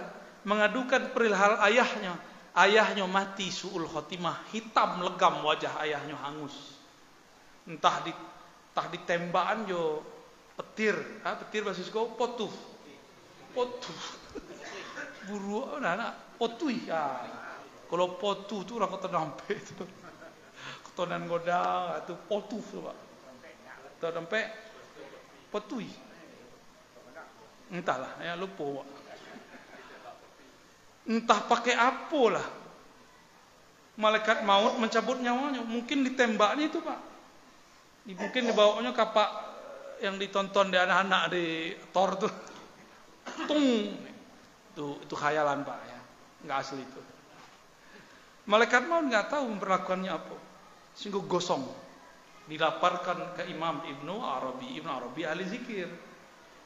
mengadukan 0.49 1.13
perihal 1.13 1.61
ayahnya 1.69 2.17
ayahnya 2.57 3.05
mati 3.05 3.53
suul 3.53 3.85
khotimah, 3.85 4.49
hitam 4.51 5.05
legam 5.05 5.45
wajah 5.45 5.77
ayahnya 5.85 6.17
hangus. 6.19 6.57
Entah 7.69 8.01
di 8.03 8.13
entah 8.73 8.87
ditembakan 8.89 9.69
jo 9.69 10.01
petir, 10.57 10.97
ah 11.23 11.37
petir 11.37 11.63
bahasa 11.63 11.85
Siko 11.85 12.17
potu. 12.17 12.49
Potu. 13.53 13.93
Buru 15.29 15.79
nah 15.79 16.32
potui 16.43 16.91
ya. 16.91 17.23
Kalau 17.87 18.19
potu 18.19 18.67
tu 18.67 18.83
orang 18.83 18.91
kota 18.91 19.07
nampe 19.07 19.55
itu. 19.55 19.87
Ketonan 20.91 21.31
godang 21.31 22.03
itu 22.03 22.19
potu 22.27 22.59
tu 22.59 22.83
Pak. 22.83 22.97
Kota 24.03 24.11
nampe 24.19 24.41
potui. 25.55 25.87
Entahlah, 27.71 28.19
ya 28.19 28.35
lupa 28.35 28.83
Pak. 28.83 28.87
Entah 31.07 31.41
pakai 31.47 31.75
apa 31.79 32.23
lah. 32.31 32.47
Malaikat 33.99 34.43
maut 34.43 34.83
mencabut 34.83 35.19
nyawanya. 35.23 35.63
Mungkin 35.63 36.07
ditembaknya 36.07 36.71
itu 36.71 36.79
pak. 36.79 36.99
Mungkin 38.07 38.43
dibawanya 38.51 38.95
kapak 38.95 39.31
yang 40.03 40.19
ditonton 40.19 40.71
di 40.71 40.79
anak-anak 40.79 41.23
di 41.35 41.75
Thor 41.91 42.17
tuh. 42.19 42.33
Tung. 43.51 43.99
Itu, 44.73 44.97
itu 45.03 45.15
khayalan 45.19 45.67
pak 45.67 45.79
ya. 45.91 45.92
Nggak 46.43 46.59
asli 46.59 46.83
itu. 46.83 47.03
Malaikat 48.51 48.91
maut 48.91 49.07
nggak 49.07 49.31
tahu 49.31 49.45
memperlakukannya 49.55 50.11
apa. 50.11 50.37
Sehingga 50.99 51.23
gosong. 51.23 51.63
Dilaparkan 52.51 53.39
ke 53.39 53.47
Imam 53.49 53.87
Ibnu 53.87 54.19
Arabi. 54.19 54.75
Ibnu 54.83 54.91
Arabi 54.91 55.23
ahli 55.23 55.45
zikir. 55.47 55.89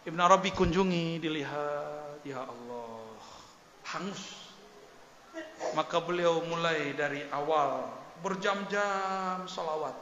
Ibnu 0.09 0.21
Arabi 0.21 0.51
kunjungi, 0.57 1.21
dilihat. 1.21 2.25
Ya 2.27 2.43
Allah 2.43 3.07
hangus. 3.95 4.51
Maka 5.77 6.01
beliau 6.01 6.41
mulai 6.49 6.97
dari 6.97 7.23
awal 7.29 7.87
berjam-jam 8.25 9.45
salawat. 9.45 9.95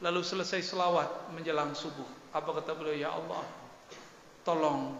Lalu 0.00 0.24
selesai 0.24 0.64
salawat 0.64 1.30
menjelang 1.36 1.76
subuh. 1.76 2.06
Apa 2.32 2.58
kata 2.60 2.72
beliau? 2.72 2.96
Ya 2.96 3.10
Allah, 3.12 3.44
tolong 4.46 4.96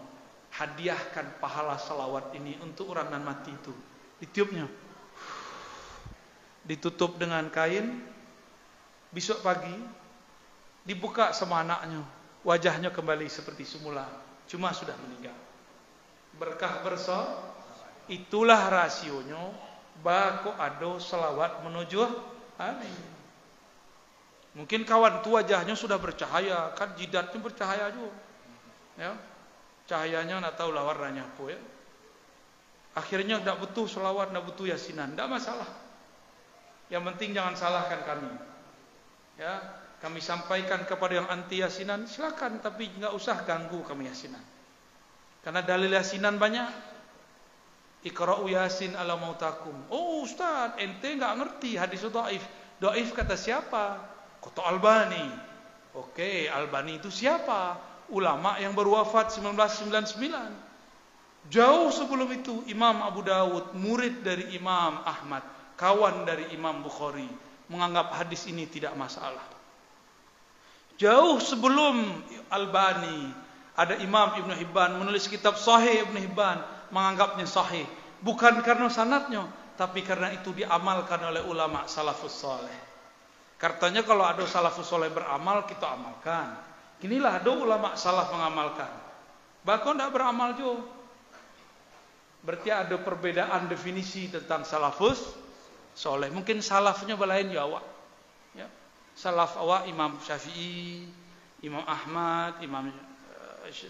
hadiahkan 0.59 1.39
pahala 1.39 1.79
salawat 1.79 2.35
ini 2.35 2.59
untuk 2.59 2.91
orang 2.91 3.15
nan 3.15 3.23
mati 3.23 3.55
itu. 3.55 3.71
Ditiupnya. 4.19 4.67
Ditutup 6.67 7.15
dengan 7.15 7.47
kain. 7.47 8.03
Besok 9.09 9.41
pagi 9.41 9.73
dibuka 10.83 11.31
sama 11.31 11.63
anaknya. 11.63 12.03
wajahnya 12.39 12.87
kembali 12.95 13.27
seperti 13.27 13.67
semula, 13.67 14.07
cuma 14.47 14.71
sudah 14.71 14.95
meninggal. 14.95 15.35
Berkah 16.39 16.79
berso, 16.87 17.19
itulah 18.07 18.71
rasionya 18.71 19.51
bako 19.99 20.55
ado 20.55 21.03
selawat 21.03 21.67
menuju 21.67 21.99
amin. 22.55 22.95
Mungkin 24.55 24.87
kawan 24.87 25.19
tu 25.19 25.35
wajahnya 25.35 25.75
sudah 25.75 25.99
bercahaya, 25.99 26.71
kan 26.73 26.95
jidatnya 26.95 27.39
bercahaya 27.43 27.91
juga. 27.91 28.15
Ya. 28.95 29.13
Cahayanya 29.89 30.37
nak 30.37 30.53
tahu 30.53 30.69
lah 30.69 30.85
warnanya 30.85 31.25
apa 31.25 31.49
ya. 31.49 31.57
Akhirnya 32.93 33.41
tidak 33.41 33.57
butuh 33.57 33.89
selawat, 33.89 34.29
tidak 34.29 34.45
butuh 34.53 34.69
yasinan, 34.69 35.17
tidak 35.17 35.33
masalah. 35.33 35.65
Yang 36.93 37.03
penting 37.09 37.29
jangan 37.33 37.57
salahkan 37.57 38.05
kami. 38.05 38.29
Ya, 39.41 39.65
kami 39.97 40.21
sampaikan 40.21 40.85
kepada 40.85 41.17
yang 41.17 41.27
anti 41.33 41.65
yasinan, 41.65 42.05
silakan 42.05 42.61
tapi 42.61 42.85
nggak 43.01 43.17
usah 43.17 43.41
ganggu 43.49 43.81
kami 43.81 44.05
yasinan. 44.05 44.41
Karena 45.41 45.65
dalil 45.65 45.89
yasinan 45.89 46.37
banyak. 46.37 46.69
Iqra'u 48.05 48.45
yasin 48.45 48.93
ala 48.93 49.17
mautakum. 49.17 49.73
Oh 49.89 50.21
Ustaz, 50.21 50.77
ente 50.77 51.17
nggak 51.17 51.33
ngerti 51.33 51.81
hadis 51.81 52.05
dhaif. 52.05 52.45
Dhaif 52.77 53.09
kata 53.11 53.33
siapa? 53.33 54.05
Kota 54.37 54.69
Albani. 54.69 55.49
Oke, 55.97 56.45
Albani 56.47 57.01
itu 57.01 57.09
siapa? 57.09 57.88
Ulama 58.09 58.57
yang 58.57 58.73
baru 58.73 59.01
wafat 59.01 59.37
1999. 59.37 60.69
Jauh 61.49 61.89
sebelum 61.89 62.29
itu 62.35 62.61
Imam 62.69 63.01
Abu 63.01 63.25
Dawud, 63.25 63.73
murid 63.73 64.21
dari 64.21 64.53
Imam 64.53 65.01
Ahmad, 65.01 65.41
kawan 65.79 66.27
dari 66.27 66.53
Imam 66.53 66.85
Bukhari, 66.85 67.25
menganggap 67.69 68.13
hadis 68.13 68.45
ini 68.45 68.69
tidak 68.69 68.93
masalah. 68.93 69.41
Jauh 70.99 71.39
sebelum 71.39 71.95
Albani 72.51 73.31
ada 73.79 73.95
Imam 74.03 74.35
Ibn 74.35 74.51
Hibban 74.59 74.99
menulis 74.99 75.31
kitab 75.31 75.55
Sahih 75.55 76.03
Ibn 76.03 76.15
Hibban 76.19 76.59
menganggapnya 76.91 77.47
sahih 77.47 77.87
bukan 78.19 78.59
karena 78.59 78.91
sanatnya 78.91 79.47
tapi 79.79 80.03
karena 80.03 80.35
itu 80.35 80.51
diamalkan 80.51 81.23
oleh 81.23 81.39
ulama 81.47 81.87
salafus 81.87 82.35
soleh. 82.35 82.75
Katanya 83.55 84.03
kalau 84.03 84.27
ada 84.27 84.43
salafus 84.43 84.83
soleh 84.83 85.07
beramal 85.07 85.63
kita 85.63 85.87
amalkan. 85.87 86.68
Inilah 86.99 87.39
ada 87.39 87.51
ulama 87.55 87.95
salaf 87.95 88.31
mengamalkan. 88.35 88.91
Bahkan 89.63 89.95
tidak 89.95 90.11
beramal 90.11 90.55
juga. 90.55 90.83
Berarti 92.39 92.71
ada 92.71 92.95
perbedaan 92.95 93.67
definisi 93.67 94.31
tentang 94.31 94.63
salafus 94.63 95.19
soleh. 95.95 96.31
Mungkin 96.31 96.63
salafnya 96.63 97.19
belain 97.19 97.51
Jawa. 97.51 97.83
salaf 99.19 99.59
awak 99.59 99.83
Imam 99.91 100.15
Syafi'i, 100.23 101.03
Imam 101.59 101.83
Ahmad, 101.83 102.63
Imam 102.63 102.87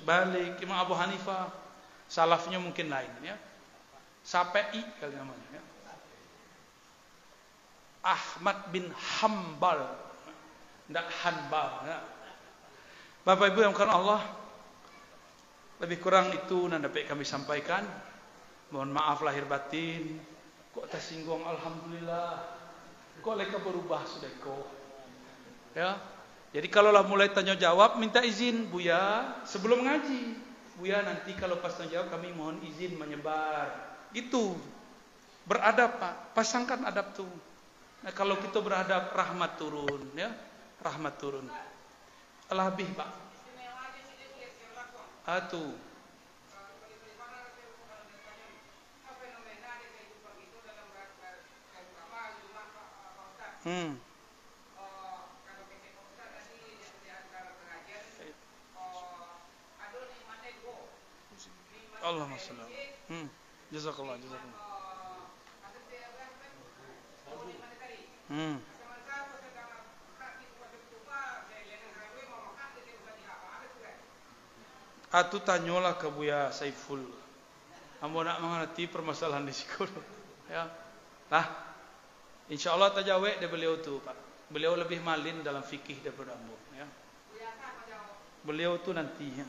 Balik, 0.02 0.58
Imam 0.66 0.78
Abu 0.82 0.98
Hanifah. 0.98 1.54
Salafnya 2.10 2.58
mungkin 2.58 2.90
lain 2.90 3.14
ya. 3.22 3.38
Sape'i 4.26 4.82
kali 4.98 5.14
namanya 5.14 5.48
ya. 5.54 5.64
Ahmad 8.02 8.74
bin 8.74 8.90
Hambal. 9.22 9.86
Tidak 10.90 11.08
Hanbal 11.22 11.70
ya. 11.86 12.00
Bapak 13.30 13.54
Ibu 13.54 13.62
yang 13.62 13.78
karena 13.78 13.94
Allah 13.94 14.26
lebih 15.78 16.02
kurang 16.02 16.34
itu 16.34 16.66
yang 16.66 16.82
dapat 16.82 17.06
kami 17.06 17.22
sampaikan. 17.22 17.86
Mohon 18.74 18.90
maaf 18.98 19.22
lahir 19.22 19.46
batin. 19.46 20.18
Kok 20.74 20.90
tersinggung 20.90 21.46
alhamdulillah. 21.46 22.42
Kok 23.22 23.36
leka 23.38 23.62
berubah 23.62 24.02
sudah 24.10 24.34
kok. 24.42 24.66
Ya. 25.78 26.02
Jadi 26.58 26.74
kalaulah 26.74 27.06
mulai 27.06 27.30
tanya 27.30 27.54
jawab 27.54 28.02
minta 28.02 28.26
izin 28.26 28.66
Buya 28.66 29.38
sebelum 29.46 29.86
ngaji. 29.86 30.34
Buya 30.82 31.06
nanti 31.06 31.38
kalau 31.38 31.62
pas 31.62 31.78
tanya 31.78 32.02
jawab 32.02 32.10
kami 32.10 32.34
mohon 32.34 32.58
izin 32.66 32.98
menyebar. 32.98 33.94
Gitu. 34.10 34.58
Beradab 35.46 36.02
Pak. 36.02 36.34
Pasangkan 36.34 36.82
adab 36.82 37.14
tuh. 37.14 37.30
Nah, 38.02 38.10
kalau 38.10 38.42
kita 38.42 38.58
beradab 38.58 39.14
rahmat 39.14 39.54
turun 39.62 40.02
ya. 40.18 40.34
Rahmat 40.82 41.14
turun. 41.22 41.69
Lebih 42.50 42.90
Pak. 42.98 43.10
Atu. 45.30 45.78
Hmm. 53.60 54.02
Allahumma 62.02 62.40
salli. 62.40 62.64
Hmm. 63.12 63.30
Jazakallah, 63.70 64.18
jazakallah. 64.18 64.58
Hmm. 68.30 68.58
Atu 75.10 75.42
tanyolah 75.42 75.98
ke 75.98 76.06
Buya 76.14 76.54
Saiful. 76.54 77.02
Ambo 78.00 78.22
nak 78.22 78.40
mengerti 78.40 78.86
permasalahan 78.86 79.42
di 79.42 79.52
sekolah. 79.58 80.04
Ya. 80.54 80.70
Nah, 81.34 81.46
insya 82.48 82.78
Allah 82.78 82.94
tajawek 82.94 83.42
dari 83.42 83.50
beliau 83.50 83.82
tu, 83.82 83.98
Pak. 84.06 84.16
Beliau 84.54 84.78
lebih 84.78 85.02
malin 85.02 85.42
dalam 85.42 85.66
fikih 85.66 86.00
daripada 86.06 86.38
ambo. 86.38 86.54
Ya. 86.78 86.86
Beliau 88.46 88.78
tu 88.86 88.94
nanti. 88.94 89.34
Ya. 89.34 89.46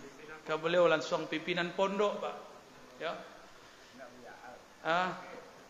Ke 0.49 0.57
beliau 0.57 0.89
langsung 0.89 1.29
pimpinan 1.29 1.77
pondok, 1.77 2.25
Pak. 2.25 2.37
Ya. 2.97 3.13
Ah, 4.81 5.13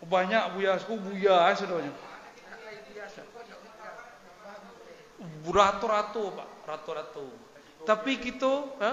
banyak 0.06 0.54
buya, 0.54 0.78
aku 0.78 0.94
buya 1.02 1.50
sebenarnya. 1.58 1.90
Berato-rato, 5.42 6.30
Pak, 6.30 6.48
rato-rato. 6.62 7.26
Tapi 7.82 8.22
kita, 8.22 8.52
ha? 8.78 8.92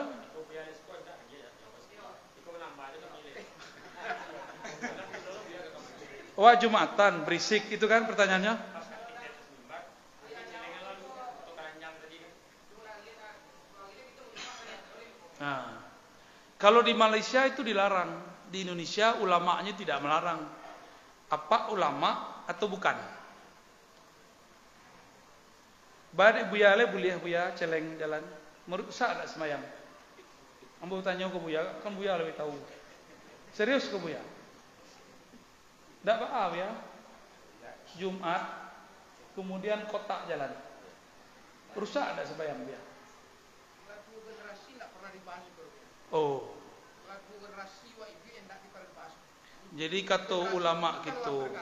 Wah 6.38 6.54
Jumatan 6.54 7.26
berisik 7.26 7.66
itu 7.74 7.82
kan 7.90 8.06
pertanyaannya. 8.06 8.78
Nah, 15.38 15.82
kalau 16.62 16.86
di 16.86 16.94
Malaysia 16.94 17.46
itu 17.50 17.66
dilarang, 17.66 18.22
di 18.54 18.62
Indonesia 18.62 19.18
ulamanya 19.18 19.74
tidak 19.74 19.98
melarang. 19.98 20.46
Apa 21.34 21.74
ulama 21.74 22.46
atau 22.46 22.70
bukan? 22.70 22.98
Badik 26.14 26.54
buya 26.54 26.74
le 26.78 26.86
buliah 26.90 27.18
buya 27.18 27.54
celeng 27.58 27.98
jalan. 27.98 28.22
Merusak 28.70 29.26
tak 29.26 29.30
semayang? 29.30 29.62
Ambo 30.86 31.02
tanya 31.02 31.34
ke 31.34 31.40
buya, 31.42 31.82
kan 31.82 31.98
buya 31.98 32.18
lebih 32.22 32.38
tahu. 32.38 32.54
Serius 33.58 33.90
ke 33.90 33.98
buya? 33.98 34.22
Tak 36.06 36.18
apa 36.22 36.56
ya. 36.58 36.70
Jumat, 37.98 38.44
kemudian 39.34 39.88
kotak 39.88 40.28
jalan. 40.28 40.52
Rusak 41.78 42.18
tak 42.18 42.26
sebayang 42.26 42.66
dia? 42.68 42.82
Oh. 46.12 46.58
Jadi 49.78 50.00
kata 50.08 50.58
ulama 50.58 51.06
gitu, 51.06 51.54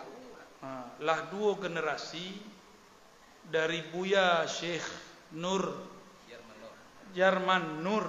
ha, 0.64 0.88
lah 1.04 1.20
dua 1.34 1.60
generasi 1.60 2.38
dari 3.50 3.84
Buya 3.92 4.48
Syekh 4.48 4.86
Nur 5.36 5.74
Jarman 7.12 7.82
Nur 7.82 8.08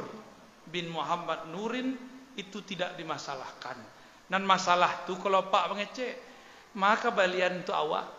bin 0.69 0.93
Muhammad 0.93 1.49
Nurin 1.51 1.97
itu 2.37 2.61
tidak 2.63 2.95
dimasalahkan. 3.01 3.96
Dan 4.27 4.43
masalah 4.43 5.07
tu 5.07 5.15
kalau 5.23 5.47
Pak 5.47 5.71
mengecek, 5.71 6.19
maka 6.75 7.15
balian 7.15 7.63
tu 7.67 7.71
awak. 7.71 8.11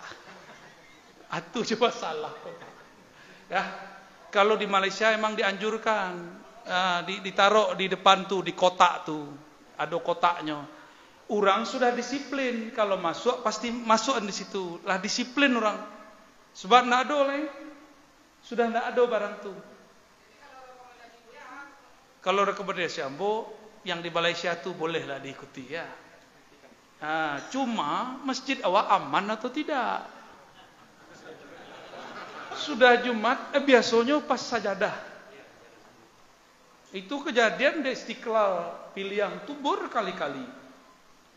Atu 1.28 1.68
coba 1.76 1.91
salah. 1.91 2.32
Ya, 3.51 3.64
kalau 4.32 4.55
di 4.55 4.68
Malaysia 4.68 5.12
emang 5.12 5.36
dianjurkan, 5.36 6.12
uh, 6.68 6.99
ditaruh 7.03 7.76
di 7.76 7.91
depan 7.91 8.28
tu 8.28 8.39
di 8.39 8.55
kotak 8.55 9.08
tu, 9.08 9.28
ada 9.76 9.95
kotaknya. 9.99 10.64
Orang 11.28 11.68
sudah 11.68 11.91
disiplin 11.91 12.72
kalau 12.72 12.95
masuk 12.95 13.43
pasti 13.43 13.68
masuk 13.68 14.24
di 14.24 14.32
situ. 14.32 14.80
Lah 14.88 14.95
disiplin 14.95 15.51
orang. 15.51 15.76
Sebab 16.55 16.88
nak 16.88 17.03
ada 17.03 17.20
lah. 17.28 17.43
Sudah 18.39 18.72
nak 18.72 18.95
ada 18.95 19.03
barang 19.03 19.36
tu. 19.43 19.51
Kalau 22.24 22.47
rekomendasi 22.47 23.03
ambo 23.03 23.57
yang 23.88 24.03
di 24.03 24.11
Malaysia 24.11 24.51
tu 24.59 24.75
bolehlah 24.75 25.23
diikuti 25.23 25.71
ya. 25.71 25.88
Nah, 26.99 27.39
cuma 27.47 28.19
masjid 28.27 28.59
awak 28.67 28.91
aman 28.91 29.31
atau 29.31 29.47
tidak? 29.47 30.03
Sudah 32.57 32.99
Jumat, 32.99 33.55
eh 33.55 33.63
biasanya 33.63 34.19
pas 34.19 34.41
sajadah. 34.43 34.91
Itu 36.91 37.23
kejadian 37.23 37.85
di 37.85 37.95
Istiqlal 37.95 38.91
pilihan 38.91 39.45
tuh 39.47 39.55
berkali-kali. 39.55 40.43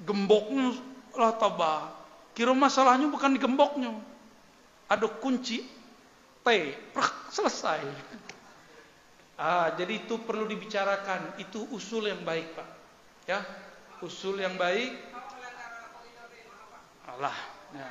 Gemboknya 0.02 0.74
lah 1.14 1.36
tabah. 1.36 1.92
Kira 2.32 2.56
masalahnya 2.56 3.06
bukan 3.06 3.36
di 3.36 3.40
gemboknya. 3.42 3.94
Ada 4.90 5.06
kunci 5.06 5.60
T, 6.40 6.46
prak, 6.96 7.30
selesai. 7.30 7.84
Ah, 9.40 9.72
jadi 9.72 10.04
itu 10.04 10.20
perlu 10.20 10.44
dibicarakan. 10.44 11.40
Itu 11.40 11.64
usul 11.72 12.12
yang 12.12 12.20
baik, 12.28 12.52
Pak. 12.52 12.68
Ya, 13.24 13.40
usul 14.04 14.36
yang 14.36 14.60
baik. 14.60 15.00
Allah. 17.08 17.32
Ya. 17.72 17.88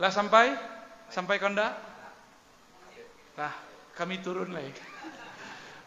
Lah 0.00 0.08
sampai 0.08 0.56
sampai 1.12 1.36
konda. 1.36 1.76
Lah, 3.36 3.52
kami 3.92 4.24
turun 4.24 4.56
lagi. 4.56 4.72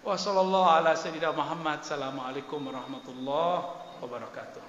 Wassalamualaikum 0.05 2.61
warahmatullahi 2.69 3.65
wabarakatuh. 4.05 4.64